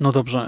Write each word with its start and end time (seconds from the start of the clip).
No 0.00 0.12
dobrze, 0.12 0.38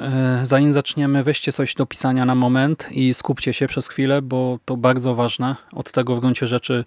e, 0.42 0.46
zanim 0.46 0.72
zaczniemy, 0.72 1.22
weźcie 1.22 1.52
coś 1.52 1.74
do 1.74 1.86
pisania 1.86 2.24
na 2.24 2.34
moment 2.34 2.88
i 2.90 3.14
skupcie 3.14 3.52
się 3.52 3.66
przez 3.66 3.88
chwilę, 3.88 4.22
bo 4.22 4.58
to 4.64 4.76
bardzo 4.76 5.14
ważne. 5.14 5.56
Od 5.72 5.92
tego 5.92 6.16
w 6.16 6.20
gruncie 6.20 6.46
rzeczy 6.46 6.84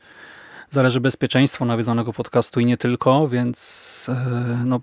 zależy 0.69 0.99
bezpieczeństwo 0.99 1.65
nawiedzonego 1.65 2.13
podcastu 2.13 2.59
i 2.59 2.65
nie 2.65 2.77
tylko, 2.77 3.27
więc 3.27 4.07
e, 4.09 4.63
no, 4.65 4.79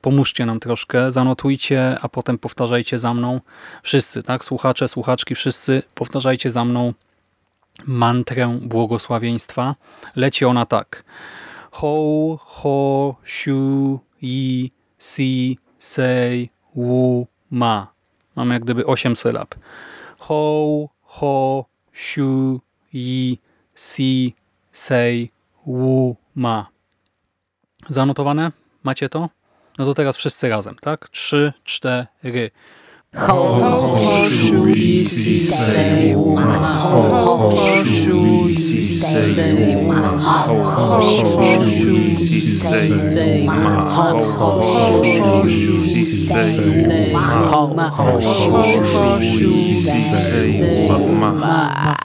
pomóżcie 0.00 0.46
nam 0.46 0.60
troszkę, 0.60 1.10
zanotujcie, 1.10 1.98
a 2.02 2.08
potem 2.08 2.38
powtarzajcie 2.38 2.98
za 2.98 3.14
mną. 3.14 3.40
Wszyscy, 3.82 4.22
tak? 4.22 4.44
Słuchacze, 4.44 4.88
słuchaczki, 4.88 5.34
wszyscy 5.34 5.82
powtarzajcie 5.94 6.50
za 6.50 6.64
mną 6.64 6.94
mantrę 7.84 8.58
błogosławieństwa. 8.62 9.74
Leci 10.16 10.44
ona 10.44 10.66
tak. 10.66 11.04
Ho, 11.70 12.38
ho, 12.40 13.16
siu, 13.24 14.00
yi, 14.22 14.72
si, 14.98 15.58
sej, 15.78 16.50
wu, 16.74 17.26
ma. 17.50 17.92
Mamy 18.36 18.54
jak 18.54 18.62
gdyby 18.62 18.86
osiem 18.86 19.16
sylab. 19.16 19.54
Ho, 20.18 20.88
ho, 21.02 21.64
siu, 21.92 22.60
yi, 22.92 23.38
si, 23.74 24.34
sej, 24.72 25.30
wu, 25.66 26.16
ma. 26.34 26.66
Zanotowane? 27.88 28.52
Macie 28.84 29.08
to? 29.08 29.28
No 29.78 29.84
to 29.84 29.94
teraz 29.94 30.16
wszyscy 30.16 30.48
razem, 30.48 30.76
tak? 30.80 31.08
Trzy, 31.08 31.52
cztery. 31.64 32.50
Ho, 33.14 33.34
ho, 33.60 34.30
shui, 34.30 34.98
si, 34.98 35.42
sei, 35.42 36.14
uma. 36.14 36.78
Ho, 36.78 37.50
ho, 37.50 37.84
shui, 37.84 38.56
si, 38.56 38.86
sei, 38.86 39.76
uma. 39.76 40.16
Ho, 40.16 40.62
ho, 40.62 41.00
shui, 41.60 42.16
si, 42.16 42.50
sei, 42.50 43.42
uma. 43.42 43.84
Ho, 43.84 44.16
ho, 44.16 44.62
shui, 45.46 45.94
si, 45.94 46.26
sei, 46.26 46.64
uma. 47.52 47.90
Ho, 47.90 48.14
ho, 48.14 48.62
shui, 49.20 49.52
si, 49.52 49.82
sei, 49.84 50.90
uma. 50.96 52.01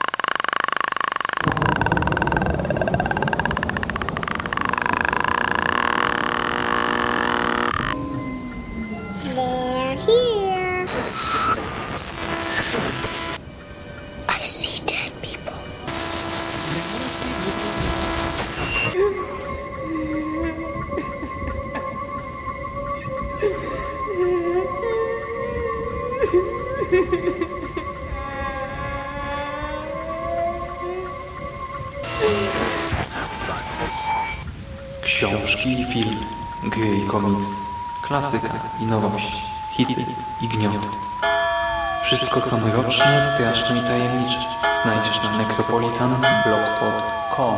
Wszystko 42.48 42.68
co 42.68 42.76
mroczne, 42.76 43.32
straszne 43.34 43.78
i 43.78 43.80
tajemnicze 43.80 44.38
znajdziesz 44.82 45.22
na 45.22 45.38
necropolitanblogspot.com 45.38 47.54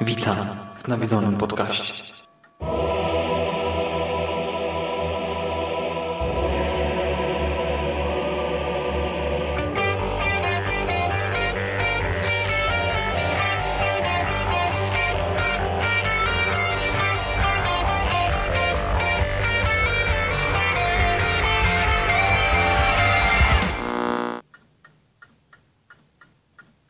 Witam 0.00 0.36
w 0.84 0.88
nawiedzonym 0.88 1.36
podcaście. 1.36 2.27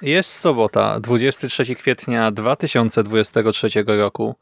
Jest 0.08 0.32
sobota, 0.32 1.00
23 1.00 1.74
kwietnia 1.74 2.30
2023 2.30 3.68
roku. 3.86 4.34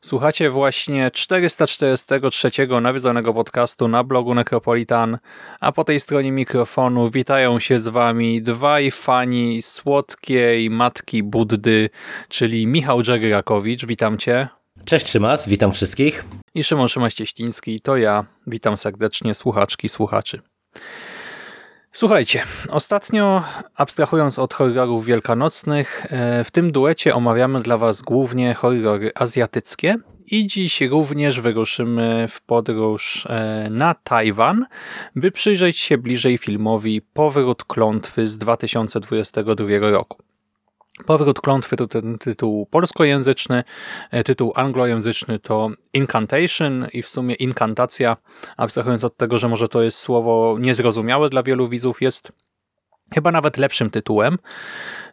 Słuchacie 0.00 0.50
właśnie 0.50 1.10
443 1.10 2.50
nawiedzonego 2.80 3.34
podcastu 3.34 3.88
na 3.88 4.04
blogu 4.04 4.34
Necropolitan, 4.34 5.18
a 5.60 5.72
po 5.72 5.84
tej 5.84 6.00
stronie 6.00 6.32
mikrofonu 6.32 7.10
witają 7.10 7.60
się 7.60 7.78
z 7.78 7.88
wami 7.88 8.42
dwaj 8.42 8.90
fani 8.90 9.62
słodkiej 9.62 10.70
matki 10.70 11.22
Buddy, 11.22 11.90
czyli 12.28 12.66
Michał 12.66 13.02
Dżegrakowicz, 13.02 13.86
witam 13.86 14.18
cię. 14.18 14.48
Cześć 14.84 15.08
Szymas, 15.08 15.48
witam 15.48 15.72
wszystkich. 15.72 16.24
I 16.54 16.64
Szymon 16.64 16.88
Szymaś-Cieściński, 16.88 17.80
to 17.80 17.96
ja. 17.96 18.24
Witam 18.46 18.76
serdecznie 18.76 19.34
słuchaczki, 19.34 19.88
słuchaczy. 19.88 20.40
Słuchajcie, 21.94 22.42
ostatnio 22.68 23.44
abstrahując 23.76 24.38
od 24.38 24.54
horrorów 24.54 25.06
wielkanocnych, 25.06 26.06
e, 26.10 26.44
w 26.44 26.50
tym 26.50 26.72
duecie 26.72 27.14
omawiamy 27.14 27.60
dla 27.60 27.78
Was 27.78 28.02
głównie 28.02 28.54
horrory 28.54 29.10
azjatyckie 29.14 29.96
i 30.26 30.46
dziś 30.46 30.80
również 30.80 31.40
wyruszymy 31.40 32.28
w 32.28 32.42
podróż 32.42 33.26
e, 33.26 33.68
na 33.70 33.94
Tajwan, 33.94 34.66
by 35.16 35.30
przyjrzeć 35.30 35.78
się 35.78 35.98
bliżej 35.98 36.38
filmowi 36.38 37.02
Powrót 37.02 37.64
Klątwy 37.64 38.26
z 38.26 38.38
2022 38.38 39.90
roku. 39.90 40.31
Powrót 41.06 41.40
klątwy 41.40 41.76
to 41.76 41.86
ten 41.86 42.18
tytuł 42.18 42.66
polskojęzyczny, 42.66 43.64
e, 44.10 44.24
tytuł 44.24 44.52
anglojęzyczny 44.56 45.38
to 45.38 45.70
Incantation 45.92 46.86
i 46.92 47.02
w 47.02 47.08
sumie 47.08 47.34
inkantacja, 47.34 48.16
abstrahując 48.56 49.04
od 49.04 49.16
tego, 49.16 49.38
że 49.38 49.48
może 49.48 49.68
to 49.68 49.82
jest 49.82 49.98
słowo 49.98 50.56
niezrozumiałe 50.60 51.28
dla 51.28 51.42
wielu 51.42 51.68
widzów, 51.68 52.02
jest 52.02 52.32
chyba 53.14 53.32
nawet 53.32 53.56
lepszym 53.56 53.90
tytułem 53.90 54.38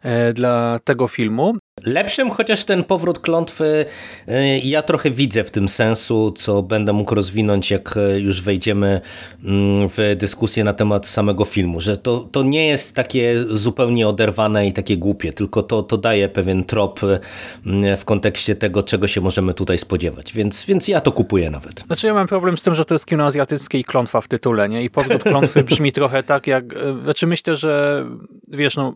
e, 0.02 0.32
dla 0.32 0.78
tego 0.84 1.08
filmu. 1.08 1.54
Lepszym, 1.84 2.30
chociaż 2.30 2.64
ten 2.64 2.84
powrót 2.84 3.18
klątwy 3.18 3.84
y, 4.28 4.58
ja 4.64 4.82
trochę 4.82 5.10
widzę 5.10 5.44
w 5.44 5.50
tym 5.50 5.68
sensu, 5.68 6.32
co 6.32 6.62
będę 6.62 6.92
mógł 6.92 7.14
rozwinąć, 7.14 7.70
jak 7.70 7.96
y, 7.96 8.20
już 8.20 8.42
wejdziemy 8.42 9.00
mm, 9.44 9.88
w 9.88 10.16
dyskusję 10.16 10.64
na 10.64 10.72
temat 10.72 11.06
samego 11.06 11.44
filmu, 11.44 11.80
że 11.80 11.96
to, 11.96 12.28
to 12.32 12.42
nie 12.42 12.66
jest 12.66 12.94
takie 12.94 13.44
zupełnie 13.50 14.08
oderwane 14.08 14.66
i 14.66 14.72
takie 14.72 14.96
głupie, 14.96 15.32
tylko 15.32 15.62
to, 15.62 15.82
to 15.82 15.98
daje 15.98 16.28
pewien 16.28 16.64
trop 16.64 17.00
y, 17.02 17.96
w 17.96 18.04
kontekście 18.04 18.54
tego, 18.54 18.82
czego 18.82 19.08
się 19.08 19.20
możemy 19.20 19.54
tutaj 19.54 19.78
spodziewać, 19.78 20.32
więc, 20.32 20.64
więc 20.64 20.88
ja 20.88 21.00
to 21.00 21.12
kupuję 21.12 21.50
nawet. 21.50 21.80
Znaczy 21.86 22.06
ja 22.06 22.14
mam 22.14 22.26
problem 22.26 22.58
z 22.58 22.62
tym, 22.62 22.74
że 22.74 22.84
to 22.84 22.94
jest 22.94 23.06
kino 23.06 23.26
azjatyckie 23.26 23.78
i 23.78 23.84
klątwa 23.84 24.20
w 24.20 24.28
tytule, 24.28 24.68
nie? 24.68 24.84
I 24.84 24.90
powrót 24.90 25.22
klątwy 25.22 25.64
brzmi 25.70 25.92
trochę 25.92 26.22
tak 26.22 26.46
jak, 26.46 26.64
znaczy 27.02 27.26
myślę, 27.26 27.56
że 27.56 28.04
wiesz, 28.48 28.76
no 28.76 28.94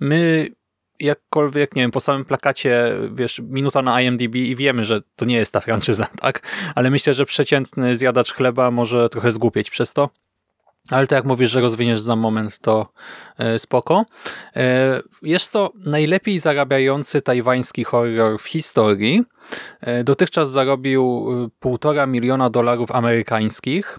my 0.00 0.48
jakkolwiek, 1.00 1.76
nie 1.76 1.82
wiem, 1.82 1.90
po 1.90 2.00
samym 2.00 2.24
plakacie, 2.24 2.92
wiesz, 3.12 3.42
minuta 3.48 3.82
na 3.82 4.02
IMDb 4.02 4.34
i 4.34 4.56
wiemy, 4.56 4.84
że 4.84 5.00
to 5.16 5.24
nie 5.24 5.36
jest 5.36 5.52
ta 5.52 5.60
franczyza, 5.60 6.06
tak? 6.20 6.40
Ale 6.74 6.90
myślę, 6.90 7.14
że 7.14 7.24
przeciętny 7.24 7.96
zjadacz 7.96 8.32
chleba 8.32 8.70
może 8.70 9.08
trochę 9.08 9.32
zgłupieć 9.32 9.70
przez 9.70 9.92
to. 9.92 10.10
Ale 10.90 11.06
to 11.06 11.14
jak 11.14 11.24
mówisz, 11.24 11.50
że 11.50 11.60
rozwiniesz 11.60 12.00
za 12.00 12.16
moment, 12.16 12.58
to 12.58 12.88
e, 13.38 13.58
spoko. 13.58 14.04
E, 14.56 15.00
jest 15.22 15.52
to 15.52 15.72
najlepiej 15.74 16.38
zarabiający 16.38 17.22
tajwański 17.22 17.84
horror 17.84 18.38
w 18.38 18.44
historii. 18.44 19.22
E, 19.80 20.04
dotychczas 20.04 20.50
zarobił 20.50 21.26
półtora 21.60 22.06
miliona 22.06 22.50
dolarów 22.50 22.90
amerykańskich. 22.90 23.98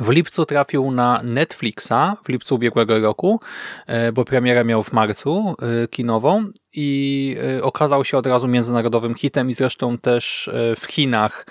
W 0.00 0.08
lipcu 0.08 0.46
trafił 0.46 0.90
na 0.90 1.20
Netflixa, 1.24 2.16
w 2.24 2.28
lipcu 2.28 2.54
ubiegłego 2.54 2.98
roku, 2.98 3.40
e, 3.86 4.12
bo 4.12 4.24
premierę 4.24 4.64
miał 4.64 4.82
w 4.82 4.92
marcu 4.92 5.54
e, 5.82 5.88
kinową 5.88 6.44
i 6.72 7.36
e, 7.58 7.62
okazał 7.62 8.04
się 8.04 8.18
od 8.18 8.26
razu 8.26 8.48
międzynarodowym 8.48 9.14
hitem 9.14 9.50
i 9.50 9.54
zresztą 9.54 9.98
też 9.98 10.50
w 10.80 10.84
Chinach 10.84 11.46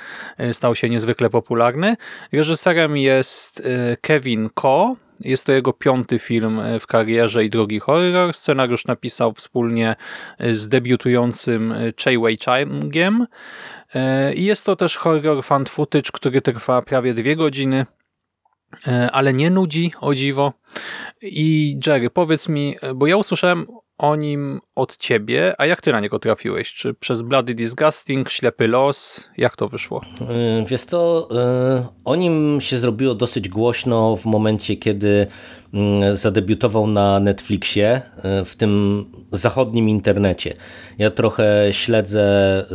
stał 0.51 0.75
się 0.75 0.89
niezwykle 0.89 1.29
popularny. 1.29 1.95
Reżyserem 2.31 2.97
jest 2.97 3.67
Kevin 4.01 4.49
Ko, 4.53 4.95
jest 5.19 5.45
to 5.45 5.51
jego 5.51 5.73
piąty 5.73 6.19
film 6.19 6.61
w 6.79 6.87
karierze 6.87 7.45
i 7.45 7.49
drugi 7.49 7.79
horror. 7.79 8.33
Scenariusz 8.33 8.85
napisał 8.85 9.33
wspólnie 9.33 9.95
z 10.51 10.67
debiutującym 10.67 11.73
Chai 12.03 12.17
Wei-changiem. 12.17 13.25
I 14.35 14.45
jest 14.45 14.65
to 14.65 14.75
też 14.75 14.97
horror 14.97 15.43
fan 15.43 15.65
footage, 15.65 16.09
który 16.13 16.41
trwa 16.41 16.81
prawie 16.81 17.13
dwie 17.13 17.35
godziny 17.35 17.85
ale 19.11 19.33
nie 19.33 19.49
nudzi, 19.49 19.91
o 20.01 20.15
dziwo. 20.15 20.53
I 21.21 21.79
Jerry, 21.87 22.09
powiedz 22.09 22.49
mi, 22.49 22.75
bo 22.95 23.07
ja 23.07 23.17
usłyszałem 23.17 23.65
o 23.97 24.15
nim 24.15 24.59
od 24.75 24.97
ciebie, 24.97 25.53
a 25.57 25.65
jak 25.65 25.81
ty 25.81 25.91
na 25.91 25.99
niego 25.99 26.19
trafiłeś? 26.19 26.73
Czy 26.73 26.93
przez 26.93 27.21
Bloody 27.21 27.53
Disgusting, 27.53 28.29
Ślepy 28.29 28.67
Los? 28.67 29.29
Jak 29.37 29.55
to 29.55 29.69
wyszło? 29.69 30.01
Yy, 30.21 30.65
wiesz 30.65 30.85
to, 30.85 31.29
o 32.05 32.15
nim 32.15 32.61
się 32.61 32.77
zrobiło 32.77 33.15
dosyć 33.15 33.49
głośno 33.49 34.15
w 34.15 34.25
momencie, 34.25 34.75
kiedy 34.75 35.27
zadebiutował 36.13 36.87
na 36.87 37.19
Netflixie, 37.19 38.01
w 38.45 38.55
tym 38.57 39.05
zachodnim 39.31 39.89
internecie. 39.89 40.53
Ja 40.97 41.09
trochę 41.09 41.67
śledzę 41.71 42.65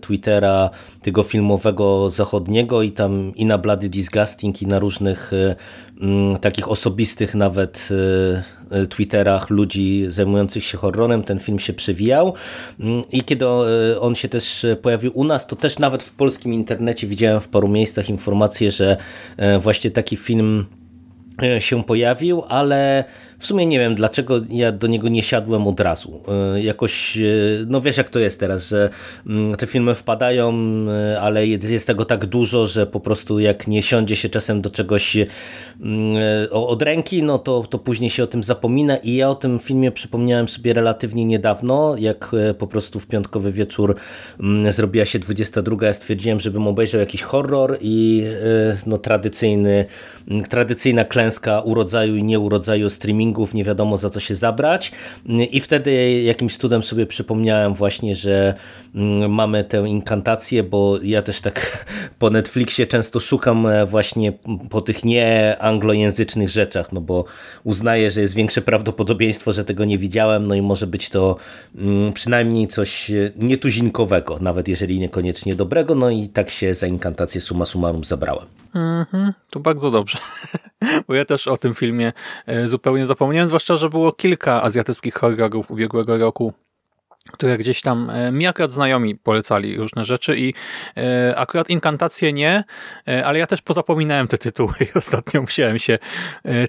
Twittera 0.00 0.70
tego 1.02 1.22
filmowego 1.22 2.10
zachodniego 2.10 2.82
i 2.82 2.92
tam 2.92 3.32
i 3.36 3.44
na 3.44 3.58
Bloody 3.58 3.88
Disgusting 3.88 4.62
i 4.62 4.66
na 4.66 4.78
różnych 4.78 5.32
takich 6.40 6.68
osobistych 6.68 7.34
nawet 7.34 7.88
Twitterach 8.88 9.50
ludzi 9.50 10.04
zajmujących 10.08 10.64
się 10.64 10.78
horrorem 10.78 11.22
ten 11.22 11.38
film 11.38 11.58
się 11.58 11.72
przewijał 11.72 12.34
mm, 12.80 13.02
i 13.12 13.22
kiedy 13.22 13.46
on 14.00 14.14
się 14.14 14.28
też 14.28 14.66
pojawił 14.82 15.12
u 15.14 15.24
nas, 15.24 15.46
to 15.46 15.56
też 15.56 15.78
nawet 15.78 16.02
w 16.02 16.12
polskim 16.12 16.52
internecie 16.52 17.06
widziałem 17.06 17.40
w 17.40 17.48
paru 17.48 17.68
miejscach 17.68 18.08
informacje, 18.08 18.70
że 18.70 18.96
e, 19.36 19.58
właśnie 19.58 19.90
taki 19.90 20.16
film 20.16 20.66
e, 20.72 20.79
się 21.58 21.84
pojawił, 21.84 22.42
ale 22.48 23.04
w 23.40 23.46
sumie 23.46 23.66
nie 23.66 23.78
wiem, 23.78 23.94
dlaczego 23.94 24.40
ja 24.50 24.72
do 24.72 24.86
niego 24.86 25.08
nie 25.08 25.22
siadłem 25.22 25.66
od 25.66 25.80
razu. 25.80 26.20
E, 26.54 26.62
jakoś, 26.62 27.16
e, 27.16 27.20
no 27.66 27.80
wiesz 27.80 27.96
jak 27.96 28.08
to 28.08 28.18
jest 28.18 28.40
teraz, 28.40 28.68
że 28.68 28.90
mm, 29.26 29.56
te 29.56 29.66
filmy 29.66 29.94
wpadają, 29.94 30.54
e, 30.88 31.20
ale 31.20 31.46
jest 31.46 31.86
tego 31.86 32.04
tak 32.04 32.26
dużo, 32.26 32.66
że 32.66 32.86
po 32.86 33.00
prostu 33.00 33.38
jak 33.38 33.68
nie 33.68 33.82
siądzie 33.82 34.16
się 34.16 34.28
czasem 34.28 34.60
do 34.60 34.70
czegoś 34.70 35.16
mm, 35.16 36.16
od 36.50 36.82
ręki, 36.82 37.22
no 37.22 37.38
to, 37.38 37.64
to 37.70 37.78
później 37.78 38.10
się 38.10 38.24
o 38.24 38.26
tym 38.26 38.44
zapomina. 38.44 38.96
I 38.96 39.14
ja 39.14 39.30
o 39.30 39.34
tym 39.34 39.58
filmie 39.58 39.92
przypomniałem 39.92 40.48
sobie 40.48 40.72
relatywnie 40.72 41.24
niedawno, 41.24 41.96
jak 41.98 42.30
po 42.58 42.66
prostu 42.66 43.00
w 43.00 43.06
piątkowy 43.06 43.52
wieczór 43.52 43.96
mm, 44.40 44.72
zrobiła 44.72 45.04
się 45.04 45.18
22, 45.18 45.86
ja 45.86 45.94
stwierdziłem, 45.94 46.40
żebym 46.40 46.66
obejrzał 46.66 47.00
jakiś 47.00 47.22
horror 47.22 47.78
i 47.80 48.24
no 48.86 48.98
tradycyjny, 48.98 49.84
tradycyjna 50.48 51.04
klęska 51.04 51.60
urodzaju 51.60 52.16
i 52.16 52.24
nieurodzaju 52.24 52.90
streamingu 52.90 53.29
nie 53.54 53.64
wiadomo 53.64 53.96
za 53.96 54.10
co 54.10 54.20
się 54.20 54.34
zabrać. 54.34 54.92
I 55.50 55.60
wtedy 55.60 56.22
jakimś 56.22 56.56
cudem 56.56 56.82
sobie 56.82 57.06
przypomniałem 57.06 57.74
właśnie, 57.74 58.14
że 58.14 58.54
mamy 59.28 59.64
tę 59.64 59.88
inkantację, 59.88 60.62
bo 60.62 60.98
ja 61.02 61.22
też 61.22 61.40
tak 61.40 61.86
po 62.18 62.30
Netflixie 62.30 62.86
często 62.86 63.20
szukam 63.20 63.66
e, 63.66 63.86
właśnie 63.86 64.32
po 64.70 64.80
tych 64.80 65.04
nie 65.04 65.56
anglojęzycznych 65.60 66.48
rzeczach, 66.48 66.92
no 66.92 67.00
bo 67.00 67.24
uznaję, 67.64 68.10
że 68.10 68.20
jest 68.20 68.34
większe 68.34 68.60
prawdopodobieństwo, 68.60 69.52
że 69.52 69.64
tego 69.64 69.84
nie 69.84 69.98
widziałem, 69.98 70.46
no 70.46 70.54
i 70.54 70.62
może 70.62 70.86
być 70.86 71.08
to 71.08 71.36
mm, 71.74 72.12
przynajmniej 72.12 72.68
coś 72.68 73.10
e, 73.10 73.32
nietuzinkowego, 73.36 74.38
nawet 74.40 74.68
jeżeli 74.68 75.00
niekoniecznie 75.00 75.54
dobrego, 75.54 75.94
no 75.94 76.10
i 76.10 76.28
tak 76.28 76.50
się 76.50 76.74
za 76.74 76.86
inkantację 76.86 77.40
summa 77.40 77.64
summarum 77.64 78.04
zabrałem. 78.04 78.46
Mhm, 78.74 79.32
to 79.50 79.60
bardzo 79.60 79.90
dobrze, 79.90 80.18
bo 81.08 81.14
ja 81.14 81.24
też 81.24 81.48
o 81.48 81.56
tym 81.56 81.74
filmie 81.74 82.12
e, 82.46 82.68
zupełnie 82.68 83.06
zapomniałem, 83.06 83.48
zwłaszcza, 83.48 83.76
że 83.76 83.88
było 83.88 84.12
kilka 84.12 84.62
azjatyckich 84.62 85.14
horrorów 85.14 85.70
ubiegłego 85.70 86.18
roku, 86.18 86.52
które 87.32 87.58
gdzieś 87.58 87.80
tam 87.80 88.10
e, 88.10 88.32
mi 88.32 88.46
akurat 88.46 88.72
znajomi 88.72 89.16
polecali 89.16 89.76
różne 89.76 90.04
rzeczy 90.04 90.36
i 90.38 90.54
e, 90.96 91.36
akurat 91.36 91.70
Inkantacje 91.70 92.32
nie, 92.32 92.64
ale 93.24 93.38
ja 93.38 93.46
też 93.46 93.62
pozapominałem 93.62 94.28
te 94.28 94.38
tytuły 94.38 94.74
i 94.80 94.86
ostatnio 94.98 95.40
musiałem 95.40 95.78
się 95.78 95.98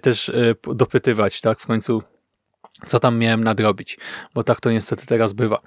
też 0.02 0.32
dopytywać, 0.76 1.42
tak, 1.42 1.60
w 1.60 1.68
końcu 1.68 2.04
co 2.86 3.00
tam 3.00 3.18
miałem 3.18 3.44
nadrobić, 3.44 3.98
bo 4.34 4.44
tak 4.44 4.62
to 4.62 4.72
niestety 4.72 5.06
teraz 5.06 5.34
bywa. 5.34 5.62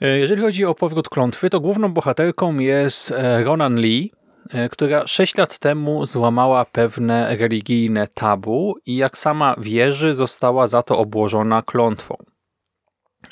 Jeżeli 0.00 0.42
chodzi 0.42 0.64
o 0.64 0.74
powrót 0.74 1.08
klątwy, 1.08 1.50
to 1.50 1.60
główną 1.60 1.88
bohaterką 1.88 2.58
jest 2.58 3.14
Ronan 3.44 3.80
Lee, 3.80 4.10
E, 4.48 4.68
która 4.68 5.06
sześć 5.06 5.36
lat 5.36 5.58
temu 5.58 6.06
złamała 6.06 6.64
pewne 6.64 7.36
religijne 7.36 8.08
tabu 8.08 8.74
i 8.86 8.96
jak 8.96 9.18
sama 9.18 9.54
wierzy, 9.58 10.14
została 10.14 10.66
za 10.66 10.82
to 10.82 10.98
obłożona 10.98 11.62
klątwą. 11.62 12.16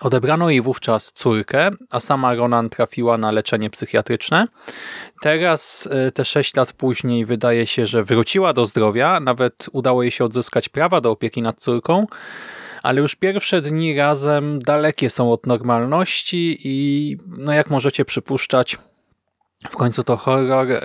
Odebrano 0.01 0.51
jej 0.51 0.61
wówczas 0.61 1.13
córkę, 1.13 1.71
a 1.91 2.01
sama 2.01 2.35
Ronan 2.35 2.71
trafiła 2.71 3.19
na 3.19 3.33
leczenie 3.33 3.71
psychiatryczne. 3.71 4.49
Teraz, 5.23 5.89
e, 5.91 6.13
te 6.13 6.25
sześć 6.25 6.57
lat 6.57 6.73
później, 6.73 7.27
wydaje 7.27 7.67
się, 7.67 7.87
że 7.87 8.05
wróciła 8.05 8.53
do 8.53 8.67
zdrowia, 8.67 9.21
nawet 9.21 9.67
udało 9.73 10.03
jej 10.03 10.11
się 10.11 10.25
odzyskać 10.25 10.69
prawa 10.69 11.01
do 11.01 11.11
opieki 11.11 11.43
nad 11.43 11.61
córką, 11.61 12.07
ale 12.83 13.01
już 13.01 13.15
pierwsze 13.15 13.61
dni 13.61 13.97
razem 13.97 14.59
dalekie 14.59 15.11
są 15.11 15.33
od 15.33 15.47
normalności 15.47 16.59
i, 16.65 17.17
no 17.27 17.53
jak 17.53 17.71
możecie 17.71 18.05
przypuszczać, 18.05 18.79
w 19.71 19.77
końcu 19.77 20.05
to 20.05 20.17
horror 20.17 20.73
e, 20.73 20.81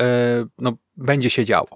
no, 0.59 0.73
będzie 0.97 1.29
się 1.29 1.45
działo. 1.45 1.69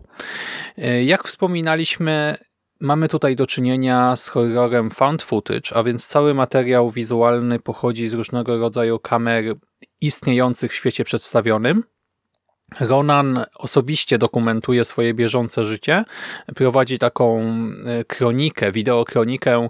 E, 0.77 1.03
jak 1.03 1.27
wspominaliśmy, 1.27 2.37
mamy 2.79 3.07
tutaj 3.07 3.35
do 3.35 3.47
czynienia 3.47 4.15
z 4.15 4.27
horrorem 4.27 4.89
found 4.89 5.23
footage, 5.23 5.73
a 5.75 5.83
więc 5.83 6.07
cały 6.07 6.33
materiał 6.33 6.91
wizualny 6.91 7.59
pochodzi 7.59 8.07
z 8.07 8.13
różnego 8.13 8.57
rodzaju 8.57 8.99
kamer 8.99 9.43
istniejących 10.01 10.71
w 10.71 10.75
świecie 10.75 11.03
przedstawionym. 11.03 11.83
Ronan 12.79 13.45
osobiście 13.55 14.17
dokumentuje 14.17 14.85
swoje 14.85 15.13
bieżące 15.13 15.63
życie, 15.63 16.03
prowadzi 16.55 16.99
taką 16.99 17.41
e, 17.85 18.03
kronikę, 18.03 18.71
wideokronikę, 18.71 19.67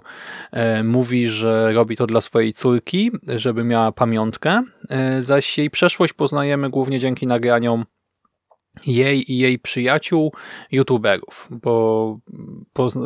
e, 0.52 0.82
mówi, 0.82 1.28
że 1.28 1.72
robi 1.72 1.96
to 1.96 2.06
dla 2.06 2.20
swojej 2.20 2.52
córki, 2.52 3.10
żeby 3.26 3.64
miała 3.64 3.92
pamiątkę, 3.92 4.62
e, 4.88 5.22
zaś 5.22 5.58
jej 5.58 5.70
przeszłość 5.70 6.12
poznajemy 6.12 6.70
głównie 6.70 6.98
dzięki 6.98 7.26
nagraniom 7.26 7.84
jej 8.86 9.32
i 9.32 9.38
jej 9.38 9.58
przyjaciół, 9.58 10.32
youtuberów, 10.72 11.48
bo 11.50 12.18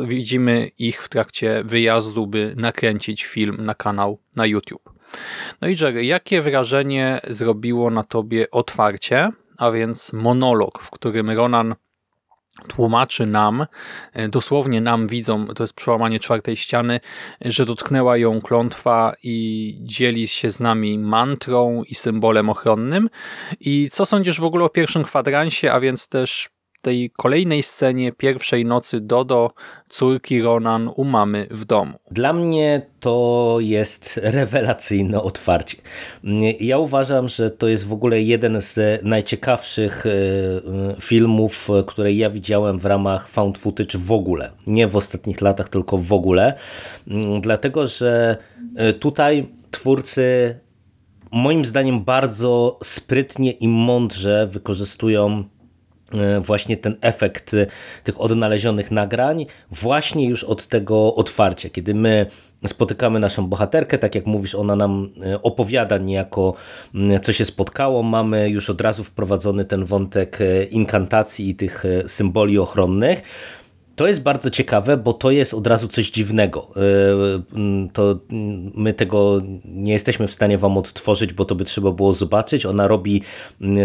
widzimy 0.07 0.69
ich 0.79 1.03
w 1.03 1.09
trakcie 1.09 1.63
wyjazdu, 1.65 2.27
by 2.27 2.53
nakręcić 2.57 3.23
film 3.23 3.57
na 3.59 3.75
kanał 3.75 4.19
na 4.35 4.45
YouTube. 4.45 4.93
No 5.61 5.67
i 5.67 5.75
Jerry, 5.81 6.05
jakie 6.05 6.41
wrażenie 6.41 7.19
zrobiło 7.29 7.89
na 7.89 8.03
tobie 8.03 8.51
otwarcie 8.51 9.29
a 9.57 9.71
więc 9.71 10.13
monolog, 10.13 10.79
w 10.79 10.91
którym 10.91 11.29
Ronan 11.29 11.75
tłumaczy 12.67 13.25
nam, 13.25 13.65
e, 14.13 14.29
dosłownie 14.29 14.81
nam 14.81 15.07
widzą, 15.07 15.47
to 15.47 15.63
jest 15.63 15.73
przełamanie 15.73 16.19
czwartej 16.19 16.55
ściany, 16.55 16.99
że 17.41 17.65
dotknęła 17.65 18.17
ją 18.17 18.41
klątwa 18.41 19.13
i 19.23 19.77
dzieli 19.81 20.27
się 20.27 20.49
z 20.49 20.59
nami 20.59 20.99
mantrą 20.99 21.83
i 21.83 21.95
symbolem 21.95 22.49
ochronnym. 22.49 23.09
I 23.59 23.89
co 23.91 24.05
sądzisz 24.05 24.39
w 24.39 24.45
ogóle 24.45 24.65
o 24.65 24.69
pierwszym 24.69 25.03
kwadransie, 25.03 25.71
a 25.71 25.79
więc 25.79 26.07
też 26.07 26.49
tej 26.83 27.11
kolejnej 27.17 27.63
scenie 27.63 28.11
pierwszej 28.11 28.65
nocy 28.65 29.01
Dodo, 29.01 29.51
córki 29.89 30.41
Ronan 30.41 30.89
u 30.95 31.03
mamy 31.03 31.47
w 31.51 31.65
domu. 31.65 31.93
Dla 32.11 32.33
mnie 32.33 32.81
to 32.99 33.57
jest 33.59 34.19
rewelacyjne 34.23 35.21
otwarcie. 35.21 35.77
Ja 36.59 36.77
uważam, 36.77 37.29
że 37.29 37.51
to 37.51 37.67
jest 37.67 37.87
w 37.87 37.93
ogóle 37.93 38.21
jeden 38.21 38.61
z 38.61 39.03
najciekawszych 39.03 40.05
e, 40.05 40.11
filmów, 41.01 41.69
które 41.87 42.13
ja 42.13 42.29
widziałem 42.29 42.79
w 42.79 42.85
ramach 42.85 43.27
found 43.27 43.57
footage 43.57 43.97
w 43.97 44.11
ogóle. 44.11 44.51
Nie 44.67 44.87
w 44.87 44.95
ostatnich 44.95 45.41
latach, 45.41 45.69
tylko 45.69 45.97
w 45.97 46.13
ogóle. 46.13 46.53
Dlatego, 47.41 47.87
że 47.87 48.37
e, 48.75 48.93
tutaj 48.93 49.47
twórcy 49.71 50.55
moim 51.31 51.65
zdaniem 51.65 52.03
bardzo 52.03 52.79
sprytnie 52.83 53.51
i 53.51 53.67
mądrze 53.67 54.47
wykorzystują 54.47 55.43
właśnie 56.39 56.77
ten 56.77 56.95
efekt 57.01 57.53
e, 57.53 57.67
tych 58.03 58.21
odnalezionych 58.21 58.91
nagrań 58.91 59.45
właśnie 59.71 60.25
już 60.27 60.43
od 60.43 60.67
tego 60.67 61.15
otwarcia, 61.15 61.69
kiedy 61.69 61.95
my 61.95 62.25
spotykamy 62.67 63.19
naszą 63.19 63.47
bohaterkę, 63.47 63.97
tak 63.97 64.15
jak 64.15 64.25
mówisz, 64.25 64.55
ona 64.55 64.75
nam 64.75 65.09
e, 65.25 65.41
opowiada 65.41 65.97
niejako, 65.97 66.53
co 67.21 67.33
się 67.33 67.45
spotkało. 67.45 68.03
Mamy 68.03 68.49
już 68.49 68.69
od 68.69 68.81
razu 68.81 69.03
wprowadzony 69.03 69.65
ten 69.65 69.85
wątek 69.85 70.39
inkantacji 70.69 71.49
i 71.49 71.55
tych 71.55 71.83
symboli 72.07 72.59
ochronnych. 72.59 73.21
To 73.95 74.07
jest 74.07 74.21
bardzo 74.21 74.49
ciekawe, 74.49 74.97
bo 74.97 75.13
to 75.13 75.31
jest 75.31 75.53
od 75.53 75.67
razu 75.67 75.87
coś 75.87 76.11
dziwnego. 76.11 76.67
E, 76.75 77.91
to 77.93 78.19
my 78.75 78.93
tego 78.93 79.41
nie 79.65 79.93
jesteśmy 79.93 80.27
w 80.27 80.31
stanie 80.31 80.57
wam 80.57 80.77
odtworzyć, 80.77 81.33
bo 81.33 81.45
to 81.45 81.55
by 81.55 81.63
trzeba 81.63 81.91
było 81.91 82.13
zobaczyć. 82.13 82.65
Ona 82.65 82.87
robi 82.87 83.21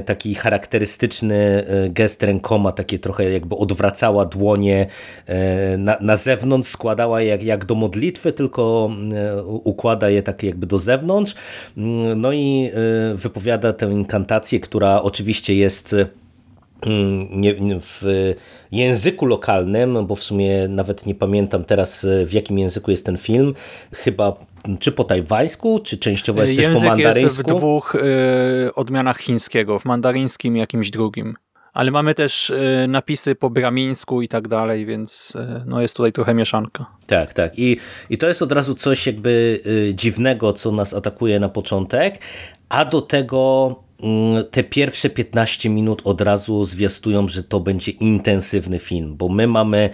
taki 0.07 0.35
charakterystyczny 0.35 1.35
e, 1.37 1.91
gest 1.91 2.23
rękoma, 2.23 2.73
takie 2.73 2.99
trochę 2.99 3.33
jakby 3.33 3.57
odwracała 3.57 4.25
dłonie 4.25 4.87
e, 5.27 5.79
na, 5.79 5.97
na 6.01 6.17
zewnątrz, 6.17 6.71
składała 6.71 7.23
jak, 7.23 7.43
jak 7.43 7.65
do 7.65 7.75
modlitwy, 7.75 8.33
tylko 8.33 8.91
układa 9.65 10.11
je 10.11 10.23
tak 10.23 10.43
jakby 10.43 10.67
do 10.67 10.79
zewnątrz. 10.79 11.35
No 12.17 12.33
i 12.33 12.71
wypowiada 13.15 13.73
tę 13.73 13.93
inkantację, 13.93 14.61
która 14.61 15.03
oczywiście 15.03 15.55
jest 15.55 15.95
w 17.81 18.35
języku 18.73 19.27
lokalnym, 19.27 20.07
bo 20.07 20.15
w 20.15 20.23
sumie 20.23 20.69
nawet 20.69 21.07
nie 21.07 21.15
pamiętam 21.15 21.65
teraz 21.65 22.07
w 22.27 22.33
jakim 22.33 22.59
języku 22.59 22.91
jest 22.91 23.07
ten 23.07 23.17
film, 23.17 23.55
chyba 23.93 24.37
czy 24.79 24.93
po 24.93 25.05
tajwańsku, 25.05 25.81
czy 25.81 25.99
częściowo 25.99 26.41
jest 26.41 26.53
Język 26.53 26.73
też 26.73 26.83
po 26.83 26.89
mandaryńsku? 26.89 27.25
jest 27.25 27.39
w 27.39 27.43
dwóch 27.43 27.95
y, 27.95 28.75
odmianach 28.75 29.19
chińskiego, 29.19 29.79
w 29.79 29.85
mandaryńskim 29.85 30.57
i 30.57 30.59
jakimś 30.59 30.91
drugim. 30.91 31.35
Ale 31.73 31.91
mamy 31.91 32.15
też 32.15 32.51
y, 32.51 32.87
napisy 32.89 33.35
po 33.35 33.51
bramińsku 33.51 34.23
i 34.23 34.29
tak 34.29 34.49
dalej, 34.49 34.87
więc 34.87 35.33
y, 35.37 35.63
no 35.67 35.83
jest 35.83 35.97
tutaj 35.97 36.13
trochę 36.13 36.35
mieszanka. 36.35 36.87
Tak, 37.07 37.35
tak. 37.35 37.59
I, 37.59 37.77
I 38.11 38.19
to 38.19 38.29
jest 38.29 38.43
od 38.43 38.53
razu 38.53 38.75
coś 38.75 39.07
jakby 39.07 39.61
dziwnego, 39.95 40.53
co 40.53 40.73
nas 40.73 40.95
atakuje 40.95 41.41
na 41.41 41.49
początek, 41.49 42.19
a 42.69 42.85
do 42.85 43.01
tego 43.01 43.67
mm, 43.67 43.88
te 44.51 44.65
pierwsze 44.65 45.11
15 45.11 45.71
minut 45.71 46.03
od 46.05 46.21
razu 46.21 46.65
zwiastują, 46.65 47.29
że 47.29 47.43
to 47.43 47.61
będzie 47.61 47.93
intensywny 47.93 48.79
film, 48.79 49.17
bo 49.17 49.29
my 49.29 49.47
mamy 49.47 49.79
e, 49.79 49.91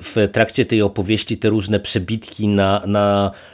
w 0.00 0.28
trakcie 0.32 0.64
tej 0.64 0.82
opowieści 0.82 1.38
te 1.38 1.48
różne 1.48 1.80
przebitki 1.80 2.48
na, 2.48 2.82
na 2.86 3.30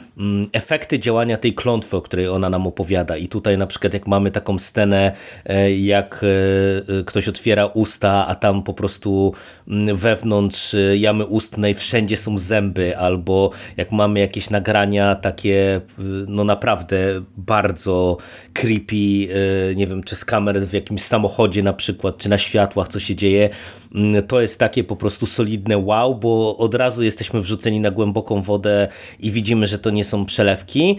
efekty 0.53 0.99
działania 0.99 1.37
tej 1.37 1.53
klątwy, 1.53 1.97
o 1.97 2.01
której 2.01 2.27
ona 2.27 2.49
nam 2.49 2.67
opowiada. 2.67 3.17
I 3.17 3.27
tutaj 3.27 3.57
na 3.57 3.67
przykład 3.67 3.93
jak 3.93 4.07
mamy 4.07 4.31
taką 4.31 4.59
scenę, 4.59 5.11
e, 5.45 5.71
jak 5.75 6.21
e, 6.23 6.99
e, 6.99 7.03
ktoś 7.03 7.27
otwiera 7.27 7.65
usta, 7.65 8.27
a 8.27 8.35
tam 8.35 8.63
po 8.63 8.73
prostu 8.73 9.33
mm, 9.67 9.95
wewnątrz 9.95 10.75
jamy 10.95 11.25
ustnej 11.25 11.73
wszędzie 11.73 12.17
są 12.17 12.37
zęby, 12.37 12.97
albo 12.97 13.51
jak 13.77 13.91
mamy 13.91 14.19
jakieś 14.19 14.49
nagrania 14.49 15.15
takie 15.15 15.81
no 16.27 16.43
naprawdę 16.43 16.97
bardzo 17.37 18.17
creepy, 18.53 19.27
nie 19.75 19.87
wiem, 19.87 20.03
czy 20.03 20.15
z 20.15 20.25
kamer 20.25 20.61
w 20.61 20.73
jakimś 20.73 21.01
samochodzie 21.01 21.63
na 21.63 21.73
przykład, 21.73 22.17
czy 22.17 22.29
na 22.29 22.37
światłach, 22.37 22.87
co 22.87 22.99
się 22.99 23.15
dzieje, 23.15 23.49
mm, 23.95 24.23
to 24.23 24.41
jest 24.41 24.59
takie 24.59 24.83
po 24.83 24.95
prostu 24.95 25.25
solidne 25.25 25.77
wow, 25.77 26.15
bo 26.15 26.57
od 26.57 26.75
razu 26.75 27.03
jesteśmy 27.03 27.41
wrzuceni 27.41 27.79
na 27.79 27.91
głęboką 27.91 28.41
wodę 28.41 28.87
i 29.19 29.31
widzimy, 29.31 29.67
że 29.67 29.79
to 29.79 29.89
nie 29.89 30.05
są 30.05 30.10
przelewki 30.25 30.97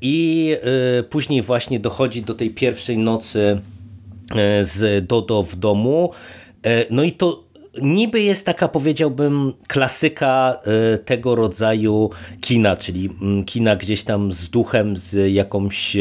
i 0.00 0.56
y, 1.00 1.02
później 1.02 1.42
właśnie 1.42 1.80
dochodzi 1.80 2.22
do 2.22 2.34
tej 2.34 2.50
pierwszej 2.50 2.98
nocy 2.98 3.60
y, 4.60 4.64
z 4.64 5.06
Dodo 5.06 5.42
w 5.42 5.56
domu. 5.56 6.10
Y, 6.66 6.86
no 6.90 7.02
i 7.02 7.12
to 7.12 7.48
niby 7.82 8.20
jest 8.20 8.46
taka, 8.46 8.68
powiedziałbym, 8.68 9.52
klasyka 9.66 10.60
tego 11.04 11.34
rodzaju 11.34 12.10
kina, 12.40 12.76
czyli 12.76 13.10
mm, 13.22 13.44
kina 13.44 13.76
gdzieś 13.76 14.02
tam 14.02 14.32
z 14.32 14.50
duchem, 14.50 14.96
z 14.96 15.32
jakąś 15.32 15.96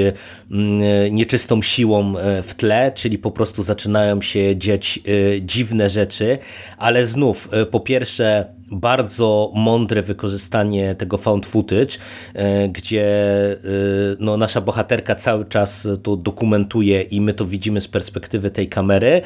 nieczystą 1.11 1.61
siłą 1.61 2.13
w 2.43 2.55
tle, 2.55 2.91
czyli 2.95 3.17
po 3.17 3.31
prostu 3.31 3.63
zaczynają 3.63 4.21
się 4.21 4.57
dziać 4.57 4.99
dziwne 5.41 5.89
rzeczy, 5.89 6.37
ale 6.77 7.05
znów, 7.05 7.49
po 7.71 7.79
pierwsze, 7.79 8.56
bardzo 8.71 9.51
mądre 9.55 10.01
wykorzystanie 10.01 10.95
tego 10.95 11.17
found 11.17 11.45
footage, 11.45 11.97
e, 12.33 12.69
gdzie 12.69 13.05
e, 13.51 13.57
no, 14.19 14.37
nasza 14.37 14.61
bohaterka 14.61 15.15
cały 15.15 15.45
czas 15.45 15.87
to 16.03 16.15
dokumentuje 16.15 17.01
i 17.01 17.21
my 17.21 17.33
to 17.33 17.45
widzimy 17.45 17.81
z 17.81 17.87
perspektywy 17.87 18.51
tej 18.51 18.69
kamery. 18.69 19.21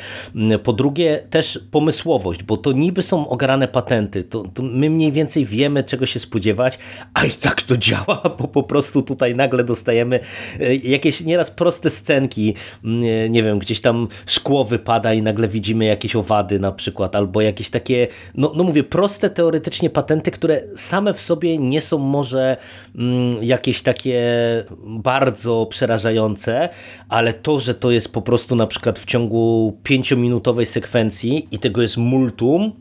Po 0.64 0.74
drugie 0.74 1.24
też 1.30 1.60
pomysłowość, 1.72 2.44
bo 2.44 2.58
to 2.58 2.72
niby 2.72 3.04
są 3.04 3.28
ogarane 3.28 3.68
patenty, 3.68 4.24
to, 4.24 4.44
to 4.54 4.64
my 4.64 4.90
mniej 4.90 5.12
więcej 5.12 5.46
wiemy 5.46 5.84
czego 5.84 6.06
się 6.06 6.20
spodziewać, 6.20 6.80
a 7.14 7.26
i 7.26 7.32
tak 7.32 7.62
to 7.62 7.78
działa, 7.78 8.22
bo 8.40 8.48
po 8.48 8.64
prostu 8.64 9.02
tutaj 9.02 9.36
nagle 9.36 9.64
dostajemy 9.64 10.20
e, 10.60 10.76
jakieś 10.76 11.22
nieraz 11.22 11.52
proste 11.52 11.90
scenki, 11.90 12.54
nie 13.30 13.44
wiem, 13.44 13.60
gdzieś 13.60 13.82
tam 13.82 14.08
szkło 14.26 14.66
wypada 14.66 15.14
i 15.14 15.22
nagle 15.22 15.48
widzimy 15.48 15.86
jakieś 15.86 16.16
owady 16.16 16.60
na 16.60 16.72
przykład, 16.72 17.16
albo 17.16 17.42
jakieś 17.42 17.70
takie, 17.70 18.08
no, 18.36 18.54
no 18.56 18.64
mówię, 18.64 18.84
proste 18.84 19.31
teoretycznie 19.32 19.90
patenty, 19.90 20.32
które 20.32 20.62
same 20.76 21.14
w 21.14 21.22
sobie 21.22 21.58
nie 21.58 21.82
są 21.82 21.98
może 21.98 22.58
mm, 22.96 23.44
jakieś 23.44 23.82
takie 23.82 24.22
bardzo 24.86 25.68
przerażające, 25.70 26.70
ale 27.10 27.34
to, 27.34 27.60
że 27.60 27.74
to 27.76 27.92
jest 27.92 28.14
po 28.14 28.22
prostu 28.22 28.56
na 28.56 28.68
przykład 28.68 29.00
w 29.00 29.06
ciągu 29.06 29.78
pięciominutowej 29.84 30.66
sekwencji 30.66 31.48
i 31.52 31.60
tego 31.60 31.82
jest 31.82 31.98
multum, 31.98 32.72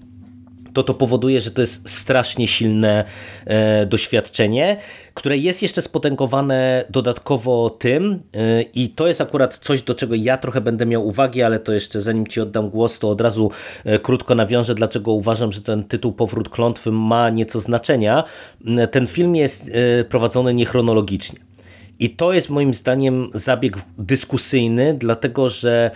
to 0.73 0.83
to 0.83 0.95
powoduje, 0.95 1.41
że 1.41 1.50
to 1.50 1.61
jest 1.61 1.91
strasznie 1.91 2.49
silne 2.49 3.05
e, 3.45 3.87
doświadczenie, 3.87 4.77
które 5.15 5.37
jest 5.39 5.62
jeszcze 5.62 5.83
spotęgowane 5.83 6.85
dodatkowo 6.91 7.71
tym 7.71 8.23
e, 8.35 8.62
i 8.62 8.89
to 8.89 9.07
jest 9.07 9.21
akurat 9.21 9.59
coś, 9.59 9.83
do 9.83 9.95
czego 9.95 10.15
ja 10.15 10.37
trochę 10.37 10.61
będę 10.61 10.87
miał 10.87 11.07
uwagi, 11.07 11.43
ale 11.43 11.59
to 11.59 11.73
jeszcze 11.73 12.00
zanim 12.00 12.27
Ci 12.27 12.41
oddam 12.41 12.71
głos, 12.71 12.99
to 12.99 13.11
od 13.11 13.21
razu 13.21 13.50
e, 13.85 13.99
krótko 13.99 14.35
nawiążę, 14.35 14.75
dlaczego 14.75 15.12
uważam, 15.12 15.53
że 15.53 15.61
ten 15.61 15.85
tytuł 15.85 16.12
Powrót 16.12 16.49
Klątwy 16.49 16.93
ma 16.93 17.31
nieco 17.31 17.61
znaczenia. 17.61 18.25
E, 18.67 18.89
ten 18.89 19.07
film 19.07 19.37
jest 19.37 19.71
e, 19.73 20.05
prowadzony 20.05 20.55
niechronologicznie. 20.55 21.39
I 21.99 22.11
to 22.11 22.33
jest 22.33 22.50
moim 22.50 22.75
zdaniem 22.75 23.31
zabieg 23.35 23.77
dyskusyjny, 23.99 24.95
dlatego 24.95 25.49
że 25.49 25.91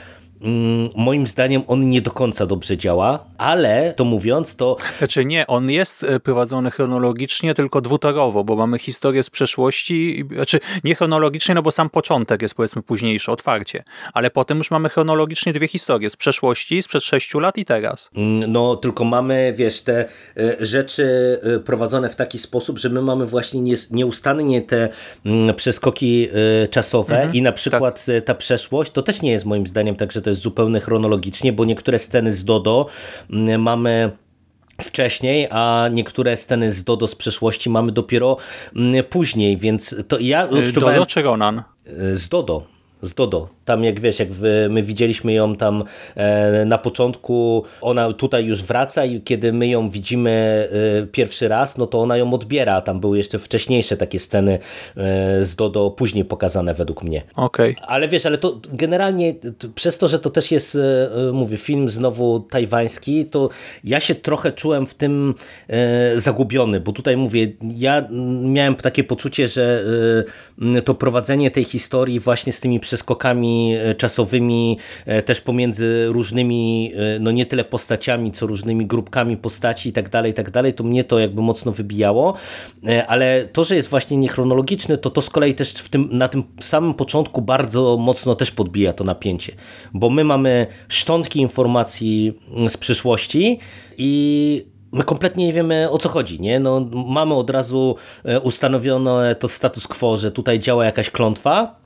moim 0.96 1.26
zdaniem 1.26 1.62
on 1.66 1.90
nie 1.90 2.02
do 2.02 2.10
końca 2.10 2.46
dobrze 2.46 2.76
działa, 2.76 3.24
ale 3.38 3.94
to 3.96 4.04
mówiąc, 4.04 4.56
to... 4.56 4.76
Znaczy 4.98 5.24
nie, 5.24 5.46
on 5.46 5.70
jest 5.70 6.04
e, 6.04 6.20
prowadzony 6.20 6.70
chronologicznie, 6.70 7.54
tylko 7.54 7.80
dwutorowo, 7.80 8.44
bo 8.44 8.56
mamy 8.56 8.78
historię 8.78 9.22
z 9.22 9.30
przeszłości, 9.30 10.24
znaczy 10.34 10.60
nie 10.84 10.94
chronologicznie, 10.94 11.54
no 11.54 11.62
bo 11.62 11.70
sam 11.70 11.90
początek 11.90 12.42
jest 12.42 12.54
powiedzmy 12.54 12.82
późniejszy, 12.82 13.32
otwarcie, 13.32 13.82
ale 14.12 14.30
potem 14.30 14.58
już 14.58 14.70
mamy 14.70 14.88
chronologicznie 14.88 15.52
dwie 15.52 15.68
historie, 15.68 16.10
z 16.10 16.16
przeszłości, 16.16 16.82
sprzed 16.82 17.04
sześciu 17.04 17.40
lat 17.40 17.58
i 17.58 17.64
teraz. 17.64 18.10
Mm, 18.16 18.52
no, 18.52 18.76
tylko 18.76 19.04
mamy, 19.04 19.54
wiesz, 19.56 19.80
te 19.80 20.04
e, 20.36 20.56
rzeczy 20.60 21.38
e, 21.42 21.60
prowadzone 21.60 22.08
w 22.08 22.16
taki 22.16 22.38
sposób, 22.38 22.78
że 22.78 22.88
my 22.88 23.02
mamy 23.02 23.26
właśnie 23.26 23.76
nieustannie 23.90 24.62
te 24.62 24.88
mm, 25.26 25.54
przeskoki 25.54 26.28
czasowe 26.70 27.14
mhm, 27.14 27.34
i 27.34 27.42
na 27.42 27.52
przykład 27.52 28.04
tak. 28.04 28.24
ta 28.24 28.34
przeszłość, 28.34 28.90
to 28.90 29.02
też 29.02 29.22
nie 29.22 29.30
jest 29.30 29.44
moim 29.44 29.66
zdaniem 29.66 29.96
tak, 29.96 30.12
że 30.12 30.22
to 30.22 30.30
jest 30.30 30.34
zupełnie 30.35 30.81
chronologicznie, 30.81 31.53
bo 31.53 31.64
niektóre 31.64 31.99
sceny 31.99 32.33
z 32.33 32.45
Dodo 32.45 32.87
mm, 33.31 33.62
mamy 33.62 34.11
wcześniej, 34.83 35.49
a 35.50 35.88
niektóre 35.93 36.37
sceny 36.37 36.71
z 36.71 36.85
Dodo 36.85 37.09
z 37.09 37.14
przeszłości 37.14 37.71
mamy 37.71 37.93
dopiero 37.93 38.37
mm, 38.76 39.05
później, 39.05 39.57
więc 39.57 39.97
to 40.09 40.19
ja 40.19 40.45
y, 40.45 40.49
odczuwałem... 40.49 40.97
Dodo 40.97 41.07
czy 41.07 41.23
Ronan? 41.23 41.62
Y, 41.87 42.17
z 42.17 42.29
Dodo 42.29 42.75
z 43.07 43.14
Dodo. 43.14 43.49
Tam 43.64 43.85
jak 43.85 44.00
wiesz, 44.00 44.18
jak 44.18 44.28
my 44.71 44.83
widzieliśmy 44.83 45.33
ją 45.33 45.56
tam 45.56 45.85
e, 46.14 46.64
na 46.64 46.78
początku, 46.78 47.64
ona 47.80 48.12
tutaj 48.12 48.44
już 48.44 48.62
wraca 48.62 49.04
i 49.04 49.21
kiedy 49.21 49.52
my 49.52 49.68
ją 49.68 49.88
widzimy 49.88 50.68
e, 51.02 51.06
pierwszy 51.06 51.49
raz, 51.49 51.78
no 51.78 51.87
to 51.87 52.00
ona 52.00 52.16
ją 52.16 52.35
odbiera. 52.35 52.80
Tam 52.80 53.00
były 53.00 53.18
jeszcze 53.18 53.38
wcześniejsze 53.38 53.97
takie 53.97 54.18
sceny 54.18 54.52
e, 54.52 55.44
z 55.44 55.56
Dodo 55.56 55.90
później 55.90 56.25
pokazane 56.25 56.75
według 56.75 57.02
mnie. 57.02 57.23
Okej. 57.37 57.73
Okay. 57.73 57.87
Ale 57.87 58.09
wiesz, 58.09 58.26
ale 58.26 58.38
to 58.38 58.61
generalnie 58.73 59.35
przez 59.75 59.99
to, 59.99 60.09
że 60.09 60.18
to 60.18 60.30
też 60.30 60.50
jest, 60.50 60.78
mówię, 61.33 61.56
film 61.56 61.88
znowu 61.88 62.40
tajwański, 62.40 63.25
to 63.25 63.49
ja 63.85 64.00
się 64.00 64.14
trochę 64.14 64.52
czułem 64.52 64.87
w 64.87 64.94
tym 64.94 65.35
zagubiony, 66.16 66.80
bo 66.80 66.92
tutaj 66.92 67.16
mówię, 67.16 67.52
ja 67.76 68.09
miałem 68.42 68.75
takie 68.75 69.04
poczucie, 69.04 69.49
że 69.49 69.85
to 70.85 70.94
prowadzenie 70.94 71.50
tej 71.50 71.64
historii 71.64 72.21
właśnie 72.21 72.52
z 72.52 72.61
tymi 72.61 72.80
przeskokami 72.80 73.53
e, 73.75 73.94
czasowymi 73.94 74.78
e, 75.06 75.23
też 75.23 75.40
pomiędzy 75.40 76.06
różnymi, 76.06 76.92
e, 76.94 77.18
no 77.18 77.30
nie 77.30 77.46
tyle 77.46 77.64
postaciami, 77.64 78.32
co 78.32 78.46
różnymi 78.46 78.87
grupkami 78.87 79.37
postaci 79.37 79.88
i 79.88 79.92
tak 79.92 80.08
dalej, 80.08 80.30
i 80.30 80.34
tak 80.34 80.50
dalej, 80.50 80.73
to 80.73 80.84
mnie 80.84 81.04
to 81.04 81.18
jakby 81.18 81.42
mocno 81.42 81.73
wybijało, 81.73 82.34
ale 83.06 83.49
to, 83.52 83.64
że 83.64 83.76
jest 83.76 83.88
właśnie 83.88 84.16
niechronologiczny, 84.16 84.99
to 84.99 85.11
to 85.11 85.23
z 85.23 85.30
kolei 85.30 85.54
też 85.54 85.73
w 85.73 85.88
tym, 85.88 86.08
na 86.12 86.28
tym 86.28 86.44
samym 86.61 86.94
początku 86.94 87.42
bardzo 87.42 87.96
mocno 87.96 88.34
też 88.34 88.50
podbija 88.50 88.92
to 88.92 89.04
napięcie, 89.04 89.52
bo 89.94 90.11
my 90.11 90.25
mamy 90.25 90.66
szczątki 90.88 91.40
informacji 91.40 92.32
mm, 92.56 92.68
z 92.68 92.76
przyszłości 92.76 93.58
i 93.99 94.64
my 94.92 95.04
kompletnie 95.04 95.46
nie 95.46 95.52
wiemy 95.52 95.90
o 95.90 95.99
co 95.99 96.08
chodzi, 96.08 96.40
nie? 96.40 96.61
No, 96.61 96.88
mamy 97.06 97.34
od 97.34 97.50
razu 97.50 97.96
ustanowione 98.42 99.34
to 99.34 99.49
status 99.49 99.88
quo, 99.88 100.16
że 100.16 100.30
tutaj 100.30 100.58
działa 100.58 100.84
jakaś 100.84 101.11
klątwa, 101.11 101.84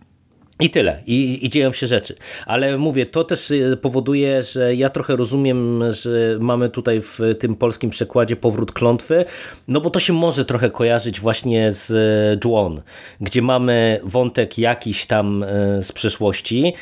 i 0.61 0.71
tyle. 0.71 1.03
I, 1.07 1.47
I 1.47 1.49
dzieją 1.49 1.73
się 1.73 1.87
rzeczy. 1.87 2.15
Ale 2.47 2.79
mówię, 2.79 3.07
to 3.07 3.25
też 3.25 3.51
y, 3.51 3.79
powoduje, 3.83 4.43
że 4.43 4.75
ja 4.75 4.89
trochę 4.89 5.17
rozumiem, 5.17 5.83
że 5.93 6.37
mamy 6.41 6.69
tutaj 6.69 7.01
w 7.01 7.21
tym 7.39 7.55
polskim 7.55 7.91
przekładzie 7.91 8.37
powrót 8.37 8.73
klątwy, 8.73 9.25
no 9.69 9.81
bo 9.81 9.91
to 9.91 10.01
się 10.01 10.13
może 10.13 10.45
trochę 10.45 10.71
kojarzyć 10.71 11.21
właśnie 11.21 11.73
z 11.73 12.45
Juon, 12.45 12.81
gdzie 13.21 13.43
mamy 13.43 14.01
wątek 14.05 14.59
jakiś 14.59 15.07
tam 15.07 15.43
y, 15.43 15.47
z 15.83 15.93
przeszłości, 15.93 16.73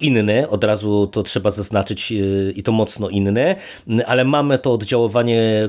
inny, 0.00 0.48
od 0.48 0.64
razu 0.64 1.06
to 1.06 1.22
trzeba 1.22 1.50
zaznaczyć 1.50 2.12
y, 2.12 2.52
i 2.56 2.62
to 2.62 2.72
mocno 2.72 3.08
inny, 3.08 3.56
ale 4.06 4.24
mamy 4.24 4.58
to 4.58 4.72
oddziaływanie 4.72 5.68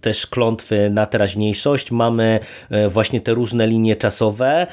też 0.00 0.26
klątwy 0.26 0.90
na 0.90 1.06
teraźniejszość, 1.06 1.90
mamy 1.90 2.40
właśnie 2.88 3.20
te 3.20 3.34
różne 3.34 3.66
linie 3.66 3.96
czasowe, 3.96 4.66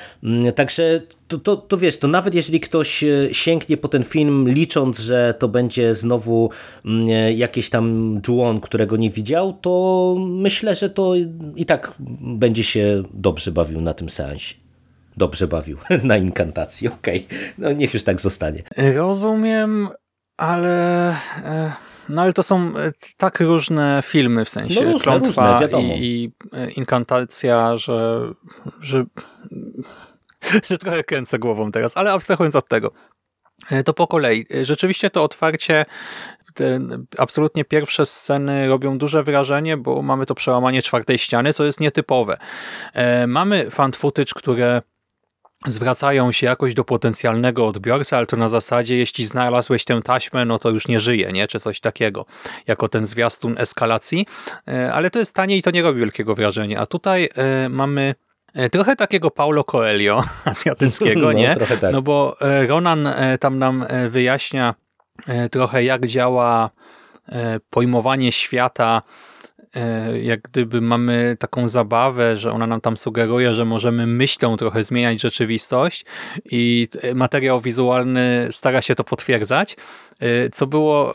także 0.55 1.01
to, 1.27 1.37
to, 1.37 1.57
to 1.57 1.77
wiesz, 1.77 1.97
to 1.97 2.07
nawet 2.07 2.35
jeżeli 2.35 2.59
ktoś 2.59 3.03
e, 3.03 3.07
sięgnie 3.31 3.77
po 3.77 3.87
ten 3.87 4.03
film 4.03 4.49
licząc, 4.49 4.99
że 4.99 5.33
to 5.39 5.47
będzie 5.47 5.95
znowu 5.95 6.49
mm, 6.85 7.09
e, 7.09 7.33
jakieś 7.33 7.69
tam 7.69 8.15
Juon, 8.27 8.59
którego 8.59 8.97
nie 8.97 9.09
widział, 9.09 9.53
to 9.53 10.15
myślę, 10.19 10.75
że 10.75 10.89
to 10.89 11.13
i 11.55 11.65
tak 11.65 11.93
będzie 12.21 12.63
się 12.63 13.03
dobrze 13.13 13.51
bawił 13.51 13.81
na 13.81 13.93
tym 13.93 14.09
seansie. 14.09 14.55
Dobrze 15.17 15.47
bawił 15.47 15.77
na 16.03 16.17
inkantacji, 16.17 16.87
okej. 16.87 17.25
Okay. 17.25 17.39
No 17.57 17.71
niech 17.71 17.93
już 17.93 18.03
tak 18.03 18.21
zostanie. 18.21 18.63
Rozumiem, 18.95 19.89
ale... 20.37 21.11
E, 21.43 21.73
no 22.09 22.21
ale 22.21 22.33
to 22.33 22.43
są 22.43 22.73
tak 23.17 23.39
różne 23.39 24.01
filmy, 24.05 24.45
w 24.45 24.49
sensie 24.49 24.75
no 24.75 24.91
różne, 24.91 24.99
Klątwa 24.99 25.61
różne, 25.61 25.81
i, 25.97 26.23
i 26.23 26.31
Inkantacja, 26.77 27.77
że, 27.77 28.21
że 28.81 29.05
że 30.69 30.77
trochę 30.77 31.03
kręcę 31.03 31.39
głową 31.39 31.71
teraz, 31.71 31.97
ale 31.97 32.11
abstrahując 32.11 32.55
od 32.55 32.67
tego. 32.67 32.91
E, 33.69 33.83
to 33.83 33.93
po 33.93 34.07
kolei. 34.07 34.45
E, 34.55 34.65
rzeczywiście 34.65 35.09
to 35.09 35.23
otwarcie 35.23 35.85
te 36.53 36.79
absolutnie 37.17 37.65
pierwsze 37.65 38.05
sceny 38.05 38.67
robią 38.67 38.97
duże 38.97 39.23
wrażenie, 39.23 39.77
bo 39.77 40.01
mamy 40.01 40.25
to 40.25 40.35
przełamanie 40.35 40.81
czwartej 40.81 41.17
ściany, 41.17 41.53
co 41.53 41.65
jest 41.65 41.79
nietypowe. 41.79 42.37
E, 42.93 43.27
mamy 43.27 43.71
fan 43.71 43.91
footage, 43.91 44.31
które 44.35 44.81
zwracają 45.67 46.31
się 46.31 46.47
jakoś 46.47 46.73
do 46.73 46.83
potencjalnego 46.83 47.67
odbiorcy, 47.67 48.15
ale 48.15 48.27
to 48.27 48.37
na 48.37 48.49
zasadzie, 48.49 48.97
jeśli 48.97 49.25
znalazłeś 49.25 49.85
tę 49.85 50.01
taśmę, 50.01 50.45
no 50.45 50.59
to 50.59 50.69
już 50.69 50.87
nie 50.87 50.99
żyje, 50.99 51.31
nie? 51.31 51.47
czy 51.47 51.59
coś 51.59 51.79
takiego, 51.79 52.25
jako 52.67 52.87
ten 52.87 53.05
zwiastun 53.05 53.55
eskalacji, 53.57 54.25
ale 54.93 55.09
to 55.09 55.19
jest 55.19 55.33
tanie 55.33 55.57
i 55.57 55.63
to 55.63 55.71
nie 55.71 55.83
robi 55.83 55.99
wielkiego 55.99 56.35
wrażenia. 56.35 56.79
A 56.79 56.85
tutaj 56.85 57.29
mamy 57.69 58.15
trochę 58.71 58.95
takiego 58.95 59.31
Paulo 59.31 59.63
Coelho 59.63 60.23
azjatyckiego, 60.45 61.21
no, 61.21 61.31
nie? 61.31 61.55
Tak. 61.55 61.93
No 61.93 62.01
bo 62.01 62.35
e, 62.41 62.67
Ronan 62.67 63.07
e, 63.07 63.37
tam 63.37 63.59
nam 63.59 63.85
wyjaśnia 64.09 64.75
trochę 65.51 65.83
jak 65.83 66.05
działa 66.05 66.69
pojmowanie 67.69 68.31
świata 68.31 69.01
jak 70.21 70.41
gdyby 70.41 70.81
mamy 70.81 71.37
taką 71.39 71.67
zabawę, 71.67 72.35
że 72.35 72.51
ona 72.51 72.67
nam 72.67 72.81
tam 72.81 72.97
sugeruje, 72.97 73.53
że 73.53 73.65
możemy 73.65 74.07
myślą 74.07 74.57
trochę 74.57 74.83
zmieniać 74.83 75.21
rzeczywistość 75.21 76.05
i 76.51 76.87
materiał 77.15 77.61
wizualny 77.61 78.47
stara 78.51 78.81
się 78.81 78.95
to 78.95 79.03
potwierdzać, 79.03 79.75
co 80.53 80.67
było 80.67 81.13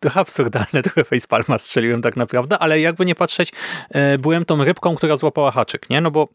trochę 0.00 0.20
absurdalne, 0.20 0.82
trochę 0.86 1.04
facepalma 1.04 1.58
strzeliłem 1.58 2.02
tak 2.02 2.16
naprawdę, 2.16 2.58
ale 2.58 2.80
jakby 2.80 3.06
nie 3.06 3.14
patrzeć, 3.14 3.52
byłem 4.18 4.44
tą 4.44 4.64
rybką, 4.64 4.94
która 4.94 5.16
złapała 5.16 5.50
haczyk, 5.50 5.90
nie? 5.90 6.00
No 6.00 6.10
bo 6.10 6.28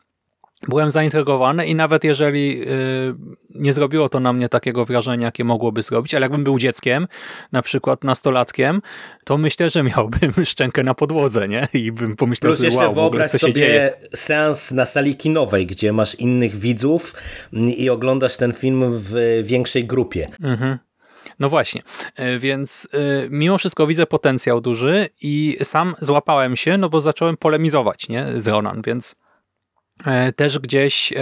byłem 0.68 0.92
zaintrygowany 0.92 1.66
i 1.66 1.76
nawet 1.76 2.04
jeżeli 2.04 2.62
y, 2.62 3.16
nie 3.56 3.74
zrobiło 3.74 4.10
to 4.10 4.20
na 4.20 4.34
mnie 4.34 4.50
takiego 4.50 4.86
wrażenia, 4.86 5.26
jakie 5.26 5.44
mogłoby 5.44 5.82
zrobić, 5.82 6.14
ale 6.14 6.24
jakbym 6.24 6.44
był 6.44 6.60
dzieckiem, 6.60 7.08
na 7.52 7.62
przykład 7.62 8.04
nastolatkiem, 8.04 8.82
to 9.24 9.38
myślę, 9.38 9.70
że 9.70 9.84
miałbym 9.84 10.34
szczękę 10.46 10.84
na 10.84 10.94
podłodze, 10.94 11.48
nie? 11.48 11.68
I 11.74 11.92
bym 11.92 12.16
pomyślał 12.16 12.54
sobie, 12.54 12.70
wow, 12.72 12.94
wyobraź 12.94 13.32
co 13.32 13.40
sobie 13.40 13.54
dzieje. 13.54 13.94
seans 14.16 14.72
na 14.72 14.86
sali 14.86 15.16
kinowej, 15.16 15.66
gdzie 15.66 15.94
masz 15.94 16.16
innych 16.16 16.56
widzów 16.56 17.14
i 17.54 17.90
oglądasz 17.90 18.38
ten 18.38 18.54
film 18.54 18.84
w 18.94 19.42
większej 19.44 19.86
grupie. 19.86 20.28
Mhm. 20.44 20.78
No 21.40 21.50
właśnie, 21.50 21.82
y, 22.20 22.40
więc 22.40 22.88
y, 22.94 23.28
mimo 23.30 23.58
wszystko 23.58 23.88
widzę 23.88 24.06
potencjał 24.06 24.62
duży 24.62 25.10
i 25.22 25.58
sam 25.64 25.96
złapałem 26.00 26.58
się, 26.58 26.78
no 26.78 26.90
bo 26.90 27.02
zacząłem 27.02 27.38
polemizować 27.38 28.10
nie, 28.10 28.26
z 28.38 28.48
Ronan, 28.48 28.82
więc 28.86 29.16
E, 29.16 29.31
też 30.36 30.60
gdzieś 30.60 31.14
e, 31.14 31.18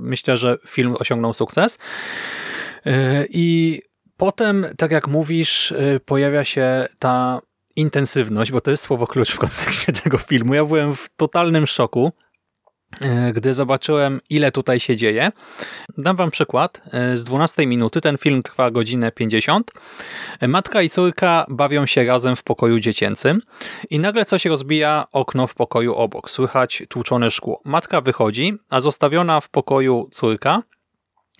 myślę, 0.00 0.36
że 0.36 0.56
film 0.66 0.96
osiągnął 0.98 1.34
sukces. 1.34 1.78
E, 2.86 3.24
I 3.30 3.80
potem, 4.16 4.66
tak 4.78 4.90
jak 4.90 5.08
mówisz, 5.08 5.74
pojawia 6.04 6.44
się 6.44 6.86
ta 6.98 7.40
intensywność, 7.76 8.52
bo 8.52 8.60
to 8.60 8.70
jest 8.70 8.82
słowo 8.82 9.06
klucz 9.06 9.32
w 9.32 9.38
kontekście 9.38 9.92
tego 10.02 10.18
filmu. 10.18 10.54
Ja 10.54 10.64
byłem 10.64 10.94
w 10.94 11.08
totalnym 11.16 11.66
szoku. 11.66 12.12
E, 13.00 13.32
gdy 13.32 13.54
zobaczyłem, 13.54 14.20
ile 14.30 14.52
tutaj 14.52 14.80
się 14.80 14.96
dzieje. 14.96 15.32
Dam 15.98 16.16
wam 16.16 16.30
przykład. 16.30 16.80
E, 16.92 17.16
z 17.16 17.24
12 17.24 17.66
minuty, 17.66 18.00
ten 18.00 18.18
film 18.18 18.42
trwa 18.42 18.70
godzinę 18.70 19.12
50. 19.12 19.70
E, 20.40 20.48
matka 20.48 20.82
i 20.82 20.90
córka 20.90 21.46
bawią 21.48 21.86
się 21.86 22.04
razem 22.04 22.36
w 22.36 22.42
pokoju 22.42 22.78
dziecięcym 22.78 23.40
i 23.90 23.98
nagle 23.98 24.24
coś 24.24 24.44
rozbija 24.44 25.06
okno 25.12 25.46
w 25.46 25.54
pokoju 25.54 25.94
obok. 25.94 26.30
Słychać 26.30 26.82
tłuczone 26.88 27.30
szkło. 27.30 27.60
Matka 27.64 28.00
wychodzi, 28.00 28.52
a 28.70 28.80
zostawiona 28.80 29.40
w 29.40 29.48
pokoju 29.48 30.08
córka 30.12 30.62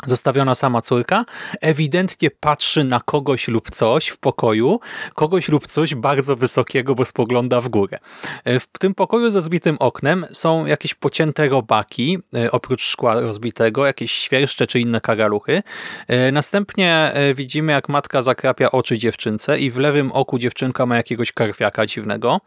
Zostawiona 0.07 0.55
sama 0.55 0.83
córka 0.83 1.25
ewidentnie 1.61 2.31
patrzy 2.31 2.85
na 2.85 3.01
kogoś 3.01 3.49
lub 3.49 3.71
coś 3.71 4.09
w 4.09 4.19
pokoju, 4.19 4.81
kogoś 5.15 5.49
lub 5.49 5.67
coś 5.67 5.95
bardzo 5.95 6.37
wysokiego, 6.37 6.95
bo 6.95 7.05
spogląda 7.05 7.61
w 7.61 7.69
górę. 7.69 7.99
E, 8.45 8.61
w 8.61 8.67
tym 8.67 8.95
pokoju 8.95 9.31
ze 9.31 9.43
zbitym 9.43 9.77
oknem 9.81 10.27
są 10.33 10.67
jakieś 10.67 10.95
pocięte 10.95 11.49
robaki, 11.49 12.19
e, 12.35 12.51
oprócz 12.51 12.83
szkła 12.83 13.21
rozbitego, 13.21 13.87
jakieś 13.87 14.13
świerszcze 14.13 14.67
czy 14.67 14.81
inne 14.81 15.01
karaluchy. 15.01 15.63
E, 16.09 16.33
następnie 16.33 17.13
widzimy, 17.35 17.73
jak 17.73 17.89
matka 17.89 18.23
zakrapia 18.23 18.71
oczy 18.71 18.99
dziewczynce 18.99 19.59
i 19.59 19.71
w 19.71 19.77
lewym 19.77 20.13
oku 20.13 20.39
dziewczynka 20.39 20.87
ma 20.87 20.97
jakiegoś 20.97 21.33
karwiaka 21.33 21.87
dziwnego. 21.87 22.41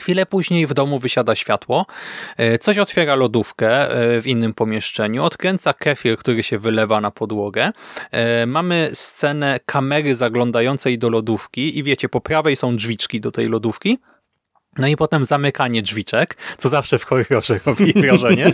Chwilę 0.00 0.26
później 0.26 0.66
w 0.66 0.74
domu 0.74 0.98
wysiada 0.98 1.34
światło, 1.34 1.86
e, 2.36 2.58
coś 2.58 2.78
otwiera 2.78 3.14
lodówkę 3.14 3.90
e, 3.90 4.20
w 4.22 4.26
innym 4.26 4.54
pomieszczeniu, 4.54 5.24
odkręca 5.24 5.72
kefir, 5.72 6.18
który 6.18 6.42
się 6.42 6.58
wylewa 6.58 7.00
na 7.00 7.10
podłogę. 7.10 7.72
E, 8.10 8.46
mamy 8.46 8.90
scenę 8.92 9.60
kamery 9.66 10.14
zaglądającej 10.14 10.98
do 10.98 11.08
lodówki 11.08 11.78
i 11.78 11.82
wiecie, 11.82 12.08
po 12.08 12.20
prawej 12.20 12.56
są 12.56 12.76
drzwiczki 12.76 13.20
do 13.20 13.32
tej 13.32 13.48
lodówki, 13.48 13.98
no 14.78 14.86
i 14.86 14.96
potem 14.96 15.24
zamykanie 15.24 15.82
drzwiczek, 15.82 16.36
co 16.58 16.68
zawsze 16.68 16.98
w 16.98 17.04
horrorze 17.04 17.58
robi 17.66 17.92
wrażenie. 18.02 18.52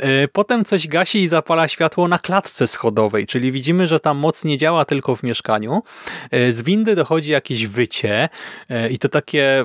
E, 0.00 0.28
potem 0.28 0.64
coś 0.64 0.88
gasi 0.88 1.22
i 1.22 1.28
zapala 1.28 1.68
światło 1.68 2.08
na 2.08 2.18
klatce 2.18 2.66
schodowej, 2.66 3.26
czyli 3.26 3.52
widzimy, 3.52 3.86
że 3.86 4.00
ta 4.00 4.14
moc 4.14 4.44
nie 4.44 4.58
działa 4.58 4.84
tylko 4.84 5.16
w 5.16 5.22
mieszkaniu. 5.22 5.82
E, 6.30 6.52
z 6.52 6.62
windy 6.62 6.96
dochodzi 6.96 7.30
jakieś 7.30 7.66
wycie 7.66 8.28
e, 8.68 8.88
i 8.88 8.98
to 8.98 9.08
takie 9.08 9.64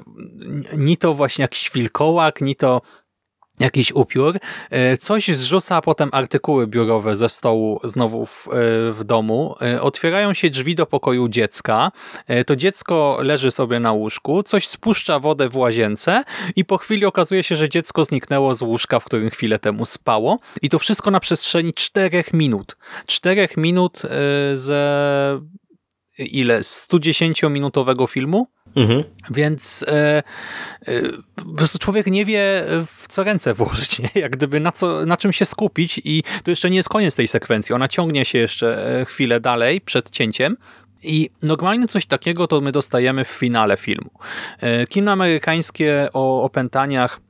ni 0.77 0.97
to 0.97 1.13
właśnie 1.13 1.41
jak 1.41 1.55
świlkołak, 1.55 2.41
ni 2.41 2.55
to 2.55 2.81
jakiś 3.59 3.91
upiór, 3.91 4.37
e, 4.69 4.97
coś 4.97 5.27
zrzuca 5.27 5.81
potem 5.81 6.09
artykuły 6.11 6.67
biurowe 6.67 7.15
ze 7.15 7.29
stołu 7.29 7.79
znowu 7.83 8.25
w, 8.25 8.47
e, 8.47 8.51
w 8.91 9.03
domu, 9.03 9.55
e, 9.61 9.81
otwierają 9.81 10.33
się 10.33 10.49
drzwi 10.49 10.75
do 10.75 10.85
pokoju 10.85 11.27
dziecka, 11.27 11.91
to 12.45 12.55
dziecko 12.55 13.17
leży 13.21 13.51
sobie 13.51 13.79
na 13.79 13.91
łóżku, 13.91 14.43
coś 14.43 14.67
spuszcza 14.67 15.19
wodę 15.19 15.49
w 15.49 15.57
łazience 15.57 16.23
i 16.55 16.65
po 16.65 16.77
chwili 16.77 17.05
okazuje 17.05 17.43
się, 17.43 17.55
że 17.55 17.69
dziecko 17.69 18.05
zniknęło 18.05 18.55
z 18.55 18.61
łóżka, 18.61 18.99
w 18.99 19.05
którym 19.05 19.29
chwilę 19.29 19.59
temu 19.59 19.85
spało. 19.85 20.39
I 20.61 20.69
to 20.69 20.79
wszystko 20.79 21.11
na 21.11 21.19
przestrzeni 21.19 21.73
czterech 21.73 22.33
minut. 22.33 22.77
Czterech 23.05 23.57
minut 23.57 24.01
ze 24.53 25.39
ile? 26.17 26.59
110-minutowego 26.59 28.07
filmu? 28.09 28.47
Mhm. 28.75 29.03
Więc 29.29 29.85
e, 29.87 30.23
e, 30.87 31.01
po 31.35 31.55
prostu 31.57 31.79
człowiek 31.79 32.07
nie 32.07 32.25
wie, 32.25 32.63
w 32.85 33.07
co 33.07 33.23
ręce 33.23 33.53
włożyć, 33.53 33.99
nie? 33.99 34.09
jak 34.15 34.31
gdyby 34.31 34.59
na, 34.59 34.71
co, 34.71 35.05
na 35.05 35.17
czym 35.17 35.33
się 35.33 35.45
skupić 35.45 36.01
i 36.03 36.23
to 36.43 36.51
jeszcze 36.51 36.69
nie 36.69 36.77
jest 36.77 36.89
koniec 36.89 37.15
tej 37.15 37.27
sekwencji. 37.27 37.75
Ona 37.75 37.87
ciągnie 37.87 38.25
się 38.25 38.37
jeszcze 38.37 38.99
e, 39.01 39.05
chwilę 39.05 39.39
dalej 39.39 39.81
przed 39.81 40.09
cięciem. 40.09 40.57
I 41.03 41.29
normalnie 41.41 41.87
coś 41.87 42.05
takiego 42.05 42.47
to 42.47 42.61
my 42.61 42.71
dostajemy 42.71 43.25
w 43.25 43.27
finale 43.27 43.77
filmu. 43.77 44.09
E, 44.59 44.87
kino 44.87 45.11
amerykańskie 45.11 46.09
o 46.13 46.43
opętaniach 46.43 47.19
e, 47.19 47.24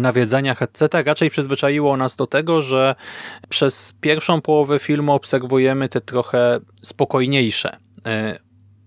nawiedzeniach, 0.00 0.62
etc. 0.62 1.02
raczej 1.02 1.30
przyzwyczaiło 1.30 1.96
nas 1.96 2.16
do 2.16 2.26
tego, 2.26 2.62
że 2.62 2.94
przez 3.48 3.94
pierwszą 4.00 4.40
połowę 4.40 4.78
filmu 4.78 5.12
obserwujemy 5.12 5.88
te 5.88 6.00
trochę 6.00 6.60
spokojniejsze 6.82 7.76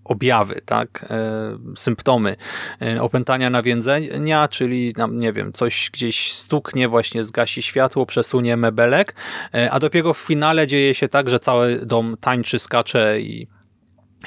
objawy, 0.08 0.60
tak, 0.64 1.06
e, 1.10 1.58
symptomy 1.76 2.36
e, 2.82 3.02
opętania 3.02 3.50
nawiedzenia, 3.50 4.48
czyli 4.48 4.94
nie 5.10 5.32
wiem, 5.32 5.52
coś 5.52 5.90
gdzieś 5.92 6.32
stuknie, 6.32 6.88
właśnie 6.88 7.24
zgasi 7.24 7.62
światło, 7.62 8.06
przesunie 8.06 8.56
mebelek, 8.56 9.14
e, 9.54 9.70
a 9.70 9.80
dopiero 9.80 10.14
w 10.14 10.18
finale 10.18 10.66
dzieje 10.66 10.94
się 10.94 11.08
tak, 11.08 11.30
że 11.30 11.38
cały 11.38 11.86
dom 11.86 12.16
tańczy, 12.20 12.58
skacze 12.58 13.20
i 13.20 13.46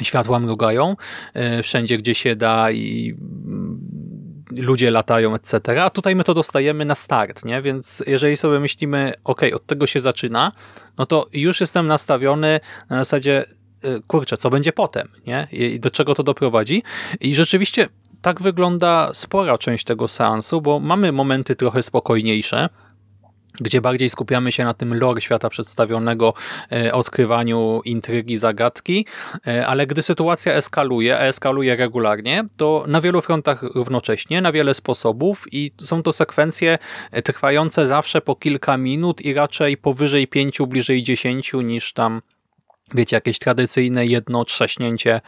światła 0.02 0.40
mrugają 0.40 0.96
wszędzie, 1.64 1.98
gdzie 1.98 2.16
się 2.16 2.36
da 2.36 2.72
i 2.72 3.16
ludzie 4.58 4.92
latają, 4.92 5.36
etc. 5.36 5.84
A 5.84 5.90
tutaj 5.90 6.16
my 6.16 6.24
to 6.24 6.34
dostajemy 6.34 6.86
na 6.86 6.96
start, 6.96 7.46
nie? 7.46 7.62
Więc 7.62 8.04
jeżeli 8.08 8.38
sobie 8.38 8.60
myślimy, 8.60 9.14
ok, 9.24 9.42
od 9.56 9.66
tego 9.66 9.88
się 9.88 10.00
zaczyna, 10.00 10.52
no 10.98 11.06
to 11.06 11.28
już 11.34 11.60
jestem 11.60 11.88
nastawiony 11.88 12.60
na 12.90 12.98
zasadzie 12.98 13.46
Y, 13.86 14.02
kurczę, 14.08 14.38
co 14.38 14.50
będzie 14.50 14.74
potem, 14.74 15.08
nie? 15.28 15.48
I 15.52 15.80
do 15.80 15.90
czego 15.90 16.16
to 16.16 16.24
doprowadzi. 16.24 16.84
I 17.22 17.36
rzeczywiście 17.36 17.88
tak 18.22 18.42
wygląda 18.42 19.10
spora 19.14 19.58
część 19.58 19.84
tego 19.84 20.08
seansu, 20.08 20.62
bo 20.62 20.80
mamy 20.80 21.12
momenty 21.12 21.56
trochę 21.56 21.84
spokojniejsze, 21.84 22.70
gdzie 23.62 23.82
bardziej 23.82 24.10
skupiamy 24.10 24.52
się 24.52 24.64
na 24.64 24.74
tym 24.74 24.94
lore 24.94 25.22
świata 25.22 25.50
przedstawionego, 25.50 26.34
e, 26.72 26.94
odkrywaniu 26.94 27.82
intrygi, 27.86 28.38
zagadki, 28.38 29.06
e, 29.48 29.68
ale 29.68 29.88
gdy 29.88 30.04
sytuacja 30.04 30.54
eskaluje, 30.54 31.18
a 31.18 31.22
eskaluje 31.22 31.76
regularnie, 31.76 32.44
to 32.58 32.84
na 32.88 33.02
wielu 33.02 33.22
frontach 33.22 33.64
równocześnie, 33.64 34.42
na 34.42 34.52
wiele 34.52 34.74
sposobów 34.74 35.46
i 35.52 35.72
są 35.84 36.04
to 36.04 36.14
sekwencje 36.14 36.78
trwające 37.24 37.88
zawsze 37.88 38.22
po 38.22 38.36
kilka 38.36 38.78
minut 38.78 39.22
i 39.22 39.34
raczej 39.34 39.78
powyżej 39.78 40.28
pięciu, 40.28 40.68
bliżej 40.68 41.04
dziesięciu 41.04 41.62
niż 41.62 41.94
tam 41.94 42.22
wiecie, 42.94 43.18
jakieś 43.18 43.40
tradycyjne 43.40 44.06
jedno 44.06 44.46
trzaśnięcie, 44.46 45.22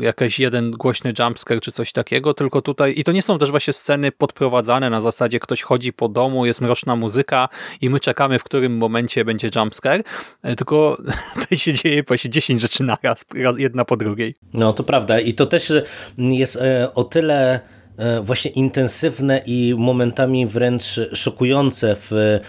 jakiś 0.00 0.38
jeden 0.38 0.70
głośny 0.70 1.12
jumpscare 1.18 1.60
czy 1.60 1.72
coś 1.72 1.92
takiego, 1.92 2.34
tylko 2.34 2.62
tutaj, 2.62 2.94
i 2.96 3.04
to 3.04 3.12
nie 3.12 3.22
są 3.22 3.38
też 3.38 3.50
właśnie 3.50 3.72
sceny 3.72 4.12
podprowadzane 4.12 4.90
na 4.90 5.00
zasadzie 5.00 5.40
ktoś 5.40 5.62
chodzi 5.62 5.92
po 5.92 6.08
domu, 6.08 6.46
jest 6.46 6.60
mroczna 6.60 6.96
muzyka 6.96 7.48
i 7.80 7.90
my 7.90 8.00
czekamy, 8.00 8.38
w 8.38 8.44
którym 8.44 8.76
momencie 8.76 9.24
będzie 9.24 9.50
jumpscare, 9.56 10.02
e, 10.42 10.56
tylko 10.56 10.96
tutaj 11.40 11.58
się 11.58 11.72
dzieje 11.72 12.02
właśnie 12.02 12.30
10 12.30 12.60
rzeczy 12.60 12.84
naraz, 12.84 13.24
jedna 13.56 13.84
po 13.84 13.96
drugiej. 13.96 14.34
No 14.52 14.72
to 14.72 14.82
prawda 14.82 15.20
i 15.20 15.34
to 15.34 15.46
też 15.46 15.72
jest 16.18 16.56
e, 16.56 16.94
o 16.94 17.04
tyle 17.04 17.36
E, 17.46 17.75
właśnie 18.22 18.50
intensywne 18.50 19.42
i 19.46 19.74
momentami 19.78 20.46
wręcz 20.46 21.00
szokujące 21.12 21.96
w 21.98 22.40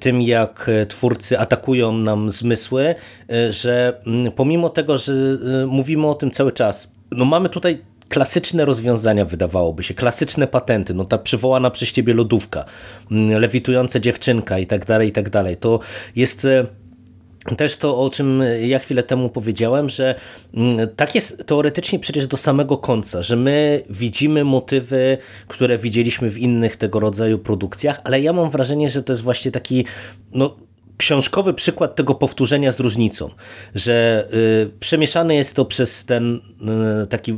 tym, 0.00 0.22
jak 0.22 0.70
twórcy 0.88 1.38
atakują 1.38 1.92
nam 1.92 2.30
zmysły, 2.30 2.94
e, 3.32 3.52
że 3.52 4.02
pomimo 4.36 4.68
tego, 4.68 4.98
że 4.98 5.12
e, 5.12 5.66
mówimy 5.66 6.06
o 6.06 6.14
tym 6.14 6.30
cały 6.30 6.52
czas, 6.52 6.92
no 7.10 7.24
mamy 7.24 7.48
tutaj 7.48 7.78
klasyczne 8.08 8.64
rozwiązania 8.64 9.24
wydawałoby 9.24 9.82
się, 9.82 9.94
klasyczne 9.94 10.46
patenty, 10.46 10.94
no 10.94 11.04
ta 11.04 11.18
przywołana 11.18 11.70
przez 11.70 11.92
ciebie 11.92 12.14
lodówka, 12.14 12.64
lewitująca 13.10 14.00
dziewczynka 14.00 14.58
i 14.58 14.66
tak 14.66 14.86
dalej, 14.86 15.08
i 15.08 15.12
tak 15.12 15.30
dalej. 15.30 15.56
To 15.56 15.78
jest 16.16 16.46
też 17.56 17.76
to, 17.76 17.98
o 17.98 18.10
czym 18.10 18.42
ja 18.62 18.78
chwilę 18.78 19.02
temu 19.02 19.28
powiedziałem, 19.28 19.88
że 19.88 20.14
mm, 20.54 20.88
tak 20.96 21.14
jest 21.14 21.46
teoretycznie 21.46 21.98
przecież 21.98 22.26
do 22.26 22.36
samego 22.36 22.78
końca, 22.78 23.22
że 23.22 23.36
my 23.36 23.82
widzimy 23.90 24.44
motywy, 24.44 25.18
które 25.48 25.78
widzieliśmy 25.78 26.30
w 26.30 26.38
innych 26.38 26.76
tego 26.76 27.00
rodzaju 27.00 27.38
produkcjach, 27.38 28.00
ale 28.04 28.20
ja 28.20 28.32
mam 28.32 28.50
wrażenie, 28.50 28.88
że 28.88 29.02
to 29.02 29.12
jest 29.12 29.22
właśnie 29.22 29.50
taki 29.50 29.84
no, 30.32 30.56
książkowy 31.00 31.54
przykład 31.54 31.96
tego 31.96 32.14
powtórzenia 32.14 32.72
z 32.72 32.80
różnicą, 32.80 33.30
że 33.74 34.28
y, 34.34 34.70
przemieszane 34.80 35.34
jest 35.34 35.56
to 35.56 35.64
przez 35.64 36.04
ten 36.04 36.40
y, 37.02 37.06
taki 37.06 37.36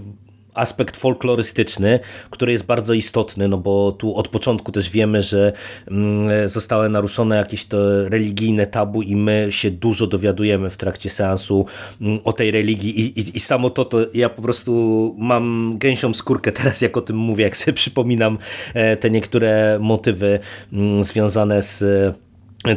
aspekt 0.55 0.97
folklorystyczny, 0.97 2.01
który 2.31 2.53
jest 2.53 2.67
bardzo 2.67 2.95
istotny, 2.95 3.49
no 3.49 3.59
bo 3.59 3.93
tu 3.93 4.17
od 4.17 4.29
początku 4.29 4.73
też 4.73 4.91
wiemy, 4.91 5.23
że 5.23 5.53
mm, 5.91 6.49
zostały 6.49 6.88
naruszone 6.88 7.37
jakieś 7.37 7.65
to 7.65 8.09
religijne 8.09 8.67
tabu 8.67 9.03
i 9.03 9.17
my 9.17 9.47
się 9.51 9.71
dużo 9.71 10.07
dowiadujemy 10.07 10.71
w 10.71 10.77
trakcie 10.77 11.11
seansu 11.11 11.67
mm, 12.01 12.21
o 12.25 12.33
tej 12.33 12.51
religii 12.51 13.01
i, 13.01 13.21
i, 13.21 13.37
i 13.37 13.41
samo 13.41 13.71
to, 13.71 13.85
to 13.85 13.99
ja 14.15 14.29
po 14.29 14.43
prostu 14.43 15.15
mam 15.19 15.75
gęsią 15.79 16.15
skórkę 16.15 16.53
teraz, 16.62 16.81
jak 16.81 16.97
o 16.97 17.01
tym 17.01 17.17
mówię, 17.17 17.45
jak 17.45 17.57
sobie 17.57 17.73
przypominam 17.73 18.38
e, 18.75 18.97
te 18.97 19.11
niektóre 19.11 19.79
motywy 19.81 20.38
mm, 20.73 21.03
związane 21.03 21.62
z 21.62 21.83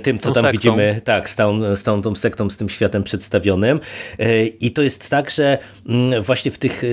tym, 0.04 0.20
co 0.20 0.32
tam 0.32 0.44
sektą. 0.44 0.52
widzimy, 0.52 1.02
tak, 1.04 1.30
z 1.30 1.36
tą, 1.36 1.76
z 1.76 1.84
tą, 1.84 2.02
tą 2.02 2.16
sektą, 2.16 2.50
z 2.50 2.58
tym 2.58 2.70
światem 2.70 3.04
przedstawionym. 3.04 3.80
E, 4.20 4.46
I 4.46 4.72
to 4.72 4.82
jest 4.82 5.10
tak, 5.10 5.30
że 5.30 5.58
mm, 5.90 6.22
właśnie 6.22 6.52
w 6.52 6.58
tych 6.58 6.84
e, 6.84 6.88
e, 6.88 6.92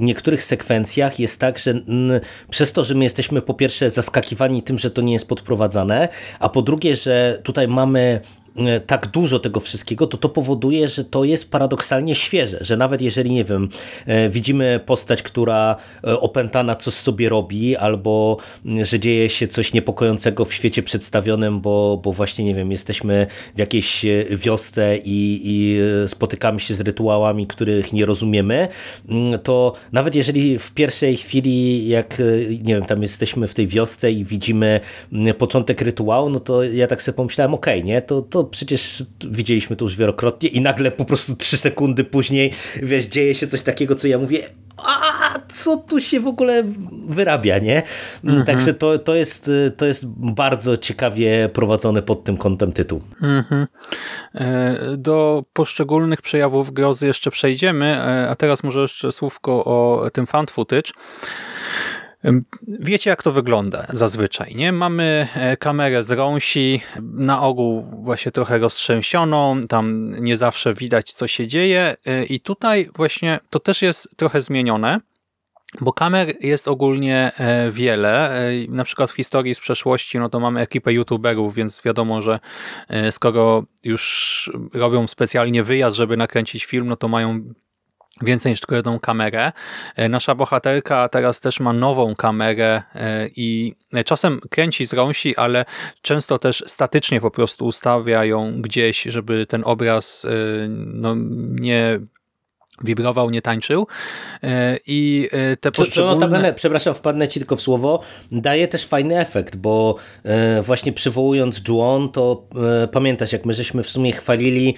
niektórych 0.00 0.42
sekwencjach 0.42 1.20
jest 1.20 1.40
tak, 1.40 1.58
że 1.58 1.70
mm, 1.70 2.20
przez 2.50 2.72
to, 2.72 2.84
że 2.84 2.94
my 2.94 3.04
jesteśmy 3.04 3.42
po 3.42 3.54
pierwsze 3.54 3.90
zaskakiwani 3.90 4.62
tym, 4.62 4.78
że 4.78 4.90
to 4.90 5.02
nie 5.02 5.12
jest 5.12 5.28
podprowadzane, 5.28 6.08
a 6.40 6.48
po 6.48 6.62
drugie, 6.62 6.96
że 6.96 7.40
tutaj 7.42 7.68
mamy 7.68 8.20
tak 8.86 9.06
dużo 9.06 9.38
tego 9.38 9.60
wszystkiego, 9.60 10.06
to 10.06 10.16
to 10.16 10.28
powoduje, 10.28 10.88
że 10.88 11.04
to 11.04 11.24
jest 11.24 11.50
paradoksalnie 11.50 12.14
świeże, 12.14 12.58
że 12.60 12.76
nawet 12.76 13.02
jeżeli, 13.02 13.32
nie 13.32 13.44
wiem, 13.44 13.68
e, 14.06 14.28
widzimy 14.28 14.80
postać, 14.86 15.22
która 15.22 15.76
e, 16.04 16.20
opętana 16.20 16.74
coś 16.74 16.94
sobie 16.94 17.28
robi, 17.28 17.76
albo 17.76 18.36
że 18.82 19.00
dzieje 19.00 19.28
się 19.28 19.48
coś 19.48 19.72
niepokojącego 19.72 20.44
w 20.44 20.54
świecie 20.54 20.82
przedstawionym, 20.82 21.60
bo, 21.60 22.00
bo 22.04 22.12
właśnie, 22.12 22.44
nie 22.44 22.54
wiem, 22.54 22.70
jesteśmy 22.70 23.26
w 23.54 23.58
jakiejś 23.58 24.06
wiosce 24.30 24.96
i, 24.96 25.40
i 25.44 25.80
spotykamy 26.08 26.60
się 26.60 26.74
z 26.74 26.80
rytuałami, 26.80 27.46
których 27.46 27.92
nie 27.92 28.06
rozumiemy, 28.06 28.68
to 29.42 29.72
nawet 29.92 30.14
jeżeli 30.14 30.58
w 30.58 30.72
pierwszej 30.72 31.16
chwili, 31.16 31.88
jak, 31.88 32.22
nie 32.62 32.74
wiem, 32.74 32.84
tam 32.84 33.02
jesteśmy 33.02 33.48
w 33.48 33.54
tej 33.54 33.66
wiosce 33.66 34.12
i 34.12 34.24
widzimy 34.24 34.80
początek 35.38 35.80
rytuału, 35.80 36.30
no 36.30 36.40
to 36.40 36.64
ja 36.64 36.86
tak 36.86 37.02
sobie 37.02 37.16
pomyślałem, 37.16 37.54
okej, 37.54 37.78
okay, 37.78 37.88
nie, 37.88 38.02
to, 38.02 38.22
to 38.22 38.39
przecież 38.44 39.04
widzieliśmy 39.30 39.76
to 39.76 39.84
już 39.84 39.96
wielokrotnie 39.96 40.48
i 40.48 40.60
nagle 40.60 40.90
po 40.90 41.04
prostu 41.04 41.36
trzy 41.36 41.56
sekundy 41.56 42.04
później, 42.04 42.52
wiesz, 42.82 43.04
dzieje 43.06 43.34
się 43.34 43.46
coś 43.46 43.62
takiego, 43.62 43.94
co 43.94 44.08
ja 44.08 44.18
mówię, 44.18 44.48
a 44.84 45.38
co 45.52 45.76
tu 45.76 46.00
się 46.00 46.20
w 46.20 46.26
ogóle 46.26 46.64
wyrabia, 47.06 47.58
nie? 47.58 47.82
Mhm. 48.24 48.44
Także 48.44 48.74
to, 48.74 48.98
to, 48.98 49.14
jest, 49.14 49.50
to 49.76 49.86
jest 49.86 50.06
bardzo 50.16 50.76
ciekawie 50.76 51.48
prowadzony 51.52 52.02
pod 52.02 52.24
tym 52.24 52.36
kątem 52.36 52.72
tytuł. 52.72 53.02
Mhm. 53.22 53.66
E, 54.34 54.76
do 54.96 55.44
poszczególnych 55.52 56.22
przejawów 56.22 56.70
grozy 56.70 57.06
jeszcze 57.06 57.30
przejdziemy, 57.30 57.86
e, 57.86 58.28
a 58.28 58.36
teraz 58.36 58.62
może 58.62 58.80
jeszcze 58.80 59.12
słówko 59.12 59.64
o 59.64 60.10
tym 60.12 60.26
fan 60.26 60.46
footage. 60.46 60.90
Wiecie, 62.68 63.10
jak 63.10 63.22
to 63.22 63.32
wygląda 63.32 63.86
zazwyczaj, 63.88 64.54
nie? 64.54 64.72
Mamy 64.72 65.28
e, 65.34 65.56
kamerę 65.56 66.02
z 66.02 66.10
rąsi, 66.10 66.80
na 67.02 67.42
ogół 67.42 67.82
właśnie 67.82 68.32
trochę 68.32 68.58
roztrzęsioną, 68.58 69.60
tam 69.68 70.14
nie 70.20 70.36
zawsze 70.36 70.74
widać, 70.74 71.12
co 71.12 71.26
się 71.26 71.46
dzieje 71.46 71.96
e, 72.06 72.24
i 72.24 72.40
tutaj 72.40 72.90
właśnie 72.96 73.40
to 73.50 73.60
też 73.60 73.82
jest 73.82 74.08
trochę 74.16 74.40
zmienione, 74.40 75.00
bo 75.80 75.92
kamer 75.92 76.34
jest 76.40 76.68
ogólnie 76.68 77.32
e, 77.38 77.70
wiele. 77.70 78.40
Na 78.68 78.84
przykład 78.84 79.10
w 79.10 79.16
historii 79.16 79.54
z 79.54 79.60
przeszłości, 79.60 80.18
no 80.18 80.28
to 80.28 80.40
mamy 80.40 80.60
ekipę 80.60 80.92
youtuberów, 80.92 81.54
więc 81.54 81.82
wiadomo, 81.84 82.22
że 82.22 82.40
skoro 83.10 83.64
już 83.84 84.50
robią 84.74 85.06
specjalnie 85.06 85.62
wyjazd, 85.62 85.96
żeby 85.96 86.16
nakręcić 86.16 86.64
film, 86.64 86.88
no 86.88 86.96
to 86.96 87.08
mają 87.08 87.54
więcej 88.22 88.52
niż 88.52 88.60
tylko 88.60 88.74
jedną 88.74 89.00
kamerę. 89.00 89.52
E, 89.96 90.08
nasza 90.08 90.34
bohaterka 90.34 91.08
teraz 91.08 91.40
też 91.40 91.60
ma 91.60 91.72
nową 91.72 92.14
kamerę 92.16 92.82
e, 92.94 93.28
i 93.36 93.74
czasem 94.04 94.40
kręci 94.50 94.84
z 94.84 94.92
rąsi, 94.92 95.36
ale 95.36 95.64
często 96.02 96.38
też 96.38 96.64
statycznie 96.66 97.20
po 97.20 97.30
prostu 97.30 97.66
ustawia 97.66 98.24
ją 98.24 98.62
gdzieś, 98.62 99.02
żeby 99.02 99.46
ten 99.46 99.62
obraz 99.64 100.24
e, 100.24 100.28
no, 100.68 101.14
nie 101.50 102.00
wibrował, 102.84 103.30
nie 103.30 103.42
tańczył 103.42 103.86
e, 104.42 104.78
i 104.86 105.28
e, 105.32 105.56
te 105.56 105.72
poszczególne... 105.72 106.12
Co 106.12 106.14
notabene, 106.14 106.52
przepraszam, 106.52 106.94
wpadnę 106.94 107.28
ci 107.28 107.40
tylko 107.40 107.56
w 107.56 107.60
słowo, 107.60 108.00
daje 108.32 108.68
też 108.68 108.86
fajny 108.86 109.18
efekt, 109.18 109.56
bo 109.56 109.94
e, 110.24 110.62
właśnie 110.62 110.92
przywołując 110.92 111.62
Juon, 111.68 112.12
to 112.12 112.46
pamiętasz, 112.92 113.32
jak 113.32 113.44
my 113.46 113.52
żeśmy 113.52 113.82
w 113.82 113.90
sumie 113.90 114.12
chwalili, 114.12 114.74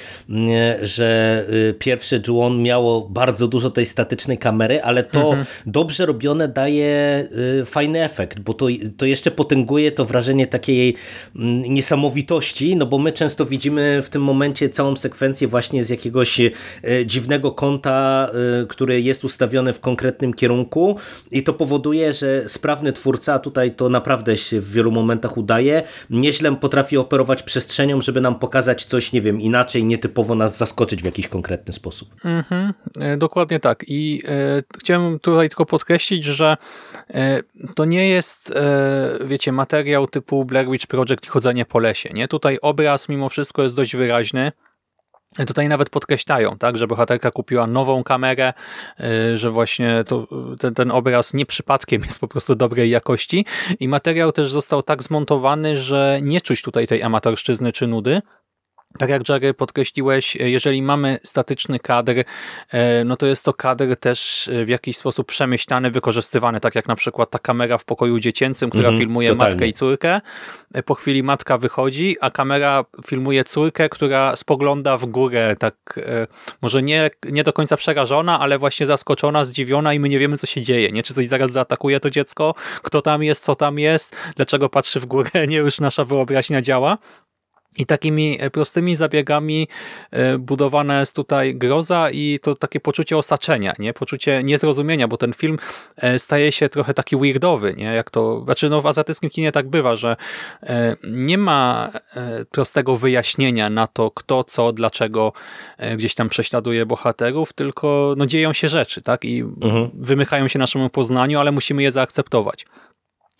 że 0.82 1.44
pierwsze 1.78 2.20
Juon 2.28 2.62
miało 2.62 3.00
bardzo 3.00 3.48
dużo 3.48 3.70
tej 3.70 3.86
statycznej 3.86 4.38
kamery, 4.38 4.82
ale 4.82 5.02
to 5.02 5.22
mhm. 5.22 5.44
dobrze 5.66 6.06
robione 6.06 6.48
daje 6.48 7.28
fajny 7.64 8.04
efekt, 8.04 8.40
bo 8.40 8.54
to, 8.54 8.66
to 8.96 9.06
jeszcze 9.06 9.30
potęguje 9.30 9.92
to 9.92 10.04
wrażenie 10.04 10.46
takiej 10.46 10.94
niesamowitości, 11.68 12.76
no 12.76 12.86
bo 12.86 12.98
my 12.98 13.12
często 13.12 13.46
widzimy 13.46 14.02
w 14.02 14.08
tym 14.08 14.22
momencie 14.22 14.70
całą 14.70 14.96
sekwencję 14.96 15.48
właśnie 15.48 15.84
z 15.84 15.88
jakiegoś 15.88 16.40
dziwnego 17.06 17.52
kąta 17.52 17.91
Y, 18.62 18.66
który 18.66 19.00
jest 19.00 19.24
ustawiony 19.24 19.72
w 19.72 19.80
konkretnym 19.80 20.34
kierunku 20.34 20.96
i 21.30 21.42
to 21.42 21.52
powoduje, 21.52 22.12
że 22.12 22.48
sprawny 22.48 22.92
twórca, 22.92 23.38
tutaj 23.38 23.74
to 23.74 23.88
naprawdę 23.88 24.36
się 24.36 24.60
w 24.60 24.72
wielu 24.72 24.90
momentach 24.90 25.36
udaje, 25.36 25.82
nieźle 26.10 26.56
potrafi 26.56 26.96
operować 26.96 27.42
przestrzenią, 27.42 28.00
żeby 28.00 28.20
nam 28.20 28.38
pokazać 28.38 28.84
coś, 28.84 29.12
nie 29.12 29.20
wiem, 29.20 29.40
inaczej, 29.40 29.84
nietypowo 29.84 30.34
nas 30.34 30.56
zaskoczyć 30.56 31.02
w 31.02 31.04
jakiś 31.04 31.28
konkretny 31.28 31.72
sposób. 31.72 32.14
Mhm, 32.24 32.72
e, 33.00 33.16
dokładnie 33.16 33.60
tak 33.60 33.84
i 33.88 34.22
e, 34.28 34.62
chciałem 34.78 35.18
tutaj 35.18 35.48
tylko 35.48 35.66
podkreślić, 35.66 36.24
że 36.24 36.56
e, 37.10 37.42
to 37.74 37.84
nie 37.84 38.08
jest, 38.08 38.50
e, 38.50 39.18
wiecie, 39.24 39.52
materiał 39.52 40.06
typu 40.06 40.44
Blair 40.44 40.70
Witch 40.70 40.86
Project 40.86 41.24
i 41.24 41.28
chodzenie 41.28 41.64
po 41.64 41.78
lesie, 41.78 42.10
nie? 42.14 42.28
Tutaj 42.28 42.58
obraz 42.62 43.08
mimo 43.08 43.28
wszystko 43.28 43.62
jest 43.62 43.76
dość 43.76 43.96
wyraźny, 43.96 44.52
Tutaj 45.46 45.68
nawet 45.68 45.90
podkreślają, 45.90 46.58
tak, 46.58 46.78
że 46.78 46.86
bohaterka 46.86 47.30
kupiła 47.30 47.66
nową 47.66 48.04
kamerę, 48.04 48.52
y, 49.00 49.38
że 49.38 49.50
właśnie 49.50 50.04
to, 50.06 50.26
ten, 50.58 50.74
ten 50.74 50.90
obraz 50.90 51.34
nie 51.34 51.46
przypadkiem 51.46 52.02
jest 52.04 52.18
po 52.18 52.28
prostu 52.28 52.54
dobrej 52.54 52.90
jakości. 52.90 53.46
I 53.80 53.88
materiał 53.88 54.32
też 54.32 54.50
został 54.50 54.82
tak 54.82 55.02
zmontowany, 55.02 55.76
że 55.76 56.18
nie 56.22 56.40
czuć 56.40 56.62
tutaj 56.62 56.86
tej 56.86 57.02
amatorszczyzny 57.02 57.72
czy 57.72 57.86
nudy, 57.86 58.22
tak 58.98 59.10
jak 59.10 59.28
Jerry 59.28 59.54
podkreśliłeś, 59.54 60.36
jeżeli 60.36 60.82
mamy 60.82 61.18
statyczny 61.22 61.78
kadr, 61.78 62.24
e, 62.70 63.04
no 63.04 63.16
to 63.16 63.26
jest 63.26 63.44
to 63.44 63.54
kadr 63.54 63.96
też 63.96 64.50
w 64.64 64.68
jakiś 64.68 64.96
sposób 64.96 65.26
przemyślany, 65.26 65.90
wykorzystywany, 65.90 66.60
tak 66.60 66.74
jak 66.74 66.88
na 66.88 66.96
przykład 66.96 67.30
ta 67.30 67.38
kamera 67.38 67.78
w 67.78 67.84
pokoju 67.84 68.18
dziecięcym, 68.18 68.70
która 68.70 68.88
mm, 68.88 69.00
filmuje 69.00 69.28
totalnie. 69.28 69.54
matkę 69.54 69.66
i 69.68 69.72
córkę. 69.72 70.20
E, 70.74 70.82
po 70.82 70.94
chwili 70.94 71.22
matka 71.22 71.58
wychodzi, 71.58 72.16
a 72.20 72.30
kamera 72.30 72.84
filmuje 73.06 73.44
córkę, 73.44 73.88
która 73.88 74.36
spogląda 74.36 74.96
w 74.96 75.06
górę, 75.06 75.56
tak 75.58 76.00
e, 76.06 76.26
może 76.62 76.82
nie, 76.82 77.10
nie 77.30 77.44
do 77.44 77.52
końca 77.52 77.76
przerażona, 77.76 78.40
ale 78.40 78.58
właśnie 78.58 78.86
zaskoczona, 78.86 79.44
zdziwiona 79.44 79.94
i 79.94 80.00
my 80.00 80.08
nie 80.08 80.18
wiemy, 80.18 80.36
co 80.36 80.46
się 80.46 80.62
dzieje. 80.62 80.92
Nie? 80.92 81.02
Czy 81.02 81.14
coś 81.14 81.26
zaraz 81.26 81.52
zaatakuje 81.52 82.00
to 82.00 82.10
dziecko? 82.10 82.54
Kto 82.82 83.02
tam 83.02 83.22
jest? 83.22 83.44
Co 83.44 83.54
tam 83.54 83.78
jest? 83.78 84.16
Dlaczego 84.36 84.68
patrzy 84.68 85.00
w 85.00 85.06
górę? 85.06 85.30
Nie, 85.48 85.56
już 85.56 85.80
nasza 85.80 86.04
wyobraźnia 86.04 86.62
działa. 86.62 86.98
I 87.76 87.86
takimi 87.86 88.36
e, 88.40 88.50
prostymi 88.50 88.96
zabiegami 88.96 89.68
e, 90.10 90.38
budowana 90.38 91.00
jest 91.00 91.16
tutaj 91.16 91.54
groza 91.54 92.10
i 92.10 92.38
to 92.42 92.54
takie 92.54 92.80
poczucie 92.80 93.16
osaczenia, 93.16 93.74
nie? 93.78 93.92
poczucie 93.92 94.42
niezrozumienia, 94.42 95.08
bo 95.08 95.16
ten 95.16 95.32
film 95.32 95.58
e, 95.96 96.18
staje 96.18 96.52
się 96.52 96.68
trochę 96.68 96.94
taki 96.94 97.16
weirdowy, 97.16 97.74
nie? 97.74 97.84
jak 97.84 98.10
to, 98.10 98.44
znaczy 98.44 98.68
no 98.68 98.80
w 98.80 98.86
azjatyckim 98.86 99.30
kinie 99.30 99.52
tak 99.52 99.68
bywa, 99.68 99.96
że 99.96 100.16
nie 101.04 101.38
ma 101.38 101.90
prostego 102.50 102.96
wyjaśnienia 102.96 103.70
na 103.70 103.86
to, 103.86 104.10
kto, 104.10 104.44
co, 104.44 104.72
dlaczego 104.72 105.32
gdzieś 105.96 106.14
tam 106.14 106.28
prześladuje 106.28 106.86
bohaterów, 106.86 107.52
tylko 107.52 108.14
no 108.16 108.26
dzieją 108.26 108.52
się 108.52 108.68
rzeczy, 108.68 109.02
tak? 109.02 109.24
I 109.24 109.40
mhm. 109.40 109.90
wymykają 109.94 110.48
się 110.48 110.58
naszemu 110.58 110.90
poznaniu, 110.90 111.38
ale 111.38 111.52
musimy 111.52 111.82
je 111.82 111.90
zaakceptować. 111.90 112.66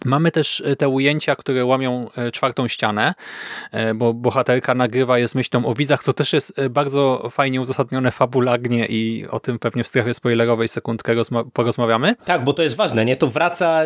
Mamy 0.05 0.31
też 0.31 0.63
e, 0.67 0.77
te 0.77 0.89
ujęcia, 0.89 1.37
które 1.37 1.65
łamią 1.65 2.09
e, 2.17 2.31
czwartą 2.31 2.69
ścianę, 2.69 3.15
e, 3.73 3.95
bo 3.95 4.15
bohaterka 4.15 4.75
nagrywa 4.75 5.19
je 5.19 5.29
z 5.29 5.35
myślą 5.35 5.67
o 5.67 5.75
widzach, 5.75 6.03
co 6.03 6.13
też 6.13 6.33
jest 6.33 6.61
bardzo 6.71 7.29
fajnie 7.31 7.61
uzasadnione 7.61 8.11
fabularnie 8.11 8.87
i 8.87 9.27
o 9.31 9.41
tym 9.41 9.59
pewnie 9.59 9.85
w 9.85 9.87
strefie 9.87 10.15
spoilerowej 10.15 10.69
sekundkę 10.69 11.13
porozmawiamy. 11.53 12.15
Tak, 12.25 12.45
bo 12.45 12.53
to 12.53 12.63
jest 12.63 12.77
ważne, 12.77 13.05
nie? 13.05 13.17
To 13.17 13.27
wraca 13.27 13.81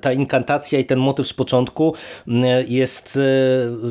ta 0.00 0.12
inkantacja 0.12 0.78
i 0.78 0.84
ten 0.84 0.98
motyw 0.98 1.26
z 1.26 1.32
początku 1.32 1.94
jest 2.68 3.18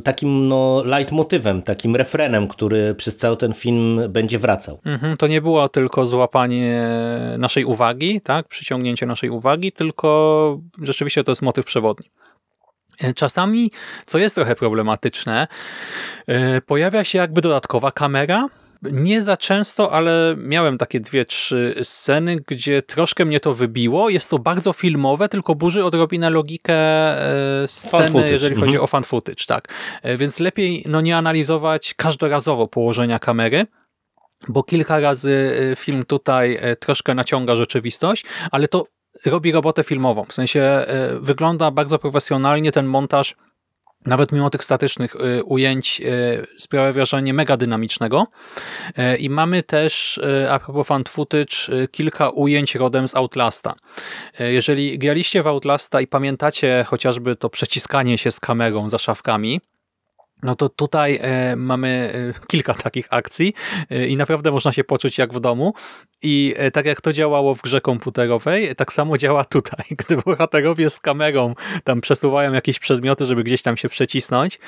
takim 0.03 0.47
no 0.47 0.83
leitmotywem, 0.85 1.61
takim 1.61 1.95
refrenem, 1.95 2.47
który 2.47 2.95
przez 2.95 3.17
cały 3.17 3.37
ten 3.37 3.53
film 3.53 4.01
będzie 4.09 4.39
wracał. 4.39 4.79
Mhm, 4.85 5.17
to 5.17 5.27
nie 5.27 5.41
było 5.41 5.69
tylko 5.69 6.05
złapanie 6.05 6.89
naszej 7.37 7.65
uwagi, 7.65 8.21
tak? 8.21 8.47
Przyciągnięcie 8.47 9.05
naszej 9.05 9.29
uwagi, 9.29 9.71
tylko 9.71 10.59
rzeczywiście 10.81 11.23
to 11.23 11.28
jest 11.31 11.41
motyw 11.41 11.65
przewodni. 11.65 12.09
E, 12.99 13.13
czasami, 13.13 13.71
co 14.05 14.17
jest 14.17 14.35
trochę 14.35 14.55
problematyczne, 14.55 15.47
e, 16.27 16.61
pojawia 16.61 17.03
się 17.03 17.17
jakby 17.17 17.41
dodatkowa 17.41 17.91
kamera, 17.91 18.47
nie 18.81 19.21
za 19.21 19.37
często, 19.37 19.91
ale 19.91 20.35
miałem 20.37 20.77
takie 20.77 20.99
dwie, 20.99 21.25
trzy 21.25 21.75
sceny, 21.83 22.37
gdzie 22.47 22.81
troszkę 22.81 23.25
mnie 23.25 23.39
to 23.39 23.53
wybiło. 23.53 24.09
Jest 24.09 24.29
to 24.29 24.39
bardzo 24.39 24.73
filmowe, 24.73 25.29
tylko 25.29 25.55
burzy 25.55 25.85
odrobinę 25.85 26.29
logikę 26.29 26.73
e, 26.73 27.67
sceny, 27.67 28.31
jeżeli 28.31 28.55
chodzi 28.55 28.67
mhm. 28.67 28.83
o 28.83 28.87
fan 28.87 29.03
footage. 29.03 29.45
Tak. 29.47 29.67
Więc 30.17 30.39
lepiej 30.39 30.83
no, 30.87 31.01
nie 31.01 31.17
analizować 31.17 31.93
każdorazowo 31.93 32.67
położenia 32.67 33.19
kamery, 33.19 33.65
bo 34.47 34.63
kilka 34.63 34.99
razy 34.99 35.55
film 35.77 36.05
tutaj 36.05 36.59
troszkę 36.79 37.15
naciąga 37.15 37.55
rzeczywistość, 37.55 38.25
ale 38.51 38.67
to 38.67 38.85
robi 39.25 39.51
robotę 39.51 39.83
filmową. 39.83 40.25
W 40.25 40.33
sensie 40.33 40.59
e, 40.61 40.85
wygląda 41.21 41.71
bardzo 41.71 41.99
profesjonalnie 41.99 42.71
ten 42.71 42.85
montaż 42.85 43.35
nawet 44.05 44.31
mimo 44.31 44.49
tych 44.49 44.63
statycznych 44.63 45.15
e, 45.15 45.43
ujęć 45.43 46.01
e, 46.01 46.05
sprawia 46.57 46.93
wrażenie 46.93 47.33
mega 47.33 47.57
dynamicznego. 47.57 48.27
I 49.19 49.29
mamy 49.29 49.63
też, 49.63 50.19
a 50.49 50.59
propos 50.59 50.87
fan 50.87 51.03
footage, 51.07 51.87
kilka 51.91 52.29
ujęć 52.29 52.75
rodem 52.75 53.07
z 53.07 53.15
Outlasta. 53.15 53.75
Jeżeli 54.39 54.99
graliście 54.99 55.43
w 55.43 55.47
Outlasta 55.47 56.01
i 56.01 56.07
pamiętacie 56.07 56.85
chociażby 56.87 57.35
to 57.35 57.49
przeciskanie 57.49 58.17
się 58.17 58.31
z 58.31 58.39
kamerą 58.39 58.89
za 58.89 58.97
szafkami, 58.97 59.61
no 60.43 60.55
to 60.55 60.69
tutaj 60.69 61.19
e, 61.21 61.55
mamy 61.55 62.11
e, 62.37 62.47
kilka 62.47 62.73
takich 62.73 63.07
akcji 63.09 63.53
e, 63.89 64.07
i 64.07 64.17
naprawdę 64.17 64.51
można 64.51 64.71
się 64.71 64.83
poczuć 64.83 65.17
jak 65.17 65.33
w 65.33 65.39
domu. 65.39 65.73
I 66.21 66.55
tak 66.73 66.85
jak 66.85 67.01
to 67.01 67.13
działało 67.13 67.55
w 67.55 67.61
grze 67.61 67.81
komputerowej, 67.81 68.75
tak 68.75 68.93
samo 68.93 69.17
działa 69.17 69.45
tutaj. 69.45 69.85
Gdy 70.05 70.17
bohaterowie 70.17 70.89
z 70.89 70.99
kamerą 70.99 71.55
tam 71.83 72.01
przesuwają 72.01 72.53
jakieś 72.53 72.79
przedmioty, 72.79 73.25
żeby 73.25 73.43
gdzieś 73.43 73.61
tam 73.61 73.77
się 73.77 73.89
przecisnąć, 73.89 74.59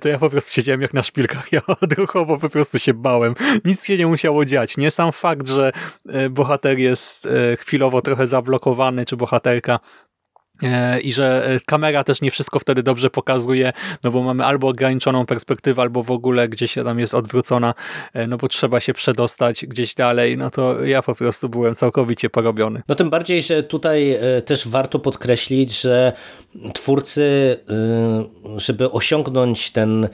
to 0.00 0.08
ja 0.08 0.18
po 0.18 0.30
prostu 0.30 0.54
siedziałem 0.54 0.80
jak 0.82 0.94
na 0.94 1.02
szpilkach. 1.02 1.42
Ja 1.52 1.60
odruchowo 1.80 2.38
po 2.38 2.48
prostu 2.48 2.78
się 2.78 2.94
bałem. 2.94 3.34
Nic 3.64 3.84
się 3.84 3.98
nie 3.98 4.06
musiało 4.06 4.44
dziać. 4.44 4.76
Nie 4.76 4.90
sam 4.90 5.12
fakt, 5.12 5.48
że 5.48 5.72
bohater 6.30 6.78
jest 6.78 7.28
chwilowo 7.58 8.02
trochę 8.02 8.26
zablokowany, 8.26 9.04
czy 9.04 9.16
bohaterka 9.16 9.80
i 11.02 11.12
że 11.12 11.46
e, 11.46 11.60
kamera 11.66 12.04
też 12.04 12.20
nie 12.20 12.30
wszystko 12.30 12.58
wtedy 12.58 12.82
dobrze 12.82 13.10
pokazuje, 13.10 13.72
no 14.04 14.10
bo 14.10 14.22
mamy 14.22 14.44
albo 14.44 14.68
ograniczoną 14.68 15.26
perspektywę, 15.26 15.82
albo 15.82 16.02
w 16.02 16.10
ogóle 16.10 16.48
gdzieś 16.48 16.74
tam 16.74 16.98
jest 16.98 17.14
odwrócona, 17.14 17.74
e, 18.14 18.26
no 18.26 18.36
bo 18.36 18.48
trzeba 18.48 18.80
się 18.80 18.92
przedostać 18.92 19.66
gdzieś 19.66 19.94
dalej, 19.94 20.36
no 20.36 20.50
to 20.50 20.84
ja 20.84 21.02
po 21.02 21.14
prostu 21.14 21.48
byłem 21.48 21.74
całkowicie 21.74 22.30
porobiony. 22.30 22.82
No 22.88 22.94
tym 22.94 23.10
bardziej, 23.10 23.42
że 23.42 23.62
tutaj 23.62 24.18
też 24.46 24.68
warto 24.68 24.98
podkreślić, 24.98 25.80
że 25.80 26.12
twórcy, 26.74 27.56
żeby 28.56 28.90
osiągnąć 28.90 29.70
ten 29.70 30.08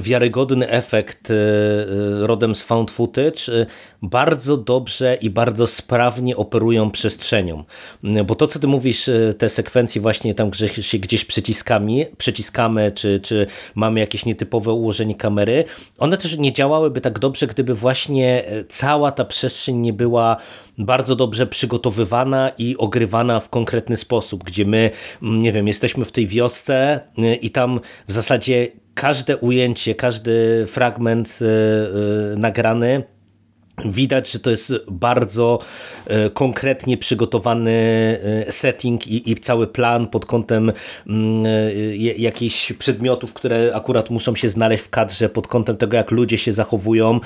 wiarygodny 0.00 0.68
efekt 0.68 1.30
y, 1.30 1.34
y, 1.34 2.26
rodem 2.26 2.54
z 2.54 2.62
found 2.62 2.90
footage, 2.90 3.48
y, 3.48 3.66
bardzo 4.02 4.56
dobrze 4.56 5.18
i 5.20 5.30
bardzo 5.30 5.66
sprawnie 5.66 6.36
operują 6.36 6.90
przestrzenią. 6.90 7.64
Mm, 8.04 8.26
bo 8.26 8.34
to, 8.34 8.46
co 8.46 8.58
ty 8.58 8.66
mówisz, 8.66 9.10
te 9.38 9.48
sekwencje 9.48 10.00
właśnie 10.00 10.34
tam, 10.34 10.54
że 10.54 10.68
się 10.68 10.98
gdzieś 10.98 11.24
przyciskami, 11.24 12.04
przyciskamy, 12.18 12.92
czy, 12.92 13.20
czy 13.20 13.46
mamy 13.74 14.00
jakieś 14.00 14.26
nietypowe 14.26 14.72
ułożenie 14.72 15.14
kamery, 15.14 15.64
one 15.98 16.16
też 16.16 16.38
nie 16.38 16.52
działałyby 16.52 17.00
tak 17.00 17.18
dobrze, 17.18 17.46
gdyby 17.46 17.74
właśnie 17.74 18.44
cała 18.68 19.10
ta 19.12 19.24
przestrzeń 19.24 19.76
nie 19.76 19.92
była 19.92 20.36
bardzo 20.78 21.16
dobrze 21.16 21.46
przygotowywana 21.46 22.50
i 22.58 22.76
ogrywana 22.76 23.40
w 23.40 23.48
konkretny 23.48 23.96
sposób, 23.96 24.44
gdzie 24.44 24.64
my, 24.64 24.90
mm, 25.22 25.42
nie 25.42 25.52
wiem, 25.52 25.68
jesteśmy 25.68 26.04
w 26.04 26.12
tej 26.12 26.26
wiosce 26.26 27.00
i 27.40 27.50
tam 27.50 27.80
w 28.08 28.12
zasadzie 28.12 28.68
każde 28.94 29.36
ujęcie, 29.36 29.94
każdy 29.94 30.64
fragment 30.66 31.38
e, 31.42 31.46
e, 31.46 32.36
nagrany 32.36 33.04
Widać, 33.78 34.30
że 34.30 34.38
to 34.38 34.50
jest 34.50 34.72
bardzo 34.90 35.58
e, 36.06 36.30
konkretnie 36.30 36.98
przygotowany 36.98 37.70
e, 38.46 38.52
setting 38.52 39.06
i, 39.06 39.30
i, 39.30 39.34
cały 39.34 39.66
plan 39.66 40.06
pod 40.06 40.26
kątem 40.26 40.72
mm, 41.06 41.46
e, 41.46 41.74
jakichś 41.96 42.72
przedmiotów, 42.72 43.34
które 43.34 43.72
akurat 43.74 44.10
muszą 44.10 44.34
się 44.34 44.48
znaleźć 44.48 44.84
w 44.84 44.90
kadrze, 44.90 45.28
pod 45.28 45.48
kątem 45.48 45.76
tego, 45.76 45.96
jak 45.96 46.10
ludzie 46.10 46.38
się 46.38 46.52
zachowują, 46.52 47.20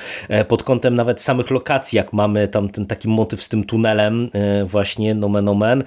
pod 0.48 0.62
kątem 0.62 0.94
nawet 0.94 1.22
samych 1.22 1.50
lokacji, 1.50 1.96
jak 1.96 2.12
mamy 2.12 2.48
tam 2.48 2.68
ten 2.68 2.86
taki 2.86 3.08
motyw 3.08 3.42
z 3.42 3.48
tym 3.48 3.64
tunelem 3.64 4.30
właśnie, 4.64 5.14
nomen 5.14 5.48
omen, 5.48 5.84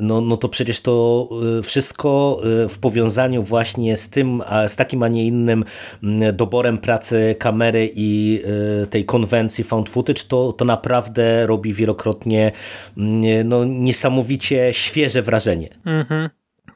no, 0.00 0.20
no 0.20 0.36
to 0.36 0.48
przecież 0.48 0.80
to 0.80 1.28
wszystko 1.62 2.40
w 2.68 2.78
powiązaniu 2.78 3.42
właśnie 3.42 3.96
z 3.96 4.08
tym, 4.08 4.42
z 4.68 4.76
takim, 4.76 5.02
a 5.02 5.08
nie 5.08 5.26
innym 5.26 5.64
mm, 6.02 6.36
doborem 6.36 6.78
pracy 6.78 7.34
kamery 7.38 7.90
i 7.94 8.42
tej 8.90 9.04
konwencji 9.04 9.55
found 9.64 9.88
footage, 9.88 10.24
to, 10.28 10.52
to 10.52 10.64
naprawdę 10.64 11.46
robi 11.46 11.72
wielokrotnie 11.72 12.52
mm, 12.96 13.48
no, 13.48 13.64
niesamowicie 13.64 14.68
świeże 14.72 15.22
wrażenie. 15.22 15.68
Mhm. 15.84 16.28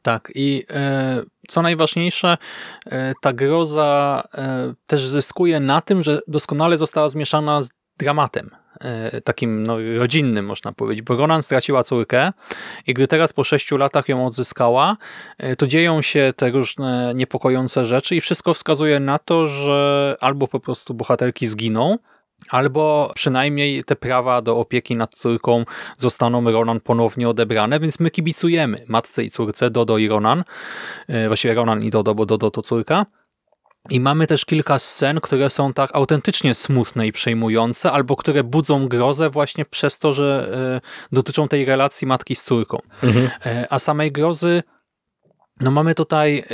Tak 0.02 0.32
i 0.34 0.64
e, 0.70 1.22
co 1.48 1.62
najważniejsze, 1.62 2.38
e, 2.86 3.14
ta 3.20 3.32
groza 3.32 4.22
e, 4.34 4.74
też 4.86 5.06
zyskuje 5.06 5.60
na 5.60 5.80
tym, 5.80 6.02
że 6.02 6.20
doskonale 6.28 6.76
została 6.76 7.08
zmieszana 7.08 7.62
z 7.62 7.68
dramatem. 7.98 8.50
E, 8.84 9.20
takim 9.20 9.62
no, 9.62 9.76
rodzinnym, 9.98 10.46
można 10.46 10.72
powiedzieć, 10.72 11.04
bo 11.04 11.16
Ronan 11.16 11.42
straciła 11.42 11.84
córkę 11.84 12.32
i 12.86 12.94
gdy 12.94 13.08
teraz 13.08 13.32
po 13.32 13.44
sześciu 13.44 13.76
latach 13.76 14.08
ją 14.08 14.26
odzyskała, 14.26 14.96
e, 15.38 15.56
to 15.56 15.66
dzieją 15.66 16.02
się 16.02 16.32
te 16.36 16.50
różne 16.50 17.12
niepokojące 17.14 17.84
rzeczy 17.84 18.16
i 18.16 18.20
wszystko 18.20 18.54
wskazuje 18.54 19.00
na 19.00 19.18
to, 19.18 19.48
że 19.48 20.16
albo 20.20 20.48
po 20.48 20.60
prostu 20.60 20.94
bohaterki 20.94 21.46
zginą, 21.46 21.98
albo 22.48 23.12
przynajmniej 23.14 23.84
te 23.84 23.96
prawa 23.96 24.42
do 24.42 24.58
opieki 24.58 24.96
nad 24.96 25.14
córką 25.14 25.64
zostaną 25.98 26.50
Ronan 26.50 26.80
ponownie 26.80 27.28
odebrane, 27.28 27.80
więc 27.80 28.00
my 28.00 28.10
kibicujemy 28.10 28.84
matce 28.88 29.24
i 29.24 29.30
córce, 29.30 29.70
Dodo 29.70 29.98
i 29.98 30.08
Ronan, 30.08 30.44
e, 31.08 31.26
właściwie 31.26 31.54
Ronan 31.54 31.82
i 31.82 31.90
Dodo, 31.90 32.14
bo 32.14 32.26
Dodo 32.26 32.50
to 32.50 32.62
córka. 32.62 33.06
I 33.90 34.00
mamy 34.00 34.26
też 34.26 34.44
kilka 34.44 34.78
scen, 34.78 35.20
które 35.20 35.50
są 35.50 35.72
tak 35.72 35.90
autentycznie 35.94 36.54
smutne 36.54 37.06
i 37.06 37.12
przejmujące, 37.12 37.92
albo 37.92 38.16
które 38.16 38.44
budzą 38.44 38.88
grozę 38.88 39.30
właśnie 39.30 39.64
przez 39.64 39.98
to, 39.98 40.12
że 40.12 40.48
e, 40.76 40.80
dotyczą 41.12 41.48
tej 41.48 41.64
relacji 41.64 42.06
matki 42.06 42.36
z 42.36 42.44
córką. 42.44 42.78
Mhm. 43.02 43.30
E, 43.46 43.66
a 43.70 43.78
samej 43.78 44.12
grozy, 44.12 44.62
no 45.60 45.70
mamy 45.70 45.94
tutaj 45.94 46.44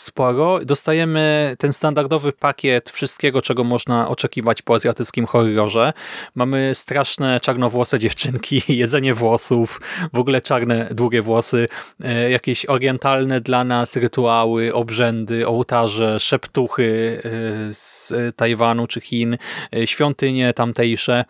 sporo. 0.00 0.60
Dostajemy 0.64 1.56
ten 1.58 1.72
standardowy 1.72 2.32
pakiet 2.32 2.90
wszystkiego, 2.90 3.42
czego 3.42 3.64
można 3.64 4.08
oczekiwać 4.08 4.62
po 4.62 4.74
azjatyckim 4.74 5.26
horrorze. 5.26 5.92
Mamy 6.34 6.74
straszne 6.74 7.40
czarnowłose 7.40 7.98
dziewczynki, 7.98 8.62
jedzenie 8.78 9.14
włosów, 9.14 9.80
w 10.12 10.18
ogóle 10.18 10.40
czarne, 10.40 10.88
długie 10.90 11.22
włosy, 11.22 11.68
e, 12.04 12.30
jakieś 12.30 12.66
orientalne 12.66 13.40
dla 13.40 13.64
nas 13.64 13.96
rytuały, 13.96 14.74
obrzędy, 14.74 15.46
ołtarze, 15.46 16.20
szeptuchy 16.20 17.20
e, 17.24 17.30
z 17.74 18.12
Tajwanu 18.36 18.86
czy 18.86 19.00
Chin, 19.00 19.36
e, 19.76 19.86
świątynie 19.86 20.52
tamtejsze. 20.54 21.24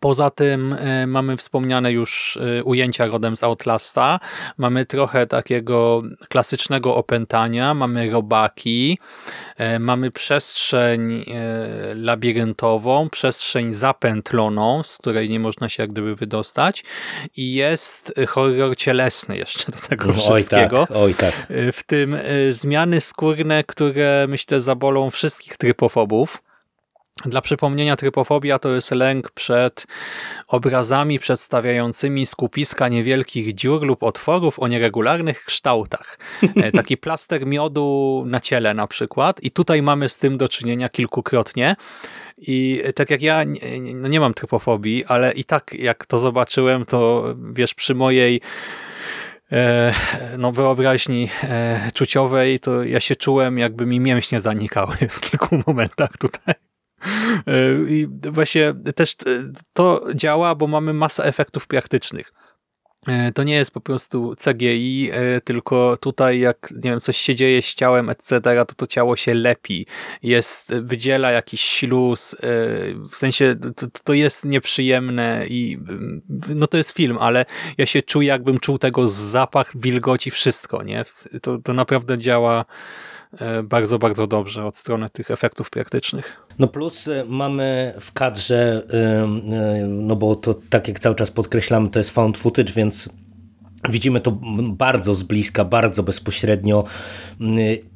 Poza 0.00 0.30
tym 0.30 0.72
e, 0.72 1.06
mamy 1.06 1.36
wspomniane 1.36 1.92
już 1.92 2.38
e, 2.58 2.64
ujęcia 2.64 3.06
rodem 3.06 3.36
z 3.36 3.44
Outlasta, 3.44 4.20
mamy 4.58 4.86
trochę 4.86 5.26
takiego 5.26 6.02
klasycznego 6.28 6.94
opętania, 6.94 7.74
mamy 7.74 8.10
robaki, 8.10 8.98
e, 9.56 9.78
mamy 9.78 10.10
przestrzeń 10.10 11.24
labiryntową, 11.94 13.10
przestrzeń 13.10 13.72
zapętloną, 13.72 14.82
z 14.82 14.98
której 14.98 15.30
nie 15.30 15.40
można 15.40 15.68
się 15.68 15.82
jak 15.82 15.92
gdyby 15.92 16.14
wydostać. 16.14 16.84
I 17.36 17.54
jest 17.54 18.12
horror 18.28 18.76
cielesny 18.76 19.36
jeszcze 19.36 19.72
do 19.72 19.78
tego 19.78 20.12
wszystkiego. 20.12 20.80
Oj 20.80 20.86
tak, 20.86 20.96
oj 20.96 21.14
tak. 21.14 21.46
W 21.72 21.82
tym 21.86 22.16
zmiany 22.50 23.00
skórne, 23.00 23.64
które 23.64 24.26
myślę 24.28 24.60
zabolą 24.60 25.10
wszystkich 25.10 25.56
trypofobów 25.56 26.42
dla 27.24 27.40
przypomnienia, 27.40 27.96
trypofobia 27.96 28.58
to 28.58 28.74
jest 28.74 28.90
lęk 28.90 29.30
przed 29.30 29.86
obrazami 30.48 31.18
przedstawiającymi 31.18 32.26
skupiska 32.26 32.88
niewielkich 32.88 33.54
dziur 33.54 33.82
lub 33.82 34.02
otworów 34.02 34.58
o 34.58 34.68
nieregularnych 34.68 35.44
kształtach. 35.44 36.18
E, 36.56 36.72
taki 36.72 36.96
plaster 36.96 37.46
miodu 37.46 38.24
na 38.26 38.40
ciele 38.40 38.74
na 38.74 38.86
przykład 38.86 39.42
i 39.42 39.50
tutaj 39.50 39.82
mamy 39.82 40.08
z 40.08 40.18
tym 40.18 40.38
do 40.38 40.48
czynienia 40.48 40.88
kilkukrotnie. 40.88 41.76
I 42.38 42.82
tak 42.94 43.10
jak 43.10 43.22
ja 43.22 43.44
no 43.94 44.08
nie 44.08 44.20
mam 44.20 44.34
trypofobii, 44.34 45.04
ale 45.04 45.32
i 45.32 45.44
tak 45.44 45.74
jak 45.74 46.06
to 46.06 46.18
zobaczyłem, 46.18 46.84
to 46.84 47.24
wiesz, 47.52 47.74
przy 47.74 47.94
mojej 47.94 48.40
e, 49.52 49.94
no, 50.38 50.52
wyobraźni 50.52 51.28
e, 51.42 51.90
czuciowej, 51.94 52.60
to 52.60 52.84
ja 52.84 53.00
się 53.00 53.16
czułem, 53.16 53.58
jakby 53.58 53.86
mi 53.86 54.00
mięśnie 54.00 54.40
zanikały 54.40 54.96
w 55.10 55.20
kilku 55.20 55.62
momentach 55.66 56.16
tutaj. 56.18 56.65
E, 57.46 57.90
I 57.90 58.08
właśnie 58.22 58.74
też 58.94 59.12
e, 59.12 59.42
to 59.72 60.06
działa, 60.14 60.54
bo 60.54 60.66
mamy 60.66 60.92
masę 60.92 61.24
efektów 61.24 61.66
praktycznych. 61.66 62.32
E, 63.08 63.32
to 63.32 63.42
nie 63.42 63.54
jest 63.54 63.70
po 63.70 63.80
prostu 63.80 64.34
CGI, 64.44 65.10
tylko 65.44 65.96
tutaj 65.96 66.40
jak 66.40 66.70
nie 66.70 66.90
wiem, 66.90 67.00
coś 67.00 67.16
się 67.16 67.34
dzieje 67.34 67.62
z 67.62 67.74
ciałem, 67.74 68.10
etc., 68.10 68.40
to 68.40 68.74
to 68.76 68.86
ciało 68.86 69.16
się 69.16 69.34
lepi, 69.34 69.86
jest, 70.22 70.74
wydziela 70.74 71.30
jakiś 71.30 71.60
śluz, 71.60 72.36
w 73.10 73.16
sensie 73.16 73.56
to, 73.76 73.86
to 74.04 74.12
jest 74.12 74.44
nieprzyjemne 74.44 75.46
i 75.48 75.78
no 76.48 76.66
to 76.66 76.76
jest 76.76 76.90
film, 76.90 77.18
ale 77.20 77.44
ja 77.78 77.86
się 77.86 78.02
czuję 78.02 78.28
jakbym 78.28 78.58
czuł 78.58 78.78
tego 78.78 79.08
zapach, 79.08 79.72
wilgoci, 79.74 80.30
wszystko, 80.30 80.82
nie? 80.82 81.04
To, 81.42 81.58
to 81.58 81.72
naprawdę 81.72 82.18
działa 82.18 82.64
E, 83.25 83.25
bardzo, 83.64 83.98
bardzo 83.98 84.26
dobrze 84.26 84.64
od 84.64 84.76
strony 84.76 85.10
tych 85.10 85.30
efektów 85.30 85.70
praktycznych. 85.70 86.46
No 86.58 86.66
plus 86.68 87.08
e, 87.08 87.24
mamy 87.28 87.94
w 88.00 88.12
kadrze, 88.12 88.82
e, 88.90 89.26
no 89.88 90.16
bo 90.16 90.36
to 90.36 90.54
tak 90.70 90.88
jak 90.88 91.00
cały 91.00 91.14
czas 91.14 91.30
podkreślamy, 91.30 91.90
to 91.90 91.98
jest 91.98 92.10
found 92.10 92.38
footage, 92.38 92.72
więc 92.72 93.08
Widzimy 93.88 94.20
to 94.20 94.38
bardzo 94.62 95.14
z 95.14 95.22
bliska, 95.22 95.64
bardzo 95.64 96.02
bezpośrednio. 96.02 96.84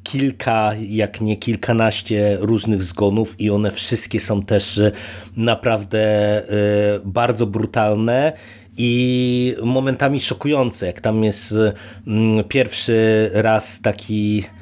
Kilka, 0.03 0.71
jak 0.87 1.21
nie 1.21 1.37
kilkanaście 1.37 2.37
różnych 2.39 2.83
zgonów, 2.83 3.41
i 3.41 3.49
one 3.49 3.71
wszystkie 3.71 4.19
są 4.19 4.41
też 4.41 4.79
naprawdę 5.37 6.41
bardzo 7.05 7.47
brutalne 7.47 8.33
i 8.77 9.55
momentami 9.63 10.19
szokujące. 10.19 10.85
Jak 10.85 11.01
tam 11.01 11.23
jest 11.23 11.55
pierwszy 12.49 13.29
raz 13.33 13.81
taki 13.81 14.43
E, 14.43 14.60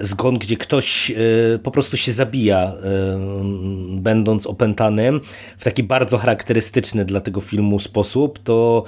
zgon, 0.00 0.34
gdzie 0.34 0.56
ktoś 0.56 1.10
e, 1.10 1.14
po 1.58 1.70
prostu 1.70 1.96
się 1.96 2.12
zabija, 2.12 2.58
e, 2.58 2.74
będąc 4.00 4.46
opętanym 4.46 5.20
w 5.58 5.64
taki 5.64 5.82
bardzo 5.82 6.18
charakterystyczny 6.18 7.04
dla 7.04 7.20
tego 7.20 7.40
filmu 7.40 7.78
sposób, 7.78 8.38
to 8.38 8.84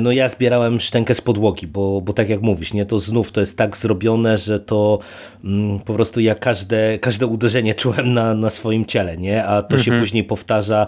no 0.00 0.12
ja 0.12 0.28
zbierałem 0.28 0.80
szczękę 0.80 1.14
z 1.14 1.20
podłogi, 1.20 1.66
bo, 1.66 2.00
bo 2.00 2.12
tak 2.12 2.28
jak 2.28 2.40
mówisz, 2.40 2.74
nie, 2.74 2.86
to 2.86 2.98
znów 2.98 3.32
to 3.32 3.40
jest 3.40 3.58
tak 3.58 3.76
zrobione, 3.76 4.38
że 4.38 4.60
to 4.60 4.98
mm, 5.44 5.78
po 5.78 5.94
prostu 5.94 6.20
ja 6.20 6.34
każde, 6.34 6.98
każde 6.98 7.26
uderzenie 7.26 7.74
czułem 7.74 8.12
na, 8.12 8.34
na 8.34 8.50
swoim 8.50 8.84
ciele, 8.84 9.16
nie? 9.16 9.44
a 9.44 9.62
to 9.62 9.76
mhm. 9.76 9.82
się 9.82 10.00
później 10.00 10.24
powtarza 10.24 10.86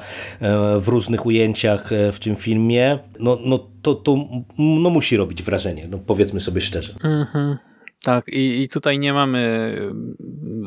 w 0.80 0.88
różnych 0.88 1.26
ujęciach 1.26 1.90
w 2.12 2.18
tym 2.18 2.36
filmie, 2.36 2.98
no, 3.18 3.38
no 3.44 3.58
to, 3.82 3.94
to 3.94 4.16
no, 4.58 4.90
musi 4.90 5.16
robić 5.16 5.42
wrażenie, 5.42 5.88
no 5.90 5.98
powiedzmy 5.98 6.40
sobie 6.40 6.60
szczerze. 6.60 6.94
Mhm. 7.04 7.56
Tak, 8.04 8.28
i, 8.28 8.62
i 8.62 8.68
tutaj 8.68 8.98
nie 8.98 9.12
mamy 9.12 9.74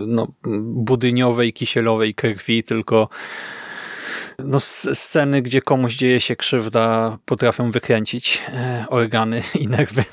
no, 0.08 0.28
budyniowej, 0.63 1.54
kisielowej 1.54 2.13
krwi, 2.13 2.63
tylko 2.63 3.10
no, 4.39 4.60
sceny, 4.60 5.41
gdzie 5.41 5.62
komuś 5.62 5.95
dzieje 5.95 6.19
się 6.19 6.36
krzywda, 6.36 7.17
potrafią 7.26 7.71
wykręcić 7.71 8.41
e, 8.54 8.86
organy 8.89 9.41
i 9.60 9.67
nerwy. 9.67 10.04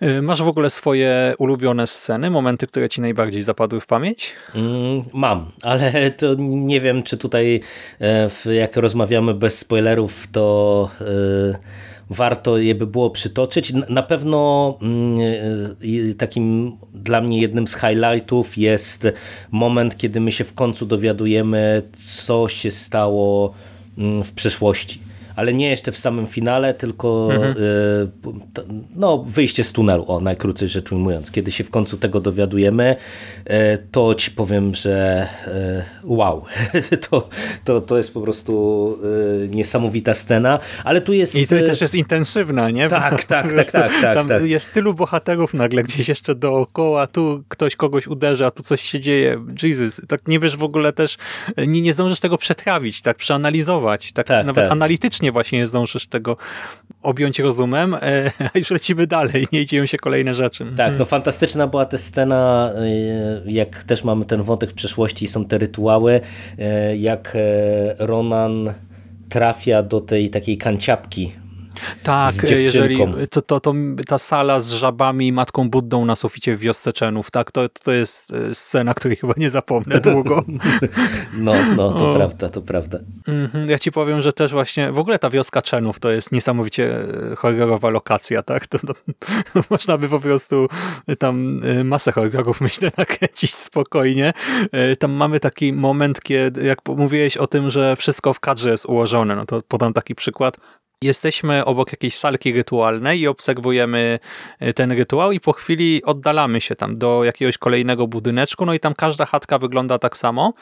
E, 0.00 0.22
masz 0.22 0.42
w 0.42 0.48
ogóle 0.48 0.70
swoje 0.70 1.34
ulubione 1.38 1.86
sceny, 1.86 2.30
momenty, 2.30 2.66
które 2.66 2.88
ci 2.88 3.00
najbardziej 3.00 3.42
zapadły 3.42 3.80
w 3.80 3.86
pamięć? 3.86 4.32
Mm, 4.54 5.04
mam, 5.12 5.52
ale 5.62 6.10
to 6.10 6.34
nie 6.38 6.80
wiem, 6.80 7.02
czy 7.02 7.18
tutaj 7.18 7.60
e, 8.00 8.54
jak 8.54 8.76
rozmawiamy 8.76 9.34
bez 9.34 9.58
spoilerów, 9.58 10.26
to 10.32 10.90
warto 12.10 12.58
je 12.58 12.74
by 12.74 12.86
było 12.86 13.10
przytoczyć. 13.10 13.72
Na 13.88 14.02
pewno 14.02 14.78
mm, 14.82 15.16
e, 16.10 16.14
takim 16.14 16.76
dla 16.94 17.20
mnie 17.20 17.40
jednym 17.40 17.68
z 17.68 17.74
highlightów 17.74 18.58
jest 18.58 19.08
moment, 19.50 19.96
kiedy 19.96 20.20
my 20.20 20.32
się 20.32 20.44
w 20.44 20.54
końcu 20.54 20.86
dowiadujemy, 20.86 21.82
co 22.24 22.48
się 22.48 22.70
stało 22.70 23.54
mm, 23.98 24.24
w 24.24 24.32
przeszłości 24.32 25.03
ale 25.36 25.54
nie 25.54 25.70
jeszcze 25.70 25.92
w 25.92 25.98
samym 25.98 26.26
finale, 26.26 26.74
tylko 26.74 27.28
mhm. 27.32 27.56
Y, 27.56 28.08
no, 28.96 29.18
wyjście 29.18 29.64
z 29.64 29.72
tunelu, 29.72 30.04
o 30.08 30.20
najkrócej 30.20 30.68
rzecz 30.68 30.92
ujmując. 30.92 31.30
Kiedy 31.30 31.52
się 31.52 31.64
w 31.64 31.70
końcu 31.70 31.96
tego 31.96 32.20
dowiadujemy, 32.20 32.96
y, 33.46 33.52
to 33.90 34.14
ci 34.14 34.30
powiem, 34.30 34.74
że 34.74 35.26
y, 35.46 35.84
wow, 36.04 36.44
to, 37.10 37.28
to, 37.64 37.80
to 37.80 37.98
jest 37.98 38.14
po 38.14 38.20
prostu 38.20 38.54
niesamowita 39.48 40.14
scena, 40.14 40.58
ale 40.84 41.00
tu 41.00 41.12
jest... 41.12 41.34
I 41.34 41.46
to 41.46 41.56
też 41.56 41.80
jest 41.80 41.94
intensywna, 41.94 42.70
nie? 42.70 42.88
Tak, 42.88 43.24
tak, 43.24 43.52
tak, 43.52 43.70
tak, 43.70 43.92
tak, 44.00 44.14
Tam 44.14 44.28
tak. 44.28 44.44
jest 44.44 44.72
tylu 44.72 44.94
bohaterów 44.94 45.54
nagle 45.54 45.82
gdzieś 45.82 46.08
jeszcze 46.08 46.34
dookoła, 46.34 47.06
tu 47.06 47.44
ktoś 47.48 47.76
kogoś 47.76 48.06
uderza, 48.06 48.50
tu 48.50 48.62
coś 48.62 48.80
się 48.80 49.00
dzieje, 49.00 49.44
Jesus, 49.62 50.00
tak 50.08 50.28
nie 50.28 50.40
wiesz 50.40 50.56
w 50.56 50.62
ogóle 50.62 50.92
też, 50.92 51.16
nie, 51.66 51.80
nie 51.80 51.94
zdążysz 51.94 52.20
tego 52.20 52.38
przetrawić, 52.38 53.02
tak 53.02 53.16
przeanalizować, 53.16 54.12
tak, 54.12 54.26
tak 54.26 54.46
nawet 54.46 54.64
tak. 54.64 54.72
analitycznie 54.72 55.23
faktycznie 55.24 55.32
właśnie 55.32 55.58
nie 55.58 55.66
zdążysz 55.66 56.06
tego 56.06 56.36
objąć 57.02 57.38
rozumem, 57.38 57.94
e, 57.94 58.30
a 58.54 58.58
już 58.58 58.70
lecimy 58.70 59.06
dalej, 59.06 59.46
nie 59.52 59.66
dzieją 59.66 59.86
się 59.86 59.98
kolejne 59.98 60.34
rzeczy. 60.34 60.66
Tak, 60.76 60.98
no 60.98 61.04
fantastyczna 61.04 61.66
była 61.66 61.84
ta 61.84 61.98
scena, 61.98 62.72
e, 62.76 63.50
jak 63.50 63.84
też 63.84 64.04
mamy 64.04 64.24
ten 64.24 64.42
wątek 64.42 64.70
w 64.70 64.74
przeszłości, 64.74 65.26
są 65.26 65.44
te 65.44 65.58
rytuały, 65.58 66.20
e, 66.58 66.96
jak 66.96 67.36
Ronan 67.98 68.72
trafia 69.28 69.82
do 69.82 70.00
tej 70.00 70.30
takiej 70.30 70.58
kanciapki 70.58 71.32
tak, 72.02 72.34
jeżeli 72.50 72.98
to, 73.30 73.42
to, 73.42 73.60
to 73.60 73.72
ta 74.06 74.18
sala 74.18 74.60
z 74.60 74.72
żabami 74.72 75.26
i 75.26 75.32
Matką 75.32 75.70
Buddą 75.70 76.04
na 76.04 76.16
suficie 76.16 76.56
w 76.56 76.60
wiosce 76.60 76.92
Czenów, 76.92 77.30
tak, 77.30 77.52
to, 77.52 77.68
to 77.68 77.92
jest 77.92 78.32
e, 78.32 78.54
scena, 78.54 78.94
której 78.94 79.16
chyba 79.16 79.34
nie 79.36 79.50
zapomnę 79.50 80.00
długo. 80.00 80.44
No, 81.38 81.54
no, 81.76 81.92
to 81.92 82.10
o. 82.10 82.14
prawda, 82.14 82.48
to 82.48 82.62
prawda. 82.62 82.98
Mhm, 83.28 83.70
ja 83.70 83.78
ci 83.78 83.92
powiem, 83.92 84.22
że 84.22 84.32
też 84.32 84.52
właśnie, 84.52 84.92
w 84.92 84.98
ogóle 84.98 85.18
ta 85.18 85.30
wioska 85.30 85.62
Czenów 85.62 86.00
to 86.00 86.10
jest 86.10 86.32
niesamowicie 86.32 86.98
e, 87.32 87.36
horrorowa 87.36 87.90
lokacja, 87.90 88.42
tak, 88.42 88.66
to, 88.66 88.78
to 88.78 88.94
można 89.70 89.98
by 89.98 90.08
po 90.08 90.20
prostu 90.20 90.68
tam 91.18 91.60
e, 91.64 91.84
masę 91.84 92.12
horrorów, 92.12 92.60
myślę, 92.68 92.90
nakręcić 92.98 93.54
spokojnie. 93.54 94.32
Tam 94.98 95.12
mamy 95.12 95.40
taki 95.40 95.72
moment, 95.72 96.20
kiedy, 96.20 96.64
jak 96.64 96.78
mówiłeś 96.88 97.36
o 97.36 97.46
tym, 97.46 97.70
że 97.70 97.96
wszystko 97.96 98.32
w 98.32 98.40
kadrze 98.40 98.70
jest 98.70 98.86
ułożone, 98.86 99.36
no 99.36 99.46
to 99.46 99.62
podam 99.68 99.92
taki 99.92 100.14
przykład, 100.14 100.56
jesteśmy 101.02 101.64
obok 101.64 101.92
jakiejś 101.92 102.14
salki 102.14 102.52
rytualnej 102.52 103.20
i 103.20 103.28
obserwujemy 103.28 104.18
e, 104.60 104.72
ten 104.72 104.92
rytuał 104.92 105.32
i 105.32 105.40
po 105.40 105.52
chwili 105.52 106.02
oddalamy 106.04 106.60
się 106.60 106.74
tam 106.74 106.94
do 106.94 107.24
jakiegoś 107.24 107.58
kolejnego 107.58 108.06
budyneczku, 108.06 108.66
no 108.66 108.74
i 108.74 108.80
tam 108.80 108.94
każda 108.94 109.26
chatka 109.26 109.58
wygląda 109.58 109.98
tak 109.98 110.16
samo 110.16 110.52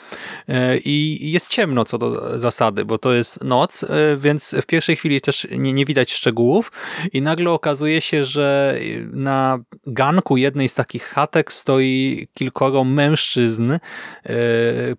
e, 0.49 0.79
i 0.79 1.31
jest 1.33 1.49
ciemno 1.49 1.85
co 1.85 1.99
do 1.99 2.39
zasady, 2.39 2.85
bo 2.85 2.99
to 2.99 3.13
jest 3.13 3.45
noc, 3.45 3.85
e, 3.85 3.89
więc 4.17 4.55
w 4.63 4.67
pierwszej 4.67 4.97
chwili 4.97 5.21
też 5.21 5.47
nie, 5.51 5.73
nie 5.73 5.85
widać 5.85 6.13
szczegółów. 6.13 6.73
I 7.13 7.23
nagle 7.23 7.51
okazuje 7.51 8.01
się, 8.01 8.25
że 8.25 8.79
na 9.13 9.59
ganku 9.87 10.37
jednej 10.37 10.69
z 10.69 10.75
takich 10.75 11.05
chatek 11.05 11.53
stoi 11.53 12.29
kilkoro 12.35 12.85
mężczyzn, 12.85 13.79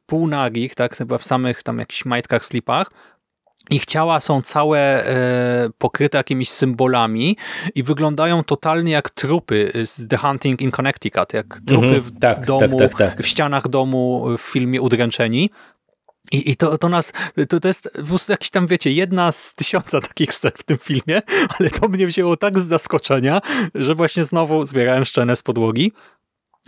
półnagich, 0.05 0.75
tak, 0.75 0.97
chyba 0.97 1.17
w 1.17 1.23
samych 1.23 1.63
tam 1.63 1.79
jakichś 1.79 2.05
majtkach, 2.05 2.45
slipach, 2.45 2.91
ich 3.69 3.85
ciała 3.85 4.19
są 4.19 4.41
całe 4.41 4.79
e, 5.07 5.69
pokryte 5.77 6.17
jakimiś 6.17 6.49
symbolami 6.49 7.37
i 7.75 7.83
wyglądają 7.83 8.43
totalnie 8.43 8.91
jak 8.91 9.09
trupy 9.09 9.71
z 9.85 10.07
The 10.07 10.17
Hunting 10.17 10.61
in 10.61 10.71
Connecticut, 10.71 11.33
jak 11.33 11.61
trupy 11.67 11.87
mm 11.87 12.01
-hmm, 12.01 12.03
w 12.03 12.19
tak, 12.19 12.45
domu, 12.45 12.79
tak, 12.79 12.95
tak, 12.95 12.97
tak. 12.97 13.23
w 13.23 13.27
ścianach 13.27 13.67
domu 13.67 14.25
w 14.37 14.41
filmie 14.41 14.81
Udręczeni. 14.81 15.49
I, 16.31 16.51
i 16.51 16.55
to, 16.55 16.77
to 16.77 16.89
nas, 16.89 17.13
to, 17.49 17.59
to 17.59 17.67
jest 17.67 17.89
po 17.95 18.03
prostu 18.03 18.31
jakiś 18.31 18.49
tam, 18.49 18.67
wiecie, 18.67 18.91
jedna 18.91 19.31
z 19.31 19.55
tysiąca 19.55 20.01
takich 20.01 20.33
scen 20.33 20.51
w 20.57 20.63
tym 20.63 20.77
filmie, 20.77 21.21
ale 21.59 21.69
to 21.69 21.87
mnie 21.87 22.07
wzięło 22.07 22.37
tak 22.37 22.59
z 22.59 22.65
zaskoczenia, 22.65 23.41
że 23.75 23.95
właśnie 23.95 24.23
znowu 24.23 24.65
zbierałem 24.65 25.05
szczenę 25.05 25.35
z 25.35 25.43
podłogi. 25.43 25.91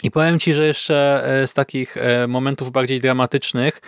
I 0.04 0.12
powiem 0.12 0.40
Ci, 0.40 0.54
że 0.54 0.68
jeszcze 0.68 1.24
e, 1.26 1.48
z 1.48 1.54
takich 1.54 1.98
e, 1.98 2.28
momentów 2.28 2.72
bardziej 2.72 3.00
dramatycznych, 3.00 3.82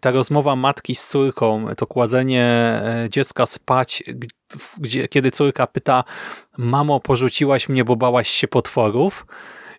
ta 0.00 0.10
rozmowa 0.10 0.56
matki 0.56 0.94
z 0.94 1.08
córką, 1.08 1.66
to 1.76 1.86
kładzenie 1.86 2.44
e, 2.44 3.06
dziecka 3.10 3.46
spać, 3.46 4.02
gdzie, 4.78 5.08
kiedy 5.08 5.30
córka 5.30 5.66
pyta, 5.66 6.04
mamo, 6.58 7.00
porzuciłaś 7.00 7.68
mnie, 7.68 7.84
bo 7.84 7.96
bałaś 7.96 8.28
się 8.28 8.48
potworów, 8.48 9.26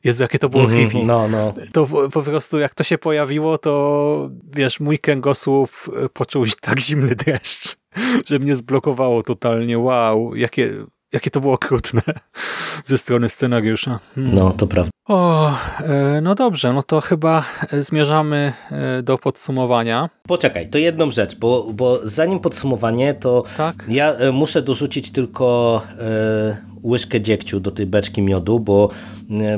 Jezu, 0.04 0.24
jakie 0.24 0.40
to 0.40 0.50
było 0.50 0.64
mm 0.64 0.90
-hmm, 0.90 1.06
no, 1.06 1.28
no. 1.28 1.54
To 1.74 1.88
po 2.14 2.22
prostu 2.22 2.60
jak 2.60 2.74
to 2.74 2.84
się 2.84 2.98
pojawiło, 2.98 3.58
to 3.58 4.30
wiesz, 4.54 4.80
mój 4.80 5.00
kręgosłup 5.00 5.72
poczuł 6.14 6.46
tak 6.62 6.80
zimny 6.80 7.16
deszcz, 7.16 7.76
że 8.28 8.40
mnie 8.40 8.56
zblokowało 8.56 9.24
totalnie. 9.24 9.80
Wow, 9.80 10.36
jakie 10.36 10.74
jakie 11.14 11.30
to 11.30 11.42
było 11.42 11.54
okrutne 11.54 12.02
ze 12.86 12.98
strony 12.98 13.30
scenariusza. 13.30 14.00
Hmm. 14.16 14.36
No, 14.36 14.52
to 14.52 14.68
prawda. 14.68 14.92
O, 15.08 15.52
e, 15.80 16.22
no 16.22 16.36
dobrze, 16.36 16.74
no 16.74 16.84
to 16.84 17.02
chyba 17.02 17.44
zmierzamy 17.72 18.54
e, 18.72 19.04
do 19.04 19.18
podsumowania. 19.18 20.10
Poczekaj, 20.28 20.70
to 20.70 20.78
jedną 20.78 21.12
rzecz, 21.12 21.36
bo, 21.36 21.68
bo 21.74 22.00
zanim 22.04 22.40
podsumowanie, 22.40 23.14
to 23.14 23.44
tak? 23.58 23.86
ja 23.90 24.14
e, 24.14 24.32
muszę 24.32 24.62
dorzucić 24.62 25.12
tylko 25.12 25.82
łyżkę 26.84 27.22
dziegciu 27.22 27.60
do 27.60 27.72
tej 27.72 27.86
beczki 27.86 28.22
miodu, 28.22 28.60
bo 28.60 28.90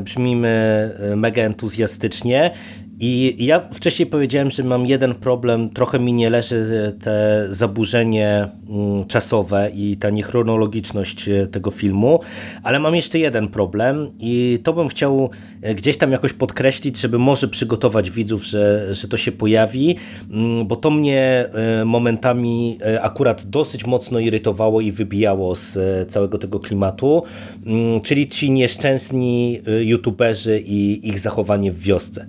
brzmimy 0.01 0.91
mega 1.15 1.41
entuzjastycznie 1.41 2.51
i 2.99 3.35
ja 3.45 3.61
wcześniej 3.73 4.05
powiedziałem, 4.05 4.49
że 4.49 4.63
mam 4.63 4.85
jeden 4.85 5.15
problem, 5.15 5.69
trochę 5.69 5.99
mi 5.99 6.13
nie 6.13 6.29
leży 6.29 6.93
te 7.01 7.45
zaburzenie 7.49 8.49
mm, 8.69 9.05
czasowe 9.05 9.71
i 9.75 9.97
ta 9.97 10.09
niechronologiczność 10.09 11.29
e, 11.29 11.47
tego 11.47 11.71
filmu, 11.71 12.19
ale 12.63 12.79
mam 12.79 12.95
jeszcze 12.95 13.19
jeden 13.19 13.47
problem 13.47 14.11
i 14.19 14.59
to 14.63 14.73
bym 14.73 14.87
chciał 14.87 15.29
e, 15.61 15.75
gdzieś 15.75 15.97
tam 15.97 16.11
jakoś 16.11 16.33
podkreślić, 16.33 16.97
żeby 16.97 17.19
może 17.19 17.47
przygotować 17.47 18.11
widzów, 18.11 18.45
że, 18.45 18.95
że 18.95 19.07
to 19.07 19.17
się 19.17 19.31
pojawi, 19.31 19.95
mm, 20.31 20.67
bo 20.67 20.75
to 20.75 20.91
mnie 20.91 21.45
e, 21.81 21.85
momentami 21.85 22.79
akurat 23.01 23.45
dosyć 23.45 23.85
mocno 23.85 24.19
irytowało 24.19 24.81
i 24.81 24.91
wybijało 24.91 25.55
z 25.55 25.77
całego 26.11 26.37
tego 26.37 26.59
klimatu, 26.59 27.23
mm, 27.65 28.01
czyli 28.01 28.29
ci 28.29 28.51
nieszczęsni 28.51 29.59
youtuberzy 29.81 30.59
i 30.65 31.09
ich 31.09 31.19
zachowanie 31.19 31.71
w 31.71 31.79
wiosce 31.79 32.25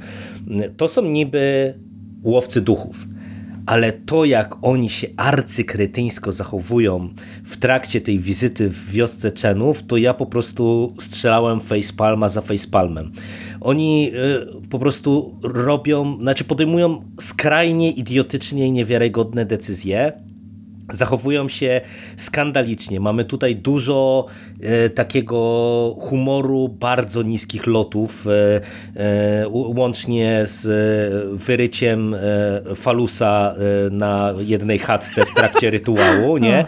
to 0.76 0.88
są 0.88 1.02
niby 1.02 1.74
łowcy 2.22 2.60
duchów, 2.60 3.06
ale 3.66 3.92
to 3.92 4.24
jak 4.24 4.54
oni 4.62 4.90
się 4.90 5.06
arcykretyńsko 5.16 6.32
zachowują 6.32 7.08
w 7.44 7.56
trakcie 7.56 8.00
tej 8.00 8.18
wizyty 8.18 8.68
w 8.68 8.90
wiosce 8.90 9.32
Czenów, 9.32 9.82
to 9.82 9.96
ja 9.96 10.14
po 10.14 10.26
prostu 10.26 10.94
strzelałem 11.00 11.60
facepalma 11.60 12.28
za 12.28 12.40
facepalmem. 12.40 13.12
Oni 13.60 14.10
y, 14.64 14.68
po 14.68 14.78
prostu 14.78 15.38
robią, 15.42 16.18
znaczy 16.20 16.44
podejmują 16.44 17.02
skrajnie 17.20 17.90
idiotycznie 17.90 18.66
i 18.66 18.72
niewiarygodne 18.72 19.44
decyzje, 19.44 20.12
zachowują 20.92 21.48
się 21.48 21.80
skandalicznie. 22.16 23.00
Mamy 23.00 23.24
tutaj 23.24 23.56
dużo 23.56 24.26
e, 24.62 24.90
takiego 24.90 25.36
humoru 26.00 26.68
bardzo 26.68 27.22
niskich 27.22 27.66
lotów, 27.66 28.26
e, 28.26 28.60
e, 28.96 29.48
łącznie 29.48 30.42
z 30.46 30.66
e, 30.66 31.36
wyryciem 31.36 32.14
e, 32.14 32.18
falusa 32.74 33.54
e, 33.86 33.90
na 33.90 34.34
jednej 34.38 34.78
chatce 34.78 35.26
w 35.26 35.34
trakcie 35.34 35.70
rytuału, 35.70 36.38
nie? 36.38 36.64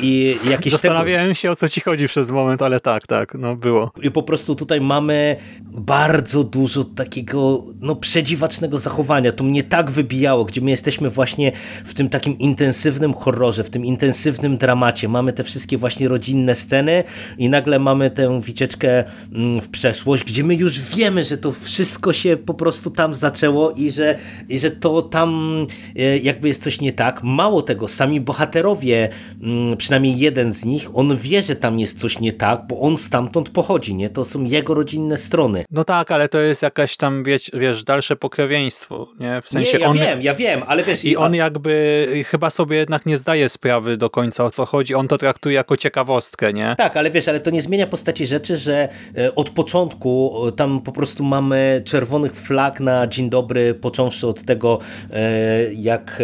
I 0.00 0.36
jakieś 0.50 0.72
Zastanawiałem 0.72 1.34
się, 1.34 1.50
o 1.50 1.56
co 1.56 1.68
ci 1.68 1.80
chodzi 1.80 2.08
przez 2.08 2.30
moment, 2.30 2.62
ale 2.62 2.80
tak, 2.80 3.06
tak, 3.06 3.34
no 3.34 3.56
było. 3.56 3.90
I 4.02 4.10
po 4.10 4.22
prostu 4.22 4.54
tutaj 4.54 4.80
mamy 4.80 5.36
bardzo 5.62 6.44
dużo 6.44 6.84
takiego 6.84 7.64
no, 7.80 7.96
przedziwacznego 7.96 8.78
zachowania. 8.78 9.32
To 9.32 9.44
mnie 9.44 9.62
tak 9.64 9.90
wybijało, 9.90 10.44
gdzie 10.44 10.60
my 10.60 10.70
jesteśmy 10.70 11.10
właśnie 11.10 11.52
w 11.84 11.94
tym 11.94 12.08
takim 12.08 12.38
intensywnym 12.38 12.87
intensywnym 12.88 13.14
horrorze, 13.14 13.64
w 13.64 13.70
tym 13.70 13.84
intensywnym 13.84 14.56
dramacie 14.56 15.08
mamy 15.08 15.32
te 15.32 15.44
wszystkie 15.44 15.78
właśnie 15.78 16.08
rodzinne 16.08 16.54
sceny 16.54 17.04
i 17.38 17.48
nagle 17.48 17.78
mamy 17.78 18.10
tę 18.10 18.40
wycieczkę 18.40 19.04
mm, 19.32 19.60
w 19.60 19.68
przeszłość, 19.68 20.24
gdzie 20.24 20.44
my 20.44 20.54
już 20.54 20.80
wiemy, 20.80 21.24
że 21.24 21.38
to 21.38 21.52
wszystko 21.52 22.12
się 22.12 22.36
po 22.36 22.54
prostu 22.54 22.90
tam 22.90 23.14
zaczęło 23.14 23.70
i 23.70 23.90
że, 23.90 24.18
i 24.48 24.58
że 24.58 24.70
to 24.70 25.02
tam 25.02 25.66
e, 25.96 26.18
jakby 26.18 26.48
jest 26.48 26.62
coś 26.62 26.80
nie 26.80 26.92
tak. 26.92 27.22
Mało 27.22 27.62
tego, 27.62 27.88
sami 27.88 28.20
bohaterowie, 28.20 29.08
mm, 29.42 29.76
przynajmniej 29.76 30.18
jeden 30.18 30.52
z 30.52 30.64
nich, 30.64 30.88
on 30.94 31.16
wie, 31.16 31.42
że 31.42 31.56
tam 31.56 31.78
jest 31.78 32.00
coś 32.00 32.20
nie 32.20 32.32
tak, 32.32 32.66
bo 32.68 32.80
on 32.80 32.96
stamtąd 32.96 33.50
pochodzi, 33.50 33.94
nie? 33.94 34.10
To 34.10 34.24
są 34.24 34.44
jego 34.44 34.74
rodzinne 34.74 35.16
strony. 35.16 35.64
No 35.70 35.84
tak, 35.84 36.10
ale 36.10 36.28
to 36.28 36.40
jest 36.40 36.62
jakaś 36.62 36.96
tam, 36.96 37.24
wiesz, 37.24 37.50
wiesz 37.54 37.84
dalsze 37.84 38.16
pokrewieństwo, 38.16 39.08
nie? 39.20 39.42
W 39.42 39.48
sensie 39.48 39.78
nie, 39.78 39.84
ja 39.84 39.90
on... 39.90 39.96
wiem, 39.96 40.22
ja 40.22 40.34
wiem, 40.34 40.62
ale 40.66 40.82
wiesz... 40.82 41.04
I 41.04 41.16
on 41.16 41.34
jakby 41.34 42.24
chyba 42.26 42.50
sobie 42.50 42.77
jednak 42.78 43.06
nie 43.06 43.16
zdaje 43.16 43.48
sprawy 43.48 43.96
do 43.96 44.10
końca 44.10 44.44
o 44.44 44.50
co 44.50 44.66
chodzi. 44.66 44.94
On 44.94 45.08
to 45.08 45.18
traktuje 45.18 45.54
jako 45.54 45.76
ciekawostkę, 45.76 46.52
nie? 46.52 46.74
Tak, 46.78 46.96
ale 46.96 47.10
wiesz, 47.10 47.28
ale 47.28 47.40
to 47.40 47.50
nie 47.50 47.62
zmienia 47.62 47.86
postaci 47.86 48.26
rzeczy, 48.26 48.56
że 48.56 48.88
e, 49.16 49.34
od 49.34 49.50
początku 49.50 50.34
e, 50.48 50.52
tam 50.52 50.80
po 50.80 50.92
prostu 50.92 51.24
mamy 51.24 51.82
czerwonych 51.84 52.34
flag 52.34 52.80
na 52.80 53.06
dzień 53.06 53.30
dobry, 53.30 53.74
począwszy 53.74 54.26
od 54.26 54.44
tego, 54.44 54.78
e, 55.10 55.74
jak 55.74 56.22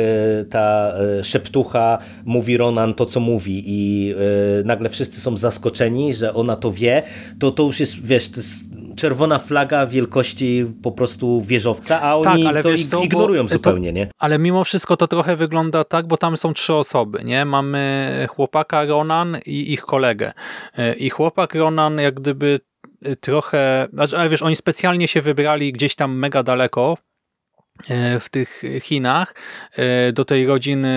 ta 0.50 0.94
szeptucha 1.22 1.98
mówi 2.24 2.56
Ronan 2.56 2.94
to, 2.94 3.06
co 3.06 3.20
mówi 3.20 3.62
i 3.66 4.14
nagle 4.64 4.88
wszyscy 4.90 5.20
są 5.20 5.36
zaskoczeni, 5.36 6.14
że 6.14 6.34
ona 6.34 6.56
to 6.56 6.72
wie, 6.72 7.02
to 7.38 7.50
to 7.50 7.62
już 7.62 7.80
jest, 7.80 8.06
wiesz, 8.06 8.30
to 8.30 8.36
jest 8.36 8.73
czerwona 8.96 9.38
flaga 9.38 9.86
wielkości 9.86 10.66
po 10.82 10.92
prostu 10.92 11.42
wieżowca, 11.42 12.02
a 12.02 12.16
oni 12.16 12.44
tak, 12.44 12.62
to 12.62 12.68
wiesz, 12.70 12.80
ignorują 13.04 13.48
zupełnie, 13.48 13.88
to, 13.88 13.94
nie? 13.94 14.10
Ale 14.18 14.38
mimo 14.38 14.64
wszystko 14.64 14.96
to 14.96 15.08
trochę 15.08 15.36
wygląda 15.36 15.84
tak, 15.84 16.06
bo 16.06 16.16
tam 16.16 16.36
są 16.36 16.54
trzy 16.54 16.74
osoby, 16.74 17.24
nie? 17.24 17.44
Mamy 17.44 18.26
chłopaka 18.30 18.84
Ronan 18.84 19.38
i 19.46 19.72
ich 19.72 19.80
kolegę. 19.80 20.32
I 20.98 21.10
chłopak 21.10 21.54
Ronan 21.54 21.98
jak 21.98 22.14
gdyby 22.14 22.60
trochę, 23.20 23.88
znaczy, 23.92 24.18
ale 24.18 24.28
wiesz, 24.28 24.42
oni 24.42 24.56
specjalnie 24.56 25.08
się 25.08 25.20
wybrali 25.20 25.72
gdzieś 25.72 25.94
tam 25.94 26.18
mega 26.18 26.42
daleko, 26.42 26.96
E, 26.96 27.13
w 28.20 28.28
tych 28.30 28.62
Chinach 28.80 29.34
e, 29.76 30.12
do 30.12 30.24
tej 30.24 30.46
rodziny 30.46 30.88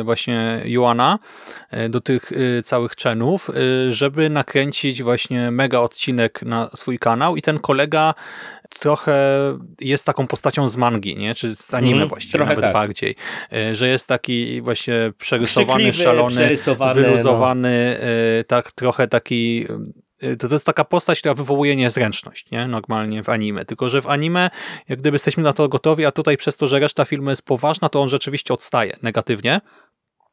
e, 0.00 0.04
właśnie 0.04 0.62
Yuana, 0.64 1.18
do 1.88 2.00
tych 2.00 2.32
całych 2.64 2.92
Chenów, 2.92 3.50
żeby 3.90 4.30
nakręcić 4.30 5.02
właśnie 5.02 5.50
mega 5.50 5.78
odcinek 5.78 6.42
na 6.42 6.70
swój 6.74 6.98
kanał 6.98 7.36
i 7.36 7.42
ten 7.42 7.58
kolega 7.58 8.14
trochę 8.78 9.14
jest 9.80 10.06
taką 10.06 10.26
postacią 10.26 10.68
z 10.68 10.76
mangi, 10.76 11.16
nie? 11.16 11.34
czy 11.34 11.56
z 11.56 11.74
anime 11.74 11.96
mm, 11.96 12.08
właściwie 12.08 12.32
trochę 12.32 12.50
nawet 12.50 12.64
tak. 12.64 12.72
bardziej, 12.72 13.16
że 13.72 13.88
jest 13.88 14.08
taki 14.08 14.62
właśnie 14.62 15.12
przerysowany, 15.18 15.92
szalony, 15.92 16.30
przerysowany, 16.30 17.02
wyluzowany, 17.02 17.98
no. 18.00 18.44
tak 18.46 18.72
trochę 18.72 19.08
taki 19.08 19.66
to, 20.38 20.48
to 20.48 20.54
jest 20.54 20.66
taka 20.66 20.84
postać, 20.84 21.18
która 21.18 21.34
wywołuje 21.34 21.76
niezręczność, 21.76 22.50
nie? 22.50 22.68
Normalnie 22.68 23.22
w 23.22 23.28
anime. 23.28 23.64
Tylko, 23.64 23.88
że 23.88 24.00
w 24.00 24.06
anime, 24.06 24.50
jak 24.88 24.98
gdyby 24.98 25.14
jesteśmy 25.14 25.42
na 25.42 25.52
to 25.52 25.68
gotowi, 25.68 26.04
a 26.04 26.12
tutaj 26.12 26.36
przez 26.36 26.56
to, 26.56 26.68
że 26.68 26.78
reszta 26.78 27.04
filmu 27.04 27.30
jest 27.30 27.44
poważna, 27.46 27.88
to 27.88 28.02
on 28.02 28.08
rzeczywiście 28.08 28.54
odstaje 28.54 28.96
negatywnie. 29.02 29.60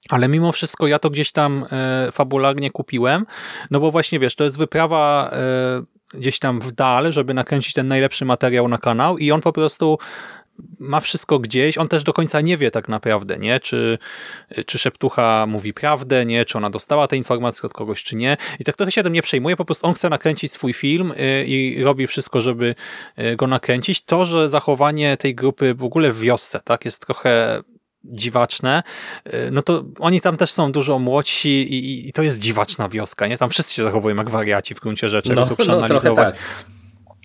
Ale 0.10 0.28
mimo 0.28 0.52
wszystko 0.52 0.88
ja 0.88 1.00
to 1.00 1.10
gdzieś 1.10 1.32
tam 1.32 1.66
e, 1.72 2.12
fabularnie 2.12 2.72
kupiłem, 2.72 3.26
no 3.72 3.80
bo 3.80 3.92
właśnie 3.92 4.20
wiesz, 4.20 4.36
to 4.36 4.44
jest 4.44 4.58
wyprawa 4.58 5.30
e, 5.34 6.18
gdzieś 6.18 6.40
tam 6.40 6.60
w 6.60 6.72
dal, 6.72 7.12
żeby 7.12 7.34
nakręcić 7.34 7.74
ten 7.74 7.88
najlepszy 7.88 8.26
materiał 8.26 8.68
na 8.68 8.78
kanał 8.78 9.18
i 9.18 9.32
on 9.32 9.42
po 9.42 9.54
prostu 9.54 9.98
ma 10.80 11.00
wszystko 11.00 11.40
gdzieś, 11.40 11.78
on 11.78 11.88
też 11.88 12.04
do 12.04 12.14
końca 12.14 12.42
nie 12.42 12.58
wie 12.58 12.72
tak 12.72 12.90
naprawdę, 12.90 13.38
nie? 13.38 13.60
Czy, 13.60 13.98
czy 14.66 14.80
Szeptucha 14.80 15.46
mówi 15.48 15.74
prawdę, 15.74 16.26
nie? 16.26 16.46
Czy 16.46 16.58
ona 16.58 16.70
dostała 16.70 17.08
te 17.08 17.18
informacje 17.18 17.68
od 17.68 17.74
kogoś, 17.74 18.04
czy 18.04 18.16
nie? 18.16 18.38
I 18.60 18.64
tak 18.64 18.76
trochę 18.76 18.92
się 18.92 19.04
tym 19.04 19.14
nie 19.14 19.22
przejmuje, 19.22 19.56
po 19.56 19.66
prostu 19.66 19.88
on 19.88 19.94
chce 19.94 20.10
nakręcić 20.10 20.52
swój 20.52 20.74
film 20.74 21.12
y, 21.12 21.46
i 21.46 21.84
robi 21.84 22.08
wszystko, 22.08 22.42
żeby 22.42 22.76
y, 23.20 23.36
go 23.36 23.48
nakręcić. 23.48 24.02
To, 24.02 24.26
że 24.26 24.50
zachowanie 24.50 25.18
tej 25.18 25.36
grupy 25.36 25.74
w 25.74 25.84
ogóle 25.84 26.12
w 26.12 26.20
wiosce, 26.20 26.60
tak, 26.64 26.86
jest 26.86 27.06
trochę 27.06 27.62
dziwaczne, 28.04 28.84
no 29.52 29.62
to 29.62 29.84
oni 30.00 30.22
tam 30.22 30.38
też 30.38 30.52
są 30.52 30.72
dużo 30.72 31.00
młodsi 31.00 31.50
i, 31.50 32.10
i 32.10 32.14
to 32.14 32.24
jest 32.24 32.40
dziwaczna 32.40 32.90
wioska, 32.90 33.28
nie? 33.28 33.38
Tam 33.38 33.50
wszyscy 33.50 33.74
się 33.74 33.84
zachowują 33.84 34.16
jak 34.16 34.30
wariaci 34.30 34.76
w 34.76 34.80
gruncie 34.80 35.10
rzeczy, 35.10 35.34
no, 35.34 35.48
to 35.48 35.56
przeanalizować. 35.56 36.36
No. 36.36 36.81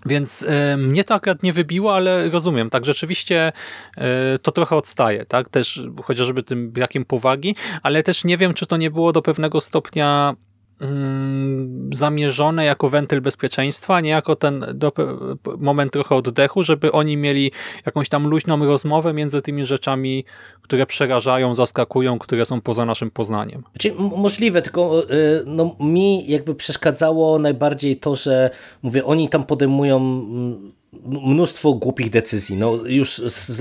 Więc 0.07 0.43
y, 0.43 0.77
mnie 0.77 1.05
to 1.05 1.15
akurat 1.15 1.43
nie 1.43 1.53
wybiło, 1.53 1.95
ale 1.95 2.31
rozumiem, 2.31 2.71
tak 2.71 2.85
rzeczywiście 2.85 3.53
y, 3.99 4.03
to 4.39 4.53
trochę 4.53 4.77
odstaje, 4.77 5.27
tak, 5.27 5.49
też 5.49 5.83
chociażby 6.03 6.43
tym 6.43 6.71
brakiem 6.71 7.05
powagi, 7.05 7.57
ale 7.83 8.03
też 8.03 8.25
nie 8.25 8.37
wiem, 8.37 8.55
czy 8.55 8.67
to 8.67 8.77
nie 8.77 8.91
było 8.91 9.13
do 9.13 9.23
pewnego 9.23 9.61
stopnia 9.61 10.37
zamierzone 11.93 12.65
jako 12.65 12.89
wentyl 12.89 13.21
bezpieczeństwa, 13.21 14.01
nie 14.01 14.11
jako 14.11 14.37
ten 14.37 14.79
moment 15.59 15.93
trochę 15.93 16.15
oddechu, 16.15 16.65
żeby 16.65 16.93
oni 16.93 17.17
mieli 17.17 17.53
jakąś 17.87 18.09
tam 18.09 18.27
luźną 18.27 18.67
rozmowę 18.67 19.13
między 19.13 19.43
tymi 19.43 19.67
rzeczami, 19.67 20.25
które 20.63 20.87
przerażają, 20.87 21.55
zaskakują, 21.55 22.19
które 22.19 22.45
są 22.45 22.61
poza 22.61 22.85
naszym 22.85 23.11
poznaniem. 23.11 23.63
Znaczy, 23.73 23.95
możliwe, 24.17 24.63
tylko 24.63 25.03
y, 25.11 25.43
no, 25.47 25.77
mi 25.81 26.31
jakby 26.31 26.55
przeszkadzało 26.55 27.39
najbardziej 27.39 27.97
to, 27.97 28.17
że 28.17 28.51
mówię, 28.83 29.05
oni 29.05 29.29
tam 29.29 29.47
podejmują 29.47 29.97
mm, 29.97 30.73
mnóstwo 31.05 31.75
głupich 31.75 32.11
decyzji. 32.11 32.57
No, 32.57 32.79
już 32.87 33.17
z 33.17 33.61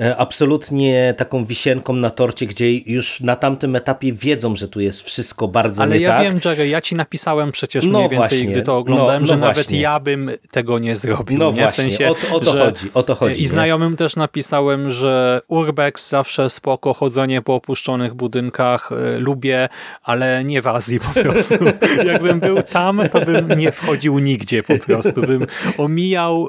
e, 0.00 0.16
absolutnie 0.16 1.14
taką 1.16 1.44
wisienką 1.44 1.92
na 1.92 2.10
torcie, 2.10 2.46
gdzie 2.46 2.78
już 2.78 3.20
na 3.20 3.36
tamtym 3.36 3.76
etapie 3.76 4.12
wiedzą, 4.12 4.56
że 4.56 4.68
tu 4.68 4.80
jest 4.80 5.02
wszystko 5.02 5.48
bardzo 5.48 5.82
Ale 5.82 5.98
ja 5.98 6.16
tak. 6.16 6.22
wiem, 6.22 6.40
Jerry, 6.44 6.68
ja 6.68 6.80
ci 6.80 6.94
napisałem 6.94 7.52
przecież 7.52 7.84
no 7.84 7.98
mniej 7.98 8.10
więcej, 8.10 8.38
właśnie. 8.38 8.46
gdy 8.46 8.62
to 8.62 8.78
oglądałem, 8.78 9.22
no, 9.22 9.26
no 9.26 9.26
że 9.26 9.36
właśnie. 9.36 9.48
nawet 9.48 9.70
ja 9.70 10.00
bym 10.00 10.30
tego 10.50 10.78
nie 10.78 10.96
zrobił. 10.96 11.38
No 11.38 11.52
nie? 11.52 11.62
właśnie, 11.62 11.84
w 11.84 11.92
sensie, 11.94 12.08
o, 12.08 12.36
o 12.36 12.40
to 12.40 12.52
chodzi. 12.52 12.90
O 12.94 13.02
to 13.02 13.14
chodzi 13.14 13.40
I 13.40 13.42
nie? 13.42 13.48
znajomym 13.48 13.96
też 13.96 14.16
napisałem, 14.16 14.90
że 14.90 15.40
Urbex 15.48 16.08
zawsze 16.08 16.50
spoko, 16.50 16.94
chodzenie 16.94 17.42
po 17.42 17.54
opuszczonych 17.54 18.14
budynkach 18.14 18.92
y, 18.92 19.20
lubię, 19.20 19.68
ale 20.02 20.44
nie 20.44 20.62
w 20.62 20.66
Azji 20.66 21.00
po 21.00 21.20
prostu. 21.20 21.54
Jakbym 22.06 22.40
był 22.40 22.62
tam, 22.62 23.00
to 23.12 23.20
bym 23.20 23.48
nie 23.58 23.72
wchodził 23.72 24.18
nigdzie 24.18 24.62
po 24.62 24.78
prostu. 24.78 25.20
Bym 25.20 25.46
omijał 25.78 26.48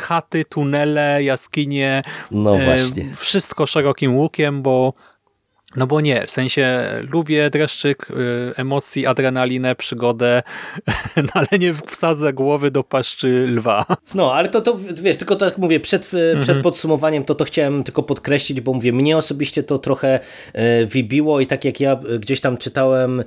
chaty, 0.00 0.44
tunele, 0.44 1.22
jaskinie, 1.22 2.02
no 2.30 2.56
y, 2.56 2.64
właśnie. 2.64 3.14
wszystko 3.14 3.66
szerokim 3.66 4.16
łukiem, 4.16 4.62
bo 4.62 4.92
no 5.76 5.86
bo 5.86 6.00
nie, 6.00 6.26
w 6.26 6.30
sensie 6.30 6.84
lubię 7.12 7.50
dreszczyk 7.50 8.10
y, 8.10 8.14
emocji, 8.56 9.06
adrenalinę, 9.06 9.74
przygodę, 9.74 10.42
no 11.16 11.30
ale 11.34 11.58
nie 11.58 11.74
wsadzę 11.86 12.32
głowy 12.32 12.70
do 12.70 12.84
paszczy 12.84 13.46
lwa. 13.48 13.86
No, 14.14 14.34
ale 14.34 14.48
to, 14.48 14.60
to 14.60 14.78
wiesz, 15.02 15.16
tylko 15.16 15.36
tak 15.36 15.58
mówię, 15.58 15.80
przed, 15.80 16.14
mhm. 16.14 16.42
przed 16.42 16.62
podsumowaniem 16.62 17.24
to 17.24 17.34
to 17.34 17.44
chciałem 17.44 17.84
tylko 17.84 18.02
podkreślić, 18.02 18.60
bo 18.60 18.72
mówię, 18.72 18.92
mnie 18.92 19.16
osobiście 19.16 19.62
to 19.62 19.78
trochę 19.78 20.20
y, 20.82 20.86
wybiło 20.86 21.40
i 21.40 21.46
tak 21.46 21.64
jak 21.64 21.80
ja 21.80 22.00
gdzieś 22.18 22.40
tam 22.40 22.56
czytałem 22.56 23.24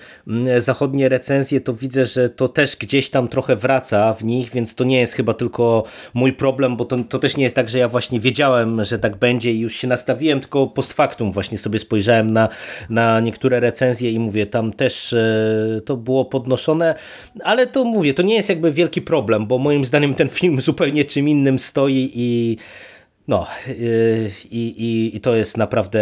zachodnie 0.58 1.10
recenzje, 1.10 1.62
to 1.62 1.74
widzę, 1.74 2.06
że 2.06 2.30
to 2.30 2.48
też 2.48 2.76
gdzieś 2.76 3.10
tam 3.10 3.28
trochę 3.28 3.56
wraca 3.56 4.14
w 4.14 4.24
nich, 4.24 4.50
więc 4.50 4.76
to 4.76 4.84
nie 4.84 5.00
jest 5.00 5.14
chyba 5.14 5.34
tylko 5.34 5.84
mój 6.14 6.34
problem, 6.34 6.78
bo 6.78 6.86
to, 6.86 6.98
to 7.10 7.20
też 7.20 7.38
nie 7.38 7.44
jest 7.44 7.56
tak, 7.56 7.70
że 7.70 7.78
ja 7.78 7.88
właśnie 7.88 8.20
wiedziałem, 8.20 8.84
że 8.84 9.00
tak 9.00 9.18
będzie 9.18 9.52
i 9.52 9.60
już 9.60 9.76
się 9.76 9.88
nastawiłem, 9.88 10.40
tylko 10.40 10.68
post 10.68 10.94
factum 10.94 11.32
właśnie 11.32 11.58
sobie 11.58 11.80
spojrzałem 11.80 12.31
na, 12.32 12.50
na 12.90 13.20
niektóre 13.20 13.60
recenzje 13.60 14.12
i 14.12 14.20
mówię, 14.20 14.46
tam 14.46 14.74
też 14.74 15.14
e, 15.14 15.82
to 15.86 15.98
było 15.98 16.26
podnoszone, 16.26 16.96
ale 17.44 17.68
to 17.68 17.84
mówię, 17.84 18.14
to 18.14 18.22
nie 18.22 18.36
jest 18.36 18.50
jakby 18.50 18.72
wielki 18.72 19.02
problem, 19.02 19.48
bo 19.48 19.58
moim 19.58 19.86
zdaniem 19.86 20.16
ten 20.16 20.30
film 20.30 20.62
zupełnie 20.72 21.06
czym 21.06 21.30
innym 21.30 21.60
stoi 21.60 22.12
i 22.14 22.58
no 23.28 23.48
e, 23.68 23.74
i, 24.52 24.84
i, 24.84 25.16
i, 25.16 25.22
to 25.22 25.36
jest 25.36 25.58
naprawdę 25.58 26.02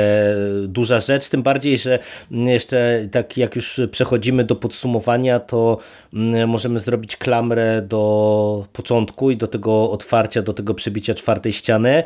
duża 0.68 1.00
rzecz, 1.00 1.30
tym 1.30 1.44
bardziej, 1.44 1.78
że 1.78 2.00
jeszcze 2.32 3.08
tak 3.12 3.38
jak 3.38 3.56
już 3.56 3.82
przechodzimy 3.92 4.44
do 4.44 4.56
podsumowania, 4.56 5.40
to 5.40 5.78
mm, 6.14 6.50
możemy 6.50 6.80
zrobić 6.80 7.18
klamrę 7.18 7.82
do 7.82 8.68
początku 8.74 9.32
i 9.32 9.38
do 9.38 9.48
tego 9.48 9.92
otwarcia, 9.92 10.42
do 10.42 10.54
tego 10.54 10.74
przebicia 10.74 11.14
czwartej 11.14 11.54
ściany. 11.54 12.04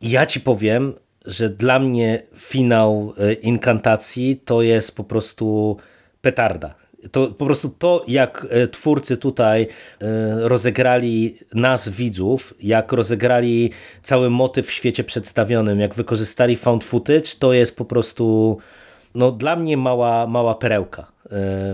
Ja 0.00 0.26
ci 0.26 0.40
powiem, 0.40 0.94
że 1.28 1.48
dla 1.48 1.78
mnie 1.78 2.22
finał 2.36 3.14
e, 3.18 3.32
inkantacji 3.32 4.40
to 4.44 4.62
jest 4.62 4.96
po 4.96 5.04
prostu 5.04 5.76
petarda. 6.20 6.74
To 7.12 7.26
po 7.26 7.46
prostu 7.46 7.68
to, 7.68 8.04
jak 8.08 8.46
e, 8.50 8.66
twórcy 8.66 9.16
tutaj 9.16 9.62
e, 9.62 9.68
rozegrali 10.48 11.36
nas, 11.54 11.88
widzów, 11.88 12.54
jak 12.62 12.92
rozegrali 12.92 13.70
cały 14.02 14.30
motyw 14.30 14.66
w 14.66 14.72
świecie 14.72 15.04
przedstawionym, 15.04 15.80
jak 15.80 15.94
wykorzystali 15.94 16.56
found 16.56 16.84
footage, 16.84 17.30
to 17.38 17.52
jest 17.52 17.76
po 17.76 17.84
prostu 17.84 18.58
no, 19.14 19.32
dla 19.32 19.56
mnie 19.56 19.76
mała, 19.76 20.26
mała 20.26 20.54
perełka. 20.54 21.06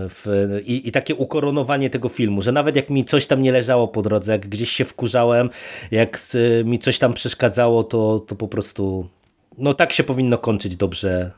W, 0.09 0.59
i, 0.65 0.87
I 0.87 0.91
takie 0.91 1.15
ukoronowanie 1.15 1.89
tego 1.89 2.09
filmu, 2.09 2.41
że 2.41 2.51
nawet 2.51 2.75
jak 2.75 2.89
mi 2.89 3.05
coś 3.05 3.27
tam 3.27 3.41
nie 3.41 3.51
leżało 3.51 3.87
po 3.87 4.01
drodze, 4.01 4.31
jak 4.31 4.47
gdzieś 4.47 4.71
się 4.71 4.85
wkurzałem, 4.85 5.49
jak 5.91 6.19
mi 6.65 6.79
coś 6.79 6.99
tam 6.99 7.13
przeszkadzało, 7.13 7.83
to, 7.83 8.19
to 8.19 8.35
po 8.35 8.47
prostu 8.47 9.07
no 9.57 9.73
tak 9.73 9.93
się 9.93 10.03
powinno 10.03 10.37
kończyć 10.37 10.75
dobrze 10.75 11.31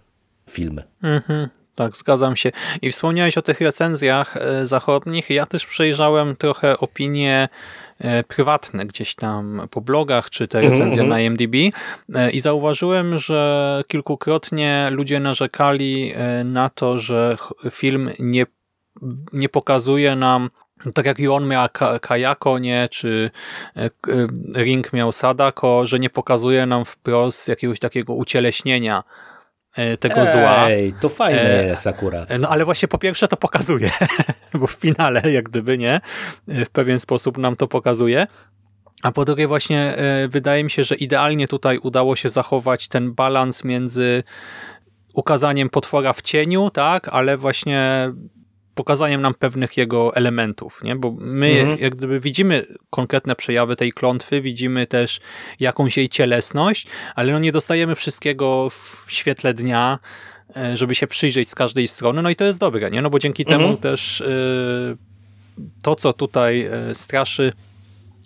filmy. 0.49 0.84
Mhm. 1.03 1.47
Tak, 1.76 1.97
zgadzam 1.97 2.36
się. 2.36 2.51
I 2.82 2.91
wspomniałeś 2.91 3.38
o 3.38 3.41
tych 3.41 3.61
recenzjach 3.61 4.38
e, 4.38 4.65
zachodnich. 4.65 5.30
Ja 5.30 5.45
też 5.45 5.65
przejrzałem 5.65 6.36
trochę 6.36 6.78
opinie 6.78 7.49
e, 7.99 8.24
prywatne 8.24 8.86
gdzieś 8.86 9.15
tam 9.15 9.68
po 9.72 9.82
blogach, 9.82 10.30
czy 10.30 10.47
te 10.47 10.61
recenzje 10.61 11.01
mm 11.01 11.05
-hmm. 11.05 11.09
na 11.09 11.22
IMDb 11.22 11.55
e, 12.15 12.32
i 12.32 12.39
zauważyłem, 12.39 13.18
że 13.18 13.82
kilkukrotnie 13.88 14.88
ludzie 14.91 15.20
narzekali 15.20 16.13
na 16.45 16.70
to, 16.70 16.99
że 16.99 17.38
film 17.72 18.09
nie, 18.20 18.45
nie 19.34 19.49
pokazuje 19.49 20.15
nam 20.15 20.49
tak 20.93 21.05
jak 21.05 21.19
i 21.19 21.28
on 21.28 21.47
miał 21.47 21.67
Kajako, 22.01 22.59
nie, 22.59 22.89
czy 22.91 23.32
e, 23.78 23.86
e, 23.86 23.89
Ring 24.63 24.93
miał 24.93 25.11
Sadako, 25.11 25.86
że 25.86 25.99
nie 25.99 26.09
pokazuje 26.09 26.65
nam 26.65 26.86
wprost 26.86 27.47
jakiegoś 27.47 27.80
takiego 27.80 28.13
ucieleśnienia 28.13 29.03
e, 29.75 29.97
tego 29.97 30.21
Ej, 30.21 30.28
zła. 30.28 30.69
Ej, 30.69 30.93
to 31.01 31.09
fajne 31.09 31.41
e, 31.41 31.67
jest 31.67 31.88
akurat. 31.88 32.30
No 32.39 32.49
ale 32.49 32.65
właśnie 32.65 32.88
po 32.88 32.97
pierwsze 32.97 33.28
to 33.28 33.38
pokazuje, 33.38 33.91
bo 34.59 34.67
w 34.67 34.71
finale 34.71 35.21
jak 35.32 35.49
gdyby, 35.49 35.78
nie, 35.78 36.01
w 36.47 36.69
pewien 36.69 36.99
sposób 36.99 37.38
nam 37.38 37.55
to 37.55 37.67
pokazuje. 37.67 38.28
A 39.03 39.11
po 39.11 39.25
drugie 39.25 39.47
właśnie 39.47 39.97
wydaje 40.30 40.63
mi 40.63 40.71
się, 40.71 40.84
że 40.84 40.95
idealnie 40.95 41.47
tutaj 41.47 41.78
udało 41.78 42.15
się 42.15 42.30
zachować 42.30 42.88
ten 42.88 43.13
balans 43.13 43.63
między 43.63 44.23
ukazaniem 45.13 45.69
potwora 45.69 46.13
w 46.13 46.21
cieniu, 46.21 46.69
tak, 46.69 47.09
ale 47.09 47.38
właśnie 47.38 48.11
pokazaniem 48.78 49.21
nam 49.21 49.34
pewnych 49.34 49.78
jego 49.78 50.15
elementów, 50.15 50.80
nie? 50.84 50.95
bo 50.95 51.11
my 51.19 51.59
mhm. 51.59 51.80
jak 51.80 51.95
gdyby 51.95 52.19
widzimy 52.19 52.65
konkretne 52.89 53.36
przejawy 53.36 53.75
tej 53.75 53.91
klątwy, 53.91 54.41
widzimy 54.41 54.88
też 54.88 55.19
jakąś 55.59 55.97
jej 55.97 56.09
cielesność, 56.09 56.88
ale 57.15 57.34
no 57.34 57.39
nie 57.39 57.51
dostajemy 57.51 57.95
wszystkiego 57.95 58.69
w 58.69 59.05
świetle 59.09 59.53
dnia, 59.53 59.99
e, 60.57 60.78
żeby 60.78 60.95
się 60.95 61.07
przyjrzeć 61.07 61.49
z 61.49 61.55
każdej 61.55 61.88
strony, 61.88 62.21
no 62.21 62.30
i 62.30 62.36
to 62.36 62.45
jest 62.45 62.59
dobre, 62.59 62.91
nie? 62.91 63.01
no 63.01 63.09
bo 63.09 63.19
dzięki 63.19 63.43
mhm. 63.43 63.61
temu 63.61 63.78
też 63.78 64.23
yy, 64.28 64.97
to, 65.82 65.95
co 65.95 66.13
tutaj 66.13 66.59
yy, 66.88 66.95
straszy 66.95 67.53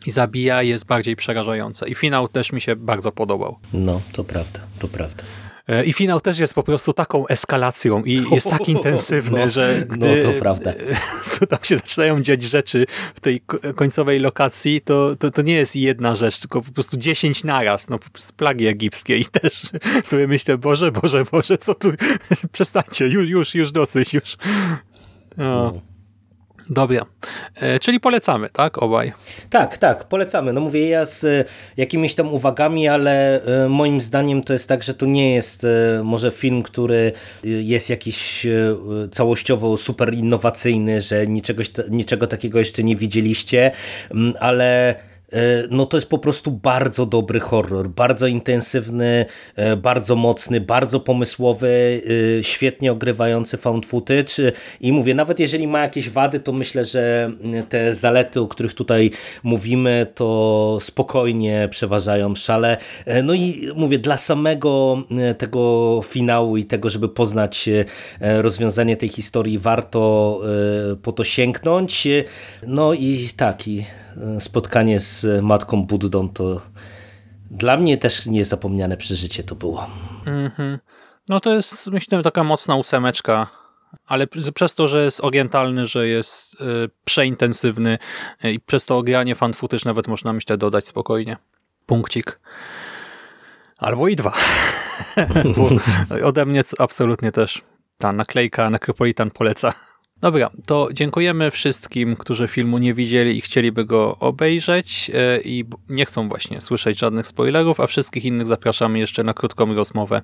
i 0.06 0.12
zabija 0.12 0.64
jest 0.64 0.86
bardziej 0.86 1.16
przerażające 1.16 1.89
i 1.89 1.95
finał 1.95 2.28
też 2.28 2.52
mi 2.52 2.62
się 2.62 2.76
bardzo 2.76 3.12
podobał. 3.12 3.58
No, 3.74 4.02
to 4.12 4.24
prawda, 4.24 4.60
to 4.80 4.88
prawda. 4.88 5.24
E, 5.72 5.86
I 5.86 5.93
finał 5.93 6.22
też 6.22 6.39
jest 6.39 6.53
po 6.53 6.63
prostu 6.63 6.93
taką 6.93 7.28
eskalacją 7.28 8.03
i 8.03 8.24
jest 8.32 8.49
tak 8.49 8.69
intensywny, 8.76 9.39
no, 9.39 9.49
że 9.49 9.86
no, 9.89 9.95
gdy 9.95 10.24
no 10.24 10.32
to 10.34 10.39
prawda. 10.39 10.74
tam 11.49 11.59
się 11.63 11.78
zaczynają 11.78 12.22
dziać 12.22 12.43
rzeczy 12.43 12.86
w 13.15 13.19
tej 13.19 13.41
końcowej 13.76 14.19
lokacji, 14.19 14.82
to, 14.82 15.15
to, 15.15 15.30
to 15.30 15.41
nie 15.41 15.53
jest 15.53 15.76
jedna 15.76 16.15
rzecz, 16.15 16.39
tylko 16.39 16.61
po 16.61 16.72
prostu 16.72 16.97
dziesięć 16.97 17.43
naraz, 17.43 17.89
no 17.89 17.99
po 17.99 18.09
prostu 18.09 18.34
plagi 18.34 18.67
egipskie 18.67 19.17
i 19.17 19.26
też 19.26 19.61
sobie 20.03 20.28
myślę, 20.28 20.57
Boże, 20.57 20.91
Boże, 20.91 21.24
Boże, 21.32 21.57
co 21.57 21.76
tu, 21.76 21.91
przestańcie, 22.51 23.07
już, 23.07 23.30
już, 23.30 23.55
już 23.55 23.72
dosyć, 23.72 24.13
już. 24.13 24.38
No. 25.38 25.91
Dobra, 26.72 27.05
e, 27.55 27.80
czyli 27.80 27.99
polecamy, 27.99 28.49
tak, 28.49 28.84
obaj? 28.84 29.13
Tak, 29.49 29.78
tak, 29.78 30.03
polecamy. 30.03 30.53
No 30.53 30.61
mówię 30.61 30.89
ja 30.89 31.05
z 31.05 31.24
e, 31.24 31.45
jakimiś 31.78 32.15
tam 32.15 32.34
uwagami, 32.34 32.88
ale 32.88 33.43
e, 33.43 33.69
moim 33.69 34.01
zdaniem 34.01 34.41
to 34.41 34.53
jest 34.53 34.67
tak, 34.67 34.84
że 34.84 34.93
to 34.93 35.05
nie 35.05 35.36
jest 35.36 35.67
może 36.03 36.32
film, 36.32 36.63
który 36.63 37.11
jest 37.43 37.89
jakiś 37.89 38.47
całościowo 39.11 39.78
super 39.78 40.13
innowacyjny, 40.13 41.01
że 41.01 41.28
niczego, 41.28 41.63
niczego 41.89 42.28
takiego 42.28 42.59
jeszcze 42.59 42.84
nie 42.84 42.95
widzieliście, 42.95 43.72
ale 44.39 44.95
no 45.70 45.86
to 45.86 45.98
jest 45.98 46.10
po 46.10 46.18
prostu 46.18 46.52
bardzo 46.52 47.06
dobry 47.06 47.40
horror, 47.40 47.90
bardzo 47.90 48.28
intensywny, 48.28 49.26
bardzo 49.78 50.16
mocny, 50.16 50.62
bardzo 50.62 51.00
pomysłowy, 51.00 52.02
świetnie 52.42 52.92
ogrywający 52.92 53.58
found 53.58 53.86
footage 53.86 54.34
i 54.82 54.92
mówię, 54.92 55.16
nawet 55.16 55.40
jeżeli 55.40 55.68
ma 55.68 55.82
jakieś 55.82 56.10
wady, 56.10 56.40
to 56.40 56.52
myślę, 56.54 56.86
że 56.86 57.32
te 57.70 57.94
zalety, 57.94 58.42
o 58.42 58.48
których 58.48 58.74
tutaj 58.74 59.12
mówimy, 59.44 60.08
to 60.16 60.78
spokojnie 60.82 61.68
przeważają 61.72 62.36
szale. 62.36 62.78
No 63.24 63.34
i 63.34 63.68
mówię, 63.76 64.00
dla 64.00 64.18
samego 64.18 65.04
tego 65.38 66.02
finału 66.06 66.58
i 66.58 66.66
tego, 66.66 66.90
żeby 66.90 67.10
poznać 67.10 67.70
rozwiązanie 68.20 68.98
tej 68.98 69.10
historii, 69.10 69.60
warto 69.60 70.42
po 71.02 71.12
to 71.12 71.24
sięgnąć. 71.24 72.08
No 72.68 72.94
i 72.94 73.30
tak, 73.38 73.68
i 73.68 73.86
spotkanie 74.39 74.99
z 74.99 75.43
matką 75.43 75.86
Buddą 75.86 76.30
to 76.30 76.62
dla 77.51 77.78
mnie 77.78 77.97
też 77.97 78.26
niezapomniane 78.26 78.97
przeżycie 78.97 79.43
to 79.43 79.55
było. 79.55 79.88
Mm 80.26 80.49
-hmm. 80.49 80.78
No 81.30 81.39
to 81.39 81.55
jest 81.55 81.88
myślę 81.91 82.24
taka 82.24 82.43
mocna 82.43 82.76
ósemeczka, 82.76 83.47
ale 84.05 84.28
przez 84.28 84.76
to, 84.76 84.88
że 84.88 85.03
jest 85.03 85.24
orientalny, 85.24 85.86
że 85.86 86.07
jest 86.07 86.62
y, 86.62 86.66
przeintensywny 87.05 87.97
y, 88.45 88.51
i 88.51 88.59
przez 88.59 88.86
to 88.86 88.97
ogranie 88.97 89.36
fan 89.36 89.53
footage 89.53 89.84
nawet 89.86 90.07
można 90.07 90.34
myślę 90.34 90.57
dodać 90.57 90.88
spokojnie. 90.88 91.38
Punkcik. 91.86 92.39
Albo 93.78 94.07
i 94.07 94.16
dwa. 94.16 94.34
ode 96.24 96.45
mnie 96.45 96.64
absolutnie 96.80 97.32
też 97.32 97.62
ta 97.97 98.12
naklejka 98.12 98.70
Necropolitan 98.70 99.32
poleca. 99.32 99.74
Dobra, 100.22 100.49
to 100.65 100.89
dziękujemy 100.93 101.51
wszystkim, 101.51 102.15
którzy 102.15 102.47
filmu 102.47 102.78
nie 102.78 102.93
widzieli 102.93 103.38
i 103.38 103.41
chcieliby 103.41 103.86
go 103.86 104.17
obejrzeć 104.19 105.11
e, 105.13 105.41
i 105.41 105.65
nie 105.89 106.05
chcą 106.05 106.30
właśnie 106.30 106.61
słyszeć 106.61 106.99
żadnych 106.99 107.28
spoilerów, 107.28 107.80
a 107.80 107.88
wszystkich 107.88 108.26
innych 108.26 108.47
zapraszamy 108.47 108.99
jeszcze 108.99 109.24
na 109.24 109.34
krótką 109.34 109.76
rozmowę 109.76 110.22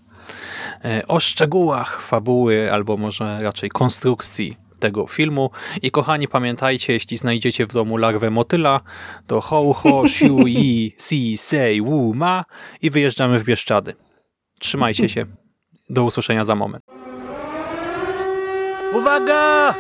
e, 0.85 1.07
o 1.07 1.19
szczegółach 1.19 2.01
fabuły 2.01 2.71
albo 2.71 2.97
może 2.97 3.39
raczej 3.41 3.69
konstrukcji 3.69 4.57
tego 4.79 5.07
filmu. 5.07 5.51
I 5.81 5.91
kochani, 5.91 6.27
pamiętajcie, 6.27 6.93
jeśli 6.93 7.17
znajdziecie 7.17 7.67
w 7.67 7.73
domu 7.73 7.97
larwę 7.97 8.29
motyla, 8.29 8.81
to 9.27 9.41
ho, 9.41 9.73
ho, 9.73 10.07
siu, 10.07 10.47
yi, 10.57 10.95
si, 10.97 11.37
sei, 11.37 11.81
wu, 11.81 12.13
ma 12.13 12.45
i 12.81 12.89
wyjeżdżamy 12.89 13.39
w 13.39 13.43
Bieszczady. 13.43 13.93
Trzymajcie 14.59 15.09
się. 15.09 15.25
Do 15.89 16.03
usłyszenia 16.03 16.43
za 16.43 16.55
moment. 16.55 17.06
Uwaga! 18.93 19.75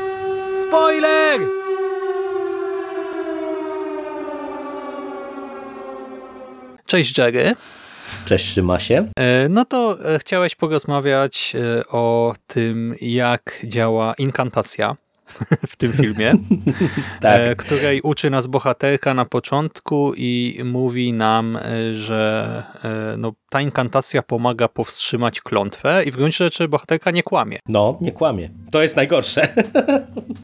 Spoiler! 0.67 1.39
Cześć 6.85 7.17
Jerry. 7.17 7.55
Cześć 8.25 8.53
Szymasie. 8.53 9.07
E, 9.19 9.49
no 9.49 9.65
to 9.65 9.97
e, 10.15 10.19
chciałeś 10.19 10.55
porozmawiać 10.55 11.53
e, 11.55 11.87
o 11.87 12.33
tym, 12.47 12.95
jak 13.01 13.59
działa 13.63 14.13
inkantacja 14.17 14.95
w 15.67 15.75
tym 15.75 15.93
filmie, 15.93 16.33
tak. 17.21 17.57
której 17.57 18.01
uczy 18.01 18.29
nas 18.29 18.47
bohaterka 18.47 19.13
na 19.13 19.25
początku 19.25 20.13
i 20.17 20.61
mówi 20.65 21.13
nam, 21.13 21.59
że 21.91 22.63
no, 23.17 23.33
ta 23.49 23.61
inkantacja 23.61 24.21
pomaga 24.21 24.67
powstrzymać 24.67 25.41
klątwę 25.41 26.03
i 26.05 26.11
w 26.11 26.15
gruncie 26.15 26.43
rzeczy 26.43 26.67
bohaterka 26.67 27.11
nie 27.11 27.23
kłamie. 27.23 27.59
No, 27.67 27.97
nie 28.01 28.11
kłamie. 28.11 28.49
To 28.71 28.81
jest 28.81 28.95
najgorsze. 28.95 29.47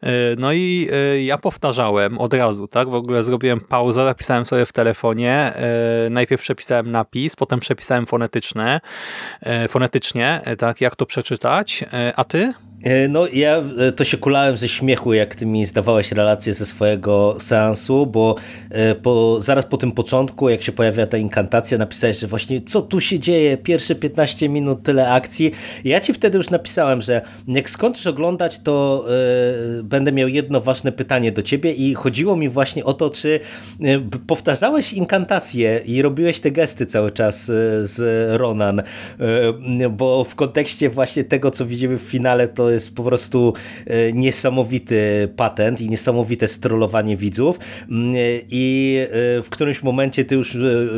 E, 0.04 0.36
no 0.38 0.54
i 0.54 0.90
e, 0.92 1.24
ja 1.24 1.38
powtarzałem 1.38 2.18
od 2.18 2.34
razu, 2.34 2.68
tak? 2.68 2.90
W 2.90 2.96
ogóle 2.96 3.24
zrobiłem 3.24 3.60
pauzę, 3.60 4.06
napisałem 4.06 4.46
sobie 4.46 4.66
w 4.66 4.74
telefonie. 4.74 5.34
E, 5.36 6.10
najpierw 6.10 6.42
przepisałem 6.42 6.92
napis, 6.92 7.36
potem 7.36 7.60
przepisałem 7.60 8.06
fonetyczne, 8.06 8.82
fonetycznie, 9.70 10.42
tak? 10.58 10.82
Jak 10.82 10.96
to 10.96 11.06
przeczytać. 11.06 11.86
A 12.16 12.24
ty? 12.24 12.54
No 13.10 13.28
ja 13.34 13.64
to 13.96 14.04
się 14.04 14.18
kulałem 14.18 14.58
ze 14.58 14.68
śmiechu, 14.68 15.14
jak 15.14 15.36
ty 15.36 15.46
mi 15.46 15.66
zdawałeś 15.66 16.12
relację 16.12 16.54
ze 16.54 16.66
swojego 16.66 17.38
seansu, 17.40 18.06
bo 18.06 18.36
po, 19.02 19.42
zaraz 19.42 19.66
po 19.66 19.78
tym 19.78 19.92
początku, 19.92 20.50
jak 20.50 20.62
się 20.62 20.72
pojawia 20.72 21.08
ta 21.08 21.18
inkantacja, 21.18 21.78
napisałeś, 21.78 22.20
że 22.20 22.28
właśnie 22.28 22.62
co 22.62 22.82
tu 22.82 23.02
się 23.02 23.20
dzieje, 23.20 23.58
pierwsze 23.58 23.96
15 23.96 24.50
minut, 24.50 24.84
tyle 24.84 25.12
akcji. 25.12 25.52
Ja 25.84 26.00
ci 26.00 26.14
wtedy 26.14 26.38
już 26.38 26.50
napisałem, 26.50 27.02
że 27.02 27.22
jak 27.48 27.70
skończysz 27.70 28.08
oglądać, 28.08 28.60
to 28.60 29.06
yy, 29.76 29.84
będę 29.84 30.12
miał 30.12 30.28
jedno 30.28 30.62
ważne 30.62 30.92
pytanie 30.92 31.32
do 31.32 31.42
ciebie 31.42 31.72
i 31.72 31.94
chodziło 31.94 32.36
mi 32.36 32.50
właśnie 32.50 32.84
o 32.84 32.94
to, 32.94 33.10
czy 33.10 33.40
yy, 33.80 34.02
powtarzałeś 34.28 34.94
inkantacje 34.94 35.82
i 35.86 36.02
robiłeś 36.02 36.40
te 36.40 36.52
gesty 36.52 36.86
cały 36.86 37.12
czas 37.12 37.48
yy, 37.48 37.56
z 37.88 38.00
Ronan, 38.40 38.82
bo 39.92 40.24
w 40.24 40.36
kontekście 40.36 40.90
właśnie 40.90 41.24
tego, 41.24 41.52
co 41.52 41.66
widzimy 41.66 41.98
w 41.98 42.02
finale, 42.02 42.48
to 42.48 42.73
jest 42.74 42.96
po 42.96 43.04
prostu 43.04 43.54
niesamowity 44.14 45.30
patent 45.36 45.82
i 45.82 45.90
niesamowite 45.90 46.48
strollowanie 46.48 47.18
widzów 47.18 47.60
i 48.50 49.00
w 49.44 49.48
którymś 49.50 49.84
momencie 49.84 50.26
ty 50.26 50.36
już 50.36 50.58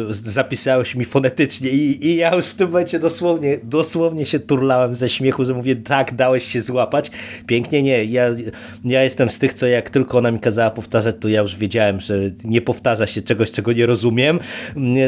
zapisałeś 0.10 0.96
mi 0.96 1.06
fonetycznie 1.06 1.70
i 1.70 1.96
i, 2.02 2.16
ja 2.16 2.36
już 2.36 2.46
w 2.46 2.54
tym 2.54 2.68
momencie 2.68 3.00
dosłownie, 3.00 3.60
dosłownie 3.64 4.26
się 4.26 4.40
turlałem 4.40 4.96
ze 4.96 5.10
śmiechu, 5.10 5.46
że 5.46 5.54
mówię, 5.54 5.76
tak, 5.76 6.16
dałeś 6.16 6.44
się 6.44 6.62
złapać. 6.62 7.12
Pięknie, 7.48 7.84
nie. 7.84 8.06
Ja, 8.06 8.26
ja 8.86 9.04
jestem 9.04 9.30
z 9.30 9.40
tych, 9.40 9.54
co 9.54 9.68
jak 9.68 9.90
tylko 9.90 10.18
ona 10.18 10.32
mi 10.32 10.40
kazała 10.40 10.70
powtarzać, 10.70 11.16
to 11.20 11.28
ja 11.28 11.42
już 11.42 11.56
wiedziałem, 11.56 12.00
że 12.00 12.20
nie 12.44 12.62
powtarza 12.62 13.08
się 13.08 13.22
czegoś, 13.22 13.52
czego 13.52 13.74
nie 13.74 13.86
rozumiem. 13.86 14.40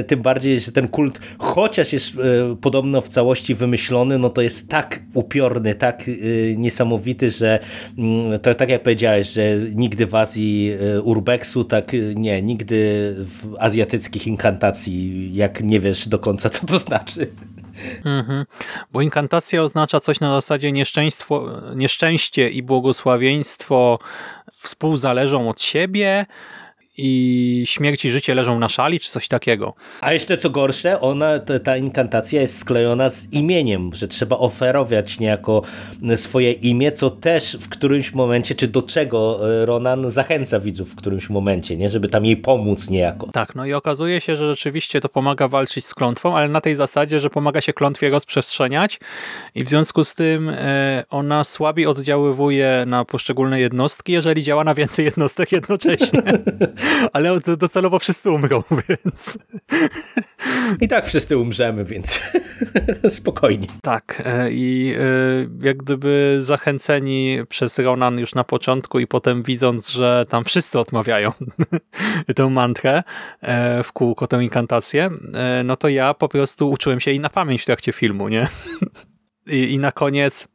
Tym 0.07 0.22
bardziej, 0.22 0.59
że 0.59 0.72
ten 0.72 0.88
kult, 0.88 1.20
chociaż 1.38 1.93
jest 1.93 2.13
e, 2.15 2.55
podobno 2.61 3.01
w 3.01 3.09
całości 3.09 3.55
wymyślony, 3.55 4.20
no 4.20 4.30
to 4.30 4.41
jest 4.41 4.70
tak 4.70 4.99
upiorny, 5.13 5.76
tak 5.76 6.09
e, 6.09 6.11
niesamowity, 6.58 7.30
że 7.30 7.60
mm, 7.97 8.39
to, 8.39 8.55
tak 8.55 8.70
jak 8.70 8.84
powiedziałeś, 8.84 9.28
że 9.28 9.41
nigdy 9.76 10.05
w 10.05 10.16
Azji 10.16 10.72
e, 10.95 11.01
urbexu, 11.01 11.64
tak 11.64 11.91
nie, 12.16 12.41
nigdy 12.41 12.78
w 13.18 13.55
azjatyckich 13.60 14.28
inkantacji, 14.28 15.30
jak 15.36 15.64
nie 15.64 15.80
wiesz 15.80 16.08
do 16.08 16.20
końca, 16.20 16.49
co 16.49 16.68
to 16.68 16.80
znaczy. 16.80 17.28
Mhm. 18.05 18.45
Bo 18.91 19.01
inkantacja 19.01 19.62
oznacza 19.62 19.99
coś 19.99 20.20
na 20.20 20.34
zasadzie 20.34 20.72
nieszczęście 21.76 22.49
i 22.49 22.64
błogosławieństwo 22.64 23.99
współzależą 24.51 25.49
od 25.49 25.62
siebie, 25.62 26.26
i 26.98 27.64
śmierć 27.68 28.06
i 28.06 28.12
życie 28.12 28.36
leżą 28.36 28.60
na 28.60 28.70
szali, 28.70 29.00
czy 29.00 29.10
coś 29.12 29.28
takiego. 29.28 29.74
A 30.02 30.14
jeszcze 30.14 30.38
co 30.38 30.50
gorsze, 30.50 31.02
ona, 31.02 31.39
ta 31.39 31.78
inkantacja 31.78 32.41
jest 32.41 32.58
sklejona 32.58 33.10
z 33.10 33.34
imieniem, 33.34 33.89
że 33.93 34.08
trzeba 34.08 34.38
oferować 34.38 35.20
niejako 35.20 35.62
swoje 36.16 36.52
imię, 36.52 36.91
co 36.91 37.10
też 37.10 37.58
w 37.62 37.70
którymś 37.70 38.14
momencie, 38.14 38.56
czy 38.56 38.68
do 38.68 38.82
czego 38.82 39.39
e, 39.62 39.66
Ronan 39.66 40.12
zachęca 40.12 40.60
widzów 40.60 40.89
w 40.89 40.95
którymś 40.95 41.30
momencie, 41.30 41.78
nie, 41.78 41.89
żeby 41.89 42.08
tam 42.08 42.26
jej 42.26 42.38
pomóc 42.38 42.89
niejako. 42.89 43.30
Tak, 43.32 43.56
no 43.56 43.66
i 43.66 43.74
okazuje 43.74 44.22
się, 44.22 44.36
że 44.36 44.48
rzeczywiście 44.48 45.02
to 45.02 45.10
pomaga 45.10 45.48
walczyć 45.48 45.86
z 45.86 45.93
klątwą, 45.93 46.36
ale 46.36 46.50
na 46.50 46.62
tej 46.62 46.76
zasadzie, 46.76 47.20
że 47.20 47.30
pomaga 47.30 47.62
się 47.62 47.74
klątwie 47.74 48.10
rozprzestrzeniać 48.10 49.00
i 49.56 49.64
w 49.64 49.70
związku 49.70 50.04
z 50.04 50.16
tym 50.16 50.50
e, 50.50 51.04
ona 51.10 51.43
słabiej 51.43 51.86
oddziaływuje 51.86 52.84
na 52.88 53.06
poszczególne 53.06 53.60
jednostki, 53.60 54.12
jeżeli 54.14 54.43
działa 54.43 54.64
na 54.64 54.74
więcej 54.74 55.06
jednostek 55.06 55.52
jednocześnie. 55.52 56.22
ale 57.14 57.40
docelowo 57.58 58.00
wszyscy 58.00 58.32
umrą, 58.32 58.64
więc... 58.90 59.38
I 60.82 60.88
tak 60.88 61.08
wszyscy 61.08 61.38
umrzemy, 61.38 61.86
więc 61.86 62.22
spokojnie. 63.10 63.68
Tak 63.82 64.24
e, 64.26 64.52
i 64.52 64.94
e, 64.96 65.66
jak 65.68 65.78
gdyby 65.78 66.38
zachęceni 66.40 67.38
przez 67.50 67.80
Ronan 67.80 68.20
już 68.20 68.36
na 68.36 68.44
początku 68.44 69.00
i 69.00 69.08
potem 69.08 69.44
widząc, 69.44 69.90
że 69.90 70.26
tam 70.30 70.44
wszyscy 70.46 70.80
odmawiają 70.80 71.32
tę 72.36 72.50
mantrę 72.50 73.04
e, 73.42 73.84
w 73.84 73.92
kółko, 73.92 74.28
tę 74.28 74.44
inkantację, 74.44 75.10
no 75.64 75.76
to 75.76 75.90
ja 75.90 76.14
po 76.14 76.30
prostu 76.30 76.70
uczyłem 76.70 77.00
się 77.00 77.12
i 77.12 77.20
na 77.20 77.30
pamięć 77.30 77.62
w 77.62 77.66
trakcie 77.66 77.94
filmu, 77.94 78.30
nie? 78.30 78.48
I, 79.48 79.74
i 79.74 79.80
na 79.80 79.92
koniec 79.92 80.48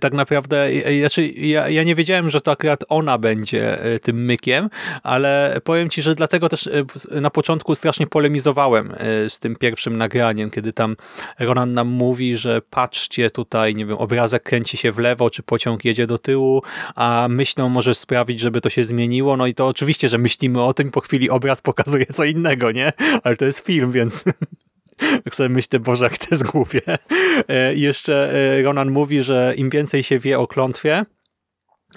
tak 0.00 0.12
naprawdę, 0.12 0.68
znaczy 1.00 1.26
ja, 1.26 1.68
ja 1.68 1.82
nie 1.82 1.94
wiedziałem, 1.94 2.30
że 2.30 2.40
to 2.40 2.50
akurat 2.50 2.84
ona 2.88 3.18
będzie 3.18 3.82
e, 3.82 3.98
tym 3.98 4.24
mykiem, 4.24 4.70
ale 5.02 5.60
powiem 5.64 5.90
ci, 5.90 6.02
że 6.02 6.14
dlatego 6.14 6.48
też 6.48 6.66
e, 6.66 7.20
na 7.20 7.30
początku 7.30 7.74
strasznie 7.74 8.06
polemizowałem 8.06 8.92
z 9.28 9.38
tym 9.38 9.56
pierwszym 9.56 9.96
nagraniem, 9.96 10.50
kiedy 10.50 10.72
tam 10.72 10.96
Ronan 11.38 11.72
nam 11.72 11.88
mówi, 11.88 12.36
że 12.36 12.62
patrzcie 12.70 13.30
tutaj, 13.30 13.74
nie 13.74 13.86
wiem, 13.86 13.96
obrazek 13.96 14.42
kręci 14.42 14.76
się 14.76 14.92
w 14.92 14.98
lewo, 14.98 15.30
czy 15.30 15.42
pociąg 15.42 15.84
jedzie 15.84 16.06
do 16.06 16.18
tyłu, 16.18 16.62
a 16.94 17.26
myślą 17.30 17.68
możesz 17.68 17.98
sprawić, 17.98 18.40
żeby 18.40 18.60
to 18.60 18.70
się 18.70 18.84
zmieniło, 18.84 19.36
no 19.36 19.46
i 19.46 19.54
to 19.54 19.66
oczywiście, 19.66 20.08
że 20.08 20.18
myślimy 20.18 20.62
o 20.62 20.74
tym, 20.74 20.90
po 20.90 21.00
chwili 21.00 21.30
obraz 21.30 21.62
pokazuje 21.68 22.06
co 22.06 22.24
innego, 22.24 22.72
nie? 22.72 22.92
Ale 23.22 23.36
to 23.36 23.44
jest 23.44 23.66
film, 23.66 23.92
więc 23.92 24.24
tak 25.24 25.34
sobie 25.34 25.48
myślę, 25.48 25.80
Boże, 25.80 26.04
jak 26.04 26.18
to 26.18 26.26
jest 26.30 26.46
głupie. 26.46 26.80
E, 27.48 27.74
I 27.74 27.80
jeszcze 27.80 28.32
e, 28.58 28.62
Ronan 28.62 28.90
mówi, 28.90 29.22
że 29.22 29.54
im 29.56 29.70
więcej 29.70 30.02
się 30.02 30.18
wie 30.18 30.38
o 30.38 30.46
klątwie, 30.46 31.04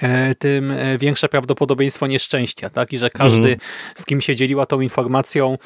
E, 0.02 0.36
tym 0.36 0.74
większe 1.00 1.30
prawdopodobieństwo 1.30 2.08
nieszczęścia, 2.08 2.70
tak? 2.70 2.94
I 2.94 2.98
że 2.98 3.10
każdy, 3.10 3.38
mhm. 3.50 3.58
z 3.96 4.06
kim 4.06 4.22
się 4.22 4.36
dzieliła 4.36 4.66
tą 4.66 4.82
informacją, 4.82 5.58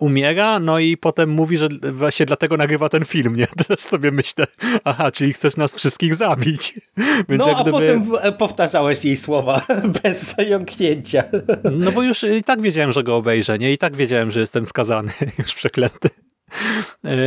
umiera, 0.00 0.58
no 0.58 0.78
i 0.78 0.96
potem 0.96 1.30
mówi, 1.30 1.56
że 1.56 1.68
właśnie 1.92 2.26
dlatego 2.26 2.56
nagrywa 2.56 2.88
ten 2.88 3.04
film, 3.04 3.36
nie? 3.36 3.46
Też 3.68 3.80
sobie 3.80 4.10
myślę, 4.10 4.46
aha, 4.84 5.10
czyli 5.10 5.32
chcesz 5.32 5.56
nas 5.56 5.74
wszystkich 5.74 6.14
zabić. 6.14 6.74
Więc 7.28 7.46
no, 7.46 7.56
a 7.56 7.62
gdyby... 7.62 7.70
potem 7.70 8.12
powtarzałeś 8.38 9.04
jej 9.04 9.16
słowa 9.16 9.66
bez 10.02 10.34
zająknięcia. 10.36 11.24
No 11.72 11.92
bo 11.92 12.02
już 12.02 12.22
i 12.22 12.42
tak 12.42 12.62
wiedziałem, 12.62 12.92
że 12.92 13.02
go 13.02 13.16
obejrzę, 13.16 13.58
nie? 13.58 13.72
I 13.72 13.78
tak 13.78 13.96
wiedziałem, 13.96 14.30
że 14.30 14.40
jestem 14.40 14.66
skazany, 14.66 15.12
już 15.38 15.54
przeklęty. 15.54 16.08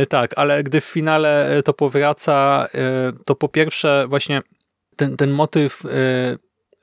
Tak, 0.08 0.32
ale 0.36 0.62
gdy 0.62 0.80
w 0.80 0.84
finale 0.84 1.62
to 1.64 1.72
powraca, 1.72 2.66
to 3.26 3.34
po 3.34 3.48
pierwsze 3.48 4.06
właśnie 4.08 4.42
ten, 4.96 5.16
ten 5.16 5.30
motyw 5.30 5.82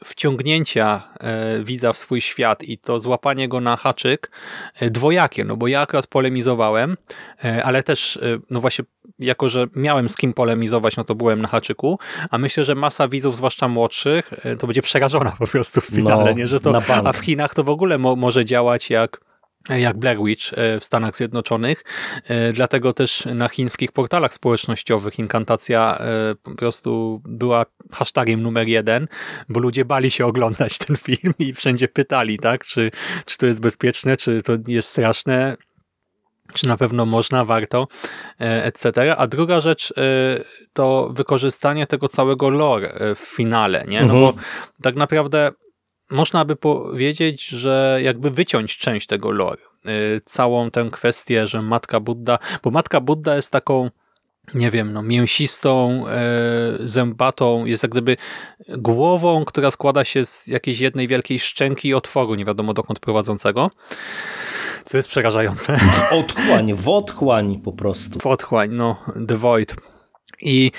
wciągnięcia 0.03 1.01
e, 1.19 1.63
widza 1.63 1.93
w 1.93 1.97
swój 1.97 2.21
świat 2.21 2.63
i 2.63 2.77
to 2.77 2.99
złapanie 2.99 3.47
go 3.47 3.61
na 3.61 3.75
haczyk 3.75 4.31
e, 4.79 4.89
dwojakie, 4.89 5.45
no 5.45 5.57
bo 5.57 5.67
ja 5.67 5.81
akurat 5.81 6.07
polemizowałem, 6.07 6.97
e, 7.43 7.63
ale 7.63 7.83
też, 7.83 8.19
no 8.49 8.61
właśnie, 8.61 8.85
jako 9.19 9.49
że 9.49 9.67
miałem 9.75 10.09
z 10.09 10.15
kim 10.15 10.33
polemizować, 10.33 10.97
no 10.97 11.03
to 11.03 11.15
byłem 11.15 11.41
na 11.41 11.47
haczyku, 11.47 11.99
a 12.29 12.37
myślę, 12.37 12.65
że 12.65 12.75
masa 12.75 13.07
widzów, 13.07 13.35
zwłaszcza 13.35 13.67
młodszych, 13.67 14.29
to 14.59 14.67
będzie 14.67 14.81
przerażona 14.81 15.31
po 15.39 15.47
prostu 15.47 15.81
w 15.81 15.85
finale, 15.85 16.25
no, 16.25 16.31
nie? 16.31 16.47
Że 16.47 16.59
to, 16.59 16.81
a 17.05 17.13
w 17.13 17.19
Chinach 17.19 17.53
to 17.53 17.63
w 17.63 17.69
ogóle 17.69 17.97
mo 17.97 18.15
może 18.15 18.45
działać 18.45 18.89
jak 18.89 19.19
jak 19.69 19.97
Blair 19.97 20.17
Witch 20.23 20.53
e, 20.53 20.79
w 20.79 20.83
Stanach 20.83 21.15
Zjednoczonych. 21.15 21.83
E, 22.27 22.53
dlatego 22.53 22.93
też 22.93 23.25
na 23.25 23.49
chińskich 23.49 23.91
portalach 23.91 24.33
społecznościowych 24.33 25.19
inkantacja 25.19 25.97
e, 25.97 26.35
po 26.43 26.55
prostu 26.55 27.21
była 27.25 27.65
hashtagiem 27.91 28.41
numer 28.41 28.67
jeden, 28.67 29.07
bo 29.49 29.59
ludzie 29.59 29.85
bali 29.85 30.11
się 30.11 30.25
oglądać 30.25 30.77
ten 30.77 30.97
film 30.97 31.33
i 31.39 31.53
wszędzie 31.53 31.87
pytali, 31.87 32.39
tak, 32.39 32.65
czy, 32.65 32.91
czy 33.25 33.37
to 33.37 33.45
jest 33.45 33.61
bezpieczne, 33.61 34.17
czy 34.17 34.41
to 34.41 34.53
jest 34.67 34.89
straszne, 34.89 35.57
czy 36.53 36.67
na 36.67 36.77
pewno 36.77 37.05
można, 37.05 37.45
warto, 37.45 37.87
etc. 38.39 39.15
A 39.17 39.27
druga 39.27 39.61
rzecz 39.61 39.93
to 40.73 41.09
wykorzystanie 41.13 41.87
tego 41.87 42.07
całego 42.07 42.49
lore 42.49 42.93
w 43.15 43.19
finale, 43.19 43.85
nie? 43.87 44.01
No 44.01 44.13
bo 44.13 44.29
mhm. 44.29 44.45
tak 44.81 44.95
naprawdę 44.95 45.51
można 46.11 46.45
by 46.45 46.55
powiedzieć, 46.55 47.45
że 47.45 47.99
jakby 48.01 48.31
wyciąć 48.31 48.77
część 48.77 49.07
tego 49.07 49.31
lore. 49.31 49.61
Y, 49.87 50.21
całą 50.25 50.71
tę 50.71 50.89
kwestię, 50.91 51.47
że 51.47 51.61
Matka 51.61 51.99
Buddha, 51.99 52.39
bo 52.63 52.71
Matka 52.71 53.01
Buddha 53.01 53.35
jest 53.35 53.51
taką 53.51 53.89
nie 54.53 54.71
wiem, 54.71 54.93
no, 54.93 55.03
mięsistą, 55.03 56.03
e, 56.07 56.21
zębatą, 56.79 57.65
jest 57.65 57.83
jak 57.83 57.91
gdyby 57.91 58.17
głową, 58.69 59.45
która 59.45 59.71
składa 59.71 60.03
się 60.03 60.25
z 60.25 60.47
jakiejś 60.47 60.79
jednej 60.79 61.07
wielkiej 61.07 61.39
szczęki 61.39 61.87
i 61.87 61.93
otworu, 61.93 62.35
nie 62.35 62.45
wiadomo 62.45 62.73
dokąd 62.73 62.99
prowadzącego, 62.99 63.71
co 64.85 64.97
jest 64.97 65.09
przerażające. 65.09 65.77
Otchłań, 66.11 66.73
w 66.73 66.87
otchłań 66.87 67.61
po 67.63 67.73
prostu. 67.73 68.19
W 68.19 68.27
otchłań, 68.27 68.69
no, 68.71 68.95
The 69.27 69.37
Void. 69.37 69.75
I 70.41 70.71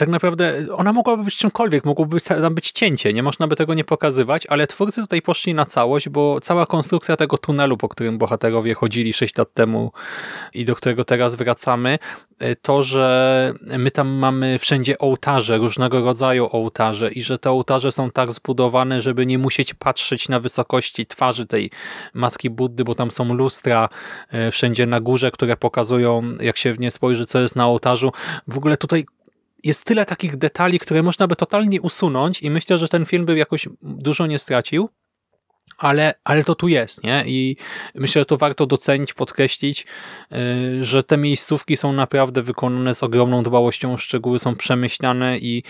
tak 0.00 0.08
naprawdę 0.08 0.66
ona 0.76 0.92
mogłaby 0.92 1.24
być 1.24 1.36
czymkolwiek, 1.36 1.84
mogłoby 1.84 2.20
tam 2.20 2.54
być 2.54 2.72
cięcie, 2.72 3.12
nie 3.12 3.22
można 3.22 3.46
by 3.46 3.56
tego 3.56 3.74
nie 3.74 3.84
pokazywać, 3.84 4.46
ale 4.46 4.66
twórcy 4.66 5.00
tutaj 5.00 5.22
poszli 5.22 5.54
na 5.54 5.66
całość, 5.66 6.08
bo 6.08 6.40
cała 6.40 6.66
konstrukcja 6.66 7.16
tego 7.16 7.38
tunelu, 7.38 7.76
po 7.76 7.88
którym 7.88 8.18
bohaterowie 8.18 8.74
chodzili 8.74 9.12
6 9.12 9.38
lat 9.38 9.54
temu 9.54 9.92
i 10.54 10.64
do 10.64 10.74
którego 10.74 11.04
teraz 11.04 11.34
wracamy, 11.34 11.98
e, 12.38 12.56
to, 12.56 12.82
że 12.82 13.54
my 13.78 13.90
tam 13.90 14.08
mamy 14.08 14.58
wszędzie 14.58 14.98
ołtarze, 14.98 15.58
różnego 15.58 16.00
rodzaju 16.00 16.48
ołtarze 16.52 17.10
i 17.10 17.22
że 17.22 17.38
te 17.38 17.50
ołtarze 17.50 17.92
są 17.92 18.10
tak 18.10 18.32
zbudowane, 18.32 19.02
żeby 19.02 19.26
nie 19.26 19.38
musieć 19.38 19.74
patrzeć 19.74 20.28
na 20.28 20.40
wysokości 20.40 21.06
twarzy 21.06 21.46
tej 21.46 21.70
Matki 22.14 22.50
Buddy, 22.50 22.84
bo 22.84 22.94
tam 22.94 23.10
są 23.10 23.34
lustra 23.34 23.88
e, 24.28 24.50
wszędzie 24.50 24.86
na 24.86 25.00
górze, 25.00 25.30
które 25.30 25.56
pokazują, 25.56 26.22
jak 26.40 26.56
się 26.56 26.72
w 26.72 26.80
nie 26.80 26.90
spojrzy, 26.90 27.26
co 27.26 27.40
jest 27.40 27.56
na 27.56 27.66
ołtarzu. 27.66 28.12
W 28.48 28.58
ogóle 28.58 28.76
tutaj 28.76 29.04
jest 29.64 29.84
tyle 29.84 30.06
takich 30.06 30.36
detali, 30.36 30.78
które 30.78 31.02
można 31.02 31.26
by 31.26 31.36
totalnie 31.36 31.80
usunąć 31.80 32.42
i 32.42 32.50
myślę, 32.50 32.78
że 32.78 32.88
ten 32.88 33.06
film 33.06 33.26
by 33.26 33.38
jakoś 33.38 33.68
dużo 33.82 34.26
nie 34.26 34.38
stracił, 34.38 34.88
ale, 35.78 36.14
ale 36.24 36.44
to 36.44 36.54
tu 36.54 36.68
jest, 36.68 37.04
nie? 37.04 37.24
I 37.26 37.56
myślę, 37.94 38.20
że 38.20 38.26
to 38.26 38.36
warto 38.36 38.66
docenić, 38.66 39.14
podkreślić, 39.14 39.86
yy, 40.30 40.84
że 40.84 41.02
te 41.02 41.16
miejscówki 41.16 41.76
są 41.76 41.92
naprawdę 41.92 42.42
wykonane 42.42 42.94
z 42.94 43.02
ogromną 43.02 43.42
dbałością 43.42 43.96
szczegóły, 43.96 44.38
są 44.38 44.56
przemyślane 44.56 45.38
i, 45.38 45.62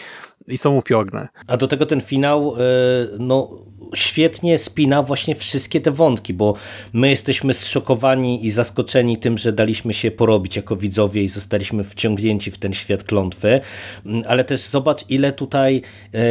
i 0.47 0.59
są 0.59 0.76
upiorne. 0.76 1.28
A 1.47 1.57
do 1.57 1.68
tego 1.68 1.86
ten 1.86 2.01
finał, 2.01 2.57
yy, 2.57 3.16
no 3.18 3.49
świetnie 3.95 4.59
spina 4.59 5.03
właśnie 5.03 5.34
wszystkie 5.34 5.80
te 5.80 5.91
wątki, 5.91 6.34
bo 6.34 6.55
my 6.93 7.11
jesteśmy 7.11 7.55
zszokowani 7.55 8.47
i 8.47 8.51
zaskoczeni 8.51 9.16
tym, 9.16 9.38
że 9.38 9.53
daliśmy 9.53 9.95
się 9.95 10.11
porobić 10.11 10.57
jako 10.57 10.76
widzowie 10.76 11.22
i 11.22 11.28
zostaliśmy 11.28 11.84
wciągnięci 11.84 12.51
w 12.51 12.59
ten 12.59 12.72
świat 12.72 13.05
klątwy, 13.05 13.61
mm, 14.07 14.22
ale 14.28 14.45
też 14.45 14.61
zobacz 14.61 15.05
ile 15.09 15.32
tutaj 15.32 15.82
e, 16.14 16.18
e, 16.18 16.30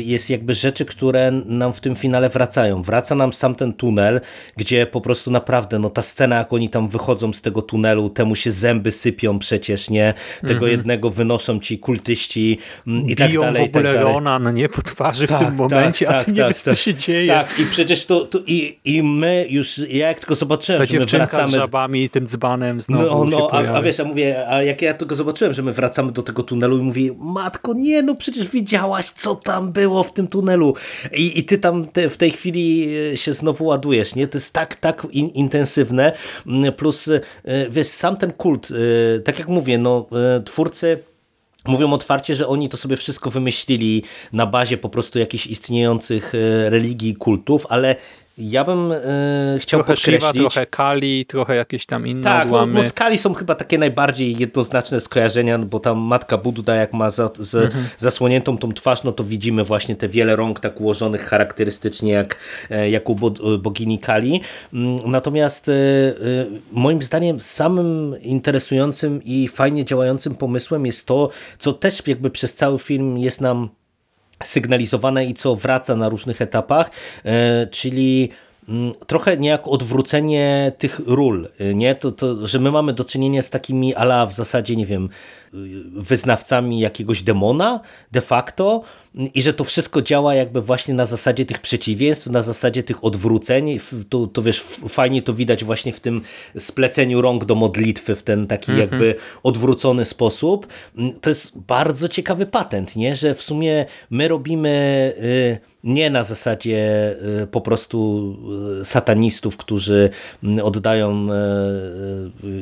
jest 0.00 0.30
jakby 0.30 0.54
rzeczy, 0.54 0.84
które 0.84 1.30
nam 1.30 1.72
w 1.72 1.80
tym 1.80 1.96
finale 1.96 2.28
wracają. 2.28 2.82
Wraca 2.82 3.14
nam 3.14 3.32
sam 3.32 3.54
ten 3.54 3.72
tunel, 3.72 4.20
gdzie 4.56 4.86
po 4.86 5.00
prostu 5.00 5.30
naprawdę 5.30 5.78
no 5.78 5.90
ta 5.90 6.02
scena, 6.02 6.36
jak 6.36 6.52
oni 6.52 6.68
tam 6.70 6.88
wychodzą 6.88 7.32
z 7.32 7.42
tego 7.42 7.62
tunelu, 7.62 8.10
temu 8.10 8.34
się 8.34 8.50
zęby 8.50 8.92
sypią 8.92 9.38
przecież, 9.38 9.90
nie? 9.90 10.14
Tego 10.40 10.52
mhm. 10.52 10.70
jednego 10.70 11.10
wynoszą 11.10 11.60
ci 11.60 11.78
kultyści 11.78 12.58
mm, 12.86 13.06
i 13.08 13.16
tak 13.16 13.32
dalej. 13.32 13.52
Biją 13.52 13.64
w 13.64 13.68
ogóle 13.68 13.94
tak 13.94 14.02
Rona, 14.02 14.38
no 14.38 14.50
nie, 14.50 14.68
po 14.68 14.82
twarzy 14.82 15.26
tak, 15.26 15.36
w 15.36 15.40
tym 15.40 15.48
tak, 15.48 15.56
momencie, 15.56 16.06
tak, 16.06 16.22
a 16.22 16.24
ty 16.24 16.32
nie 16.32 16.38
tak, 16.38 16.52
wiesz, 16.52 16.62
co 16.62 16.70
tak. 16.70 16.78
Się 16.90 16.96
dzieje. 16.96 17.32
Tak, 17.32 17.58
i 17.58 17.66
przecież 17.66 18.06
to, 18.06 18.20
to 18.24 18.38
i, 18.46 18.78
i 18.84 19.02
my 19.02 19.46
już, 19.50 19.78
ja 19.78 20.08
jak 20.08 20.20
tylko 20.20 20.34
zobaczyłem, 20.34 20.80
Ta 20.82 20.86
że 20.86 20.98
my 20.98 21.06
wracamy... 21.06 21.48
z 21.48 21.50
żabami, 21.50 22.08
tym 22.08 22.26
dzbanem 22.26 22.80
znowu 22.80 23.24
No, 23.24 23.38
no 23.38 23.48
a, 23.52 23.58
a, 23.58 23.82
wiesz, 23.82 24.00
a 24.00 24.04
mówię, 24.04 24.48
a 24.48 24.62
jak 24.62 24.82
ja 24.82 24.94
tylko 24.94 25.14
zobaczyłem, 25.14 25.54
że 25.54 25.62
my 25.62 25.72
wracamy 25.72 26.12
do 26.12 26.22
tego 26.22 26.42
tunelu 26.42 26.78
i 26.78 26.82
mówię, 26.82 27.10
matko, 27.18 27.74
nie, 27.74 28.02
no 28.02 28.14
przecież 28.14 28.50
widziałaś, 28.50 29.10
co 29.10 29.34
tam 29.34 29.72
było 29.72 30.02
w 30.02 30.12
tym 30.12 30.26
tunelu. 30.26 30.74
I, 31.12 31.38
i 31.38 31.44
ty 31.44 31.58
tam 31.58 31.88
te, 31.88 32.08
w 32.08 32.16
tej 32.16 32.30
chwili 32.30 32.96
e, 33.12 33.16
się 33.16 33.32
znowu 33.32 33.64
ładujesz, 33.64 34.14
nie? 34.14 34.26
To 34.26 34.38
jest 34.38 34.52
tak, 34.52 34.76
tak 34.76 35.06
in, 35.12 35.28
intensywne, 35.28 36.12
mm, 36.46 36.72
plus 36.72 37.08
e, 37.08 37.20
wiesz, 37.70 37.86
sam 37.86 38.16
ten 38.16 38.32
kult, 38.32 38.68
e, 38.70 39.20
tak 39.20 39.38
jak 39.38 39.48
mówię, 39.48 39.78
no 39.78 40.06
twórcy 40.44 41.09
Mówią 41.66 41.92
otwarcie, 41.92 42.34
że 42.34 42.48
oni 42.48 42.68
to 42.68 42.76
sobie 42.76 42.96
wszystko 42.96 43.30
wymyślili 43.30 44.02
na 44.32 44.46
bazie 44.46 44.78
po 44.78 44.88
prostu 44.88 45.18
jakichś 45.18 45.46
istniejących 45.46 46.32
religii 46.68 47.10
i 47.10 47.16
kultów, 47.16 47.66
ale 47.68 47.96
ja 48.40 48.64
bym 48.64 48.92
e, 48.92 48.98
chciał 49.58 49.80
trochę 49.80 49.92
podkreślić... 49.92 50.20
Shiva, 50.20 50.32
trochę 50.32 50.66
Kali, 50.66 51.26
trochę 51.26 51.56
jakieś 51.56 51.86
tam 51.86 52.06
inne 52.06 52.24
tak, 52.24 52.46
odłamy. 52.46 52.74
Tak, 52.74 52.84
no, 52.84 52.88
z 52.88 52.92
Kali 52.92 53.18
są 53.18 53.34
chyba 53.34 53.54
takie 53.54 53.78
najbardziej 53.78 54.38
jednoznaczne 54.38 55.00
skojarzenia, 55.00 55.58
no 55.58 55.66
bo 55.66 55.80
tam 55.80 55.98
matka 55.98 56.38
Budda 56.38 56.74
jak 56.74 56.92
ma 56.92 57.10
za, 57.10 57.30
z, 57.38 57.54
mhm. 57.54 57.84
zasłoniętą 57.98 58.58
tą 58.58 58.72
twarz, 58.72 59.04
no 59.04 59.12
to 59.12 59.24
widzimy 59.24 59.64
właśnie 59.64 59.96
te 59.96 60.08
wiele 60.08 60.36
rąk 60.36 60.60
tak 60.60 60.80
ułożonych 60.80 61.24
charakterystycznie 61.24 62.12
jak, 62.12 62.36
e, 62.70 62.90
jak 62.90 63.10
u 63.10 63.16
bogini 63.58 63.98
Kali. 63.98 64.40
Mm, 64.72 65.10
natomiast 65.10 65.68
e, 65.68 65.72
moim 66.72 67.02
zdaniem 67.02 67.40
samym 67.40 68.16
interesującym 68.22 69.20
i 69.24 69.48
fajnie 69.48 69.84
działającym 69.84 70.34
pomysłem 70.34 70.86
jest 70.86 71.06
to, 71.06 71.30
co 71.58 71.72
też 71.72 72.06
jakby 72.06 72.30
przez 72.30 72.54
cały 72.54 72.78
film 72.78 73.18
jest 73.18 73.40
nam 73.40 73.68
sygnalizowane 74.44 75.24
i 75.24 75.34
co 75.34 75.56
wraca 75.56 75.96
na 75.96 76.08
różnych 76.08 76.42
etapach, 76.42 76.90
e, 77.24 77.66
czyli 77.66 78.30
trochę 79.06 79.36
niejako 79.36 79.70
odwrócenie 79.70 80.72
tych 80.78 81.00
ról, 81.06 81.48
e, 81.58 81.74
nie? 81.74 81.94
To, 81.94 82.12
to, 82.12 82.46
że 82.46 82.58
my 82.58 82.70
mamy 82.70 82.92
do 82.92 83.04
czynienia 83.04 83.42
z 83.42 83.50
takimi 83.50 83.94
ala 83.94 84.26
w 84.26 84.32
zasadzie, 84.32 84.76
nie 84.76 84.86
wiem, 84.86 85.08
wyznawcami 85.92 86.80
jakiegoś 86.80 87.22
demona 87.22 87.80
de 88.12 88.20
facto 88.20 88.82
i 89.34 89.42
że 89.42 89.52
to 89.52 89.64
wszystko 89.64 90.02
działa 90.02 90.34
jakby 90.34 90.62
właśnie 90.62 90.94
na 90.94 91.06
zasadzie 91.06 91.46
tych 91.46 91.58
przeciwieństw, 91.58 92.26
na 92.26 92.42
zasadzie 92.42 92.82
tych 92.82 93.04
odwróceń. 93.04 93.78
To, 94.08 94.26
to 94.26 94.42
wiesz, 94.42 94.60
fajnie 94.88 95.22
to 95.22 95.34
widać 95.34 95.64
właśnie 95.64 95.92
w 95.92 96.00
tym 96.00 96.22
spleceniu 96.58 97.20
rąk 97.20 97.44
do 97.44 97.54
modlitwy 97.54 98.16
w 98.16 98.22
ten 98.22 98.46
taki 98.46 98.72
mhm. 98.72 98.90
jakby 98.90 99.14
odwrócony 99.42 100.04
sposób. 100.04 100.66
To 101.20 101.30
jest 101.30 101.58
bardzo 101.58 102.08
ciekawy 102.08 102.46
patent, 102.46 102.96
nie? 102.96 103.16
że 103.16 103.34
w 103.34 103.42
sumie 103.42 103.86
my 104.10 104.28
robimy 104.28 105.12
y, 105.18 105.69
nie 105.84 106.10
na 106.10 106.24
zasadzie 106.24 107.10
y, 107.42 107.46
po 107.46 107.60
prostu 107.60 108.36
y, 108.80 108.84
satanistów, 108.84 109.56
którzy 109.56 110.10
oddają 110.62 111.28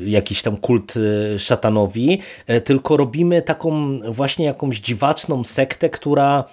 jakiś 0.04 0.42
tam 0.42 0.56
kult 0.56 0.94
szatanowi, 1.38 2.18
tylko 2.64 2.78
tylko 2.88 2.96
robimy 2.96 3.42
taką 3.42 3.98
właśnie 4.12 4.46
jakąś 4.46 4.80
dziwaczną 4.80 5.44
sektę, 5.44 5.90
która 5.90 6.44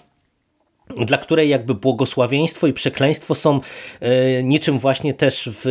dla 1.06 1.18
której 1.18 1.50
jakby 1.50 1.76
błogosławieństwo 1.76 2.68
i 2.68 2.74
przekleństwo 2.74 3.36
są 3.36 3.60
e, 4.00 4.44
niczym 4.44 4.80
właśnie 4.80 5.14
też 5.14 5.50
w 5.64 5.66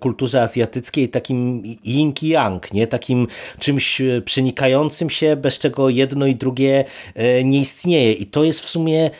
kulturze 0.00 0.42
azjatyckiej 0.42 1.08
takim 1.08 1.62
yin 1.84 2.12
i 2.22 2.28
yang, 2.28 2.72
nie? 2.72 2.86
takim 2.86 3.26
czymś 3.58 4.02
przenikającym 4.24 5.10
się, 5.10 5.36
bez 5.36 5.58
czego 5.58 5.88
jedno 5.88 6.26
i 6.26 6.34
drugie 6.34 6.84
e, 7.14 7.44
nie 7.44 7.60
istnieje. 7.60 8.12
I 8.12 8.26
to 8.26 8.44
jest 8.44 8.60
w 8.60 8.68
sumie 8.68 9.10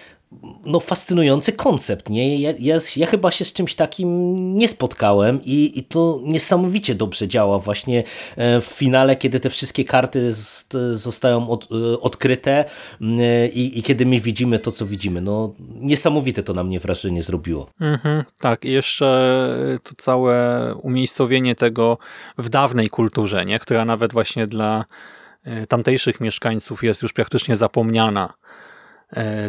no, 0.64 0.80
fascynujący 0.80 1.52
koncept. 1.52 2.10
Nie? 2.10 2.38
Ja, 2.38 2.52
ja, 2.58 2.78
ja, 2.96 3.06
chyba 3.06 3.30
się 3.30 3.44
z 3.44 3.52
czymś 3.52 3.74
takim 3.74 4.08
nie 4.56 4.68
spotkałem 4.68 5.40
i, 5.44 5.78
i 5.78 5.84
to 5.84 6.20
niesamowicie 6.24 6.94
dobrze 6.94 7.28
działa 7.28 7.58
właśnie 7.58 8.04
e, 8.36 8.60
w 8.60 8.64
finale, 8.64 9.16
kiedy 9.16 9.40
te 9.40 9.50
wszystkie 9.50 9.84
karty 9.84 10.32
z, 10.32 10.66
zostają 10.92 11.50
od, 11.50 11.68
e, 11.72 12.00
odkryte 12.00 12.64
i, 13.52 13.78
i, 13.78 13.82
kiedy 13.82 14.06
my 14.06 14.20
widzimy 14.20 14.58
to, 14.58 14.72
co 14.72 14.86
widzimy. 14.86 15.20
No, 15.20 15.54
niesamowite 15.74 16.42
to 16.42 16.54
na 16.54 16.64
mnie 16.64 16.80
wrażenie 16.80 17.22
zrobiło. 17.22 17.70
Mhm, 17.80 18.24
tak, 18.40 18.64
i 18.64 18.72
jeszcze 18.72 19.78
to 19.82 19.94
całe 19.96 20.74
umiejscowienie 20.82 21.54
tego 21.54 21.98
w 22.38 22.48
dawnej 22.48 22.88
kulturze, 22.88 23.44
nie? 23.44 23.58
która 23.58 23.84
nawet 23.84 24.12
właśnie 24.12 24.46
dla 24.46 24.84
e, 25.44 25.66
tamtejszych 25.66 26.20
mieszkańców 26.20 26.84
jest 26.84 27.02
już 27.02 27.12
praktycznie 27.12 27.56
zapomniana 27.56 28.34
E, 28.42 28.47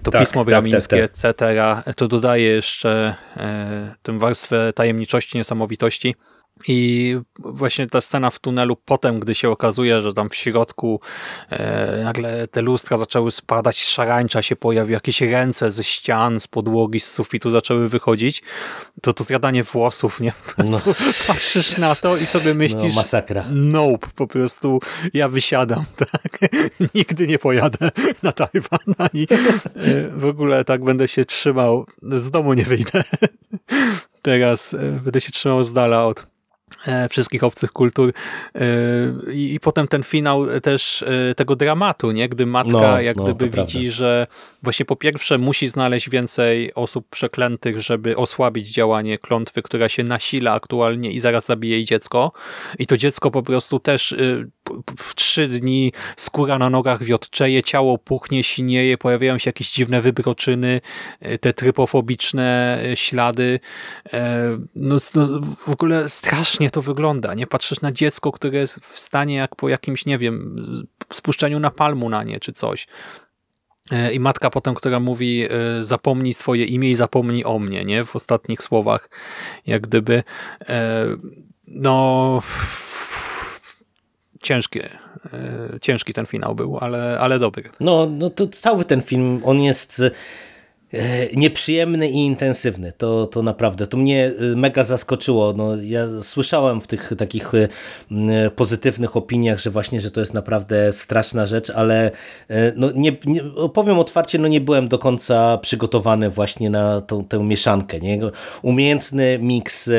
to 0.04 0.12
tak, 0.12 0.22
pismo 0.22 0.46
bramińskie, 0.46 1.02
tak, 1.02 1.12
tak, 1.22 1.38
tak. 1.38 1.88
etc., 1.88 1.94
to 1.96 2.08
dodaje 2.08 2.44
jeszcze 2.44 3.16
e, 3.38 3.96
tę 4.02 4.20
warstwę 4.20 4.74
tajemniczości, 4.74 5.38
niesamowitości. 5.38 6.16
I 6.68 7.18
właśnie 7.40 7.88
ta 7.88 8.02
scena 8.02 8.30
w 8.30 8.40
tunelu 8.40 8.76
potem, 8.76 9.20
gdy 9.20 9.36
się 9.36 9.50
okazuje, 9.50 10.02
że 10.02 10.14
tam 10.14 10.30
w 10.30 10.36
środku 10.36 11.02
e, 11.50 12.04
nagle 12.04 12.48
te 12.48 12.62
lustra 12.62 12.98
zaczęły 12.98 13.32
spadać, 13.32 13.84
szarańcza 13.84 14.42
się 14.42 14.56
pojawił, 14.56 14.94
jakieś 14.94 15.22
ręce 15.22 15.72
ze 15.72 15.84
ścian, 15.84 16.40
z 16.40 16.48
podłogi, 16.48 17.00
z 17.00 17.12
sufitu 17.12 17.52
zaczęły 17.52 17.88
wychodzić, 17.88 18.44
to 19.02 19.14
to 19.14 19.24
zjadanie 19.24 19.64
włosów, 19.64 20.22
nie? 20.22 20.34
Po 20.48 20.54
prostu 20.54 20.90
no. 20.90 20.96
patrzysz 21.28 21.78
na 21.78 21.96
to 21.96 22.18
i 22.18 22.26
sobie 22.26 22.54
myślisz, 22.54 22.96
no, 22.96 23.02
masakra. 23.02 23.46
nope, 23.52 24.08
po 24.16 24.28
prostu 24.28 24.80
ja 25.14 25.30
wysiadam, 25.30 25.86
tak? 26.12 26.40
Nigdy 26.96 27.28
nie 27.28 27.40
pojadę 27.40 27.92
na 28.24 28.32
Tajwan, 28.32 28.96
ani 28.98 29.28
e, 29.76 30.10
w 30.10 30.26
ogóle 30.26 30.66
tak 30.66 30.84
będę 30.84 31.08
się 31.08 31.26
trzymał, 31.26 31.86
z 32.02 32.30
domu 32.30 32.54
nie 32.54 32.64
wyjdę. 32.64 33.04
Teraz 34.22 34.74
e, 34.74 34.78
będę 35.04 35.22
się 35.22 35.32
trzymał 35.32 35.64
z 35.64 35.74
dala 35.74 36.06
od 36.06 36.39
wszystkich 37.10 37.44
obcych 37.44 37.72
kultur 37.72 38.14
e, 38.56 38.62
I, 39.34 39.54
i 39.54 39.60
potem 39.60 39.88
ten 39.88 40.04
finał 40.04 40.48
też 40.62 41.04
e, 41.04 41.36
tego 41.36 41.56
dramatu, 41.56 42.12
nie? 42.12 42.30
gdy 42.30 42.46
matka 42.46 42.72
no, 42.72 43.02
jak 43.02 43.18
no, 43.18 43.24
gdyby 43.24 43.46
widzi, 43.46 43.80
prawda. 43.80 43.92
że 43.92 44.28
właśnie 44.64 44.86
po 44.86 44.96
pierwsze 44.96 45.38
musi 45.38 45.68
znaleźć 45.68 46.10
więcej 46.10 46.74
osób 46.74 47.10
przeklętych, 47.10 47.82
żeby 47.82 48.18
osłabić 48.18 48.72
działanie 48.72 49.18
klątwy, 49.18 49.62
która 49.62 49.90
się 49.90 50.04
nasila 50.04 50.54
aktualnie 50.54 51.12
i 51.12 51.20
zaraz 51.20 51.46
zabije 51.46 51.76
jej 51.76 51.86
dziecko 51.86 52.32
i 52.80 52.88
to 52.88 52.98
dziecko 52.98 53.32
po 53.32 53.44
prostu 53.44 53.80
też 53.80 54.16
w 55.00 55.16
trzy 55.16 55.48
dni 55.48 55.92
skóra 56.18 56.58
na 56.58 56.70
nogach 56.70 57.04
wiotczeje, 57.04 57.64
ciało 57.64 57.98
puchnie, 57.98 58.44
sinieje, 58.44 58.98
pojawiają 58.98 59.38
się 59.38 59.50
jakieś 59.50 59.72
dziwne 59.72 60.02
wybroczyny, 60.02 60.82
te 61.42 61.54
trypofobiczne 61.54 62.80
ślady. 62.96 63.60
No, 64.76 64.98
no 65.16 65.26
w 65.58 65.70
ogóle 65.70 66.10
strasznie 66.10 66.69
to 66.72 66.82
wygląda. 66.82 67.34
Nie 67.34 67.48
patrzysz 67.48 67.82
na 67.82 67.92
dziecko, 67.92 68.32
które 68.32 68.60
jest 68.60 68.80
w 68.80 69.00
stanie 69.00 69.36
jak 69.36 69.56
po 69.56 69.70
jakimś, 69.70 70.06
nie 70.06 70.18
wiem, 70.18 70.56
spuszczeniu 71.14 71.60
napalmu 71.60 72.10
na 72.10 72.24
nie 72.24 72.40
czy 72.40 72.54
coś. 72.54 72.88
E, 73.92 74.14
I 74.14 74.20
matka 74.20 74.50
potem, 74.50 74.76
która 74.76 75.00
mówi 75.00 75.44
e, 75.44 75.50
zapomnij 75.84 76.34
swoje 76.34 76.66
imię 76.66 76.92
i 76.92 76.96
zapomnij 76.96 77.44
o 77.46 77.60
mnie, 77.60 77.86
nie? 77.86 78.04
W 78.04 78.16
ostatnich 78.16 78.64
słowach. 78.64 79.10
Jak 79.66 79.82
gdyby 79.82 80.24
e, 80.70 81.06
no 81.68 82.42
ciężkie, 84.44 84.90
ciężki 85.82 86.14
ten 86.14 86.26
finał 86.26 86.56
był, 86.56 86.78
ale, 86.78 87.18
ale 87.20 87.40
dobry. 87.40 87.70
No, 87.80 88.08
no 88.12 88.30
to 88.30 88.48
cały 88.48 88.86
ten 88.86 89.02
film, 89.02 89.42
on 89.44 89.62
jest 89.62 90.02
nieprzyjemny 91.36 92.10
i 92.10 92.16
intensywny. 92.16 92.92
To, 92.92 93.28
to 93.28 93.44
naprawdę, 93.44 93.88
to 93.88 93.98
mnie 93.98 94.32
e, 94.54 94.56
mega 94.56 94.84
zaskoczyło. 94.84 95.54
No, 95.54 95.76
ja 95.82 96.08
słyszałem 96.22 96.82
w 96.82 96.88
tych 96.88 97.12
takich 97.18 97.52
e, 97.56 98.50
pozytywnych 98.56 99.18
opiniach, 99.18 99.60
że 99.60 99.70
właśnie, 99.70 100.02
że 100.02 100.12
to 100.12 100.20
jest 100.20 100.34
naprawdę 100.34 100.94
straszna 100.94 101.46
rzecz, 101.46 101.70
ale 101.70 102.12
no, 102.76 102.92
nie, 102.96 103.18
nie, 103.26 103.42
powiem 103.74 104.00
otwarcie, 104.00 104.40
no 104.40 104.48
nie 104.48 104.62
byłem 104.62 104.88
do 104.88 105.00
końca 105.00 105.58
przygotowany 105.58 106.30
właśnie 106.30 106.70
na 106.70 107.02
tą, 107.02 107.26
tę 107.26 107.44
mieszankę. 107.44 108.00
Nie? 108.00 108.20
Umiejętny 108.62 109.40
miks 109.42 109.90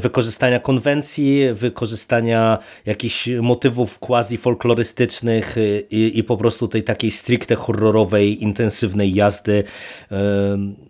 wykorzystania 0.00 0.60
konwencji, 0.60 1.42
wykorzystania 1.52 2.58
jakichś 2.86 3.28
motywów 3.42 3.98
quasi-folklorystycznych 3.98 5.56
i, 5.90 6.18
i 6.18 6.24
po 6.24 6.36
prostu 6.36 6.68
tej 6.68 6.82
takiej 6.82 7.10
stricte 7.10 7.54
horrorowej, 7.54 8.42
intensywnej 8.42 9.14
jazdy. 9.14 9.64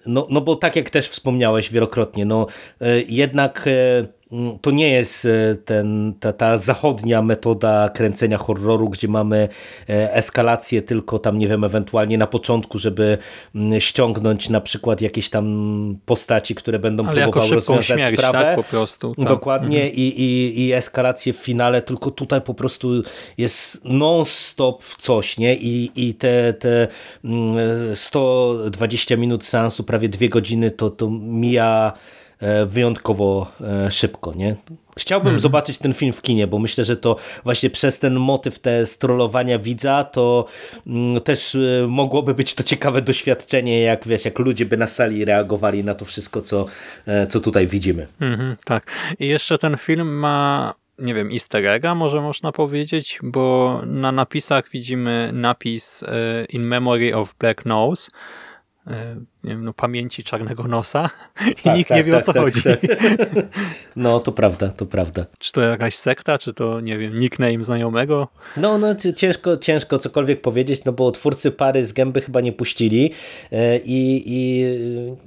No, 0.07 0.27
no 0.31 0.41
bo 0.41 0.57
tak 0.57 0.77
jak 0.77 0.91
też 0.91 1.09
wspomniałeś 1.09 1.71
wielokrotnie, 1.71 2.25
no 2.25 2.47
e, 2.81 3.01
jednak 3.01 3.69
Mm, 3.69 4.20
to 4.61 4.71
nie 4.71 4.91
jest 4.91 5.25
e, 5.25 5.57
ten, 5.57 6.15
ta, 6.21 6.33
ta 6.33 6.59
zachodnia 6.59 7.23
metoda 7.23 7.89
kręcenia 7.89 8.39
horroru, 8.39 8.89
gdzie 8.89 9.09
mamy 9.09 9.49
e, 9.89 10.15
eskalację 10.15 10.83
tylko 10.83 11.19
tam, 11.19 11.39
nie 11.39 11.49
wiem, 11.49 11.65
ewentualnie 11.65 12.19
na 12.19 12.27
początku, 12.27 12.79
żeby 12.79 13.19
mm, 13.55 13.81
ściągnąć 13.81 14.49
na 14.49 14.61
przykład 14.61 15.01
jakieś 15.01 15.31
tam 15.31 15.97
postaci, 16.07 16.55
które 16.55 16.79
będą 16.79 17.07
Ale 17.07 17.23
próbowały 17.23 17.55
rozwiązać 17.55 17.87
śmierć, 17.87 18.19
sprawę. 18.19 18.39
Tak, 18.39 18.57
po 18.57 18.63
prostu. 18.63 19.15
Tak. 19.15 19.29
Dokładnie 19.29 19.79
mhm. 19.83 19.95
i, 19.95 20.03
i, 20.03 20.61
i 20.67 20.73
eskalację 20.73 21.33
w 21.33 21.37
finale, 21.37 21.83
tylko 21.83 22.11
tutaj 22.11 22.41
po 22.41 22.55
prostu 22.55 23.03
jest 23.39 23.85
non-stop 23.85 24.85
coś, 24.99 25.39
nie? 25.39 25.57
I, 25.57 25.91
i 25.97 26.15
te, 26.15 26.53
te 26.53 26.89
120 27.95 29.15
mm, 29.15 29.21
minut 29.21 29.45
seansu, 29.45 29.85
prawie 29.85 30.09
dwie 30.09 30.29
godziny, 30.29 30.71
to, 30.71 30.91
to 30.91 31.11
mija 31.11 31.93
E, 31.93 32.20
wyjątkowo 32.67 33.53
e, 33.61 33.91
szybko. 33.91 34.33
Nie? 34.35 34.57
Chciałbym 34.99 35.27
hmm. 35.27 35.41
zobaczyć 35.41 35.79
ten 35.79 35.95
film 35.95 36.13
w 36.13 36.23
kinie, 36.23 36.47
bo 36.47 36.59
myślę, 36.59 36.85
że 36.85 36.97
to 36.97 37.17
właśnie 37.45 37.71
przez 37.71 37.99
ten 37.99 38.15
motyw 38.15 38.59
te 38.59 38.87
strolowania 38.87 39.59
widza, 39.59 40.05
to 40.05 40.47
mm, 40.87 41.21
też 41.21 41.55
e, 41.55 41.87
mogłoby 41.89 42.35
być 42.35 42.55
to 42.55 42.63
ciekawe 42.63 43.03
doświadczenie, 43.03 43.81
jak 43.81 44.09
wiesz, 44.09 44.25
jak 44.25 44.39
ludzie 44.39 44.67
by 44.67 44.77
na 44.77 44.87
sali 44.87 45.25
reagowali 45.25 45.85
na 45.85 45.95
to 45.95 46.05
wszystko, 46.05 46.43
co, 46.43 46.67
co 47.29 47.41
tutaj 47.41 47.67
widzimy. 47.67 48.07
Hmm, 48.19 48.57
tak. 48.65 48.87
I 49.19 49.27
jeszcze 49.27 49.59
ten 49.59 49.77
film 49.77 50.19
ma 50.19 50.75
nie 50.99 51.15
wiem, 51.15 51.31
easter 51.33 51.67
egga 51.67 51.95
może 51.95 52.21
można 52.21 52.53
powiedzieć, 52.53 53.19
bo 53.23 53.81
na 53.87 54.13
napisach 54.13 54.71
widzimy 54.71 55.31
napis 55.33 56.05
In 56.49 56.63
Memory 56.63 57.17
of 57.17 57.35
Black 57.39 57.67
Nose, 57.67 58.11
E, 58.11 58.50
nie 59.45 59.51
wiem, 59.51 59.65
no, 59.65 59.73
pamięci 59.73 60.25
czarnego 60.25 60.63
nosa 60.63 61.11
i 61.51 61.63
tak, 61.63 61.77
nikt 61.77 61.89
tak, 61.89 61.99
nie 61.99 62.05
wie 62.05 62.13
tak, 62.13 62.23
o 62.23 62.25
co 62.25 62.33
tak, 62.33 62.43
chodzi. 62.43 62.61
No 63.97 64.21
to 64.21 64.33
prawda, 64.33 64.69
to 64.69 64.87
prawda. 64.87 65.27
Czy 65.39 65.53
to 65.53 65.61
jakaś 65.61 65.95
sekta, 65.95 66.39
czy 66.39 66.55
to 66.55 66.81
nie 66.81 66.99
wiem, 66.99 67.17
nickname 67.17 67.65
znajomego? 67.65 68.29
No, 68.57 68.79
no 68.79 68.95
ciężko, 69.17 69.57
ciężko 69.57 69.99
cokolwiek 69.99 70.41
powiedzieć, 70.41 70.85
no 70.85 70.93
bo 70.93 71.13
twórcy 71.13 71.51
pary 71.51 71.85
z 71.85 71.93
gęby 71.93 72.21
chyba 72.21 72.41
nie 72.41 72.53
puścili 72.53 73.13
e, 73.53 73.79
i, 73.79 74.23
i 74.27 74.65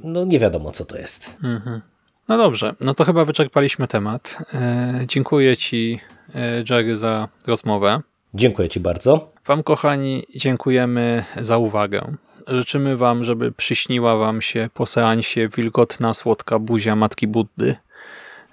no 0.03 0.25
nie 0.25 0.39
wiadomo 0.39 0.71
co 0.71 0.85
to 0.85 0.97
jest. 0.97 1.29
Mhm. 1.43 1.81
No 2.27 2.37
dobrze, 2.37 2.73
no 2.81 2.93
to 2.93 3.03
chyba 3.03 3.25
wyczerpaliśmy 3.25 3.87
temat. 3.87 4.37
E, 4.53 5.05
dziękuję 5.07 5.57
Ci 5.57 5.99
Jerry 6.69 6.95
za 6.95 7.27
rozmowę. 7.47 8.01
Dziękuję 8.33 8.69
Ci 8.69 8.79
bardzo. 8.79 9.31
Wam 9.45 9.63
kochani 9.63 10.23
dziękujemy 10.35 11.25
za 11.41 11.57
uwagę. 11.57 12.15
Życzymy 12.47 12.97
Wam, 12.97 13.23
żeby 13.23 13.51
przyśniła 13.51 14.17
Wam 14.17 14.41
się 14.41 14.69
po 14.73 14.85
seansie 14.85 15.47
wilgotna, 15.47 16.13
słodka 16.13 16.59
buzia 16.59 16.95
Matki 16.95 17.27
Buddy. 17.27 17.75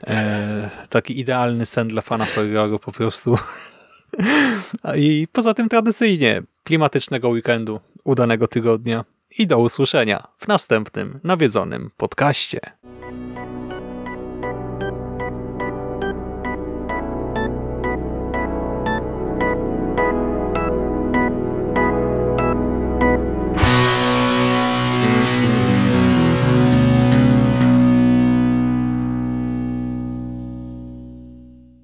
E, 0.07 0.70
taki 0.88 1.20
idealny 1.20 1.66
sen 1.66 1.88
dla 1.88 2.03
fana 2.03 2.24
horroru 2.24 2.78
po 2.78 2.93
prostu. 2.93 3.38
I 4.97 5.28
poza 5.32 5.55
tym 5.55 5.68
tradycyjnie 5.68 6.43
klimatycznego 6.64 7.28
weekendu, 7.28 7.80
udanego 8.05 8.49
tygodnia 8.49 9.05
i 9.38 9.47
do 9.47 9.59
usłyszenia 9.59 10.26
w 10.38 10.49
następnym 10.49 11.20
nawiedzonym 11.24 11.91
podcaście. 11.97 12.61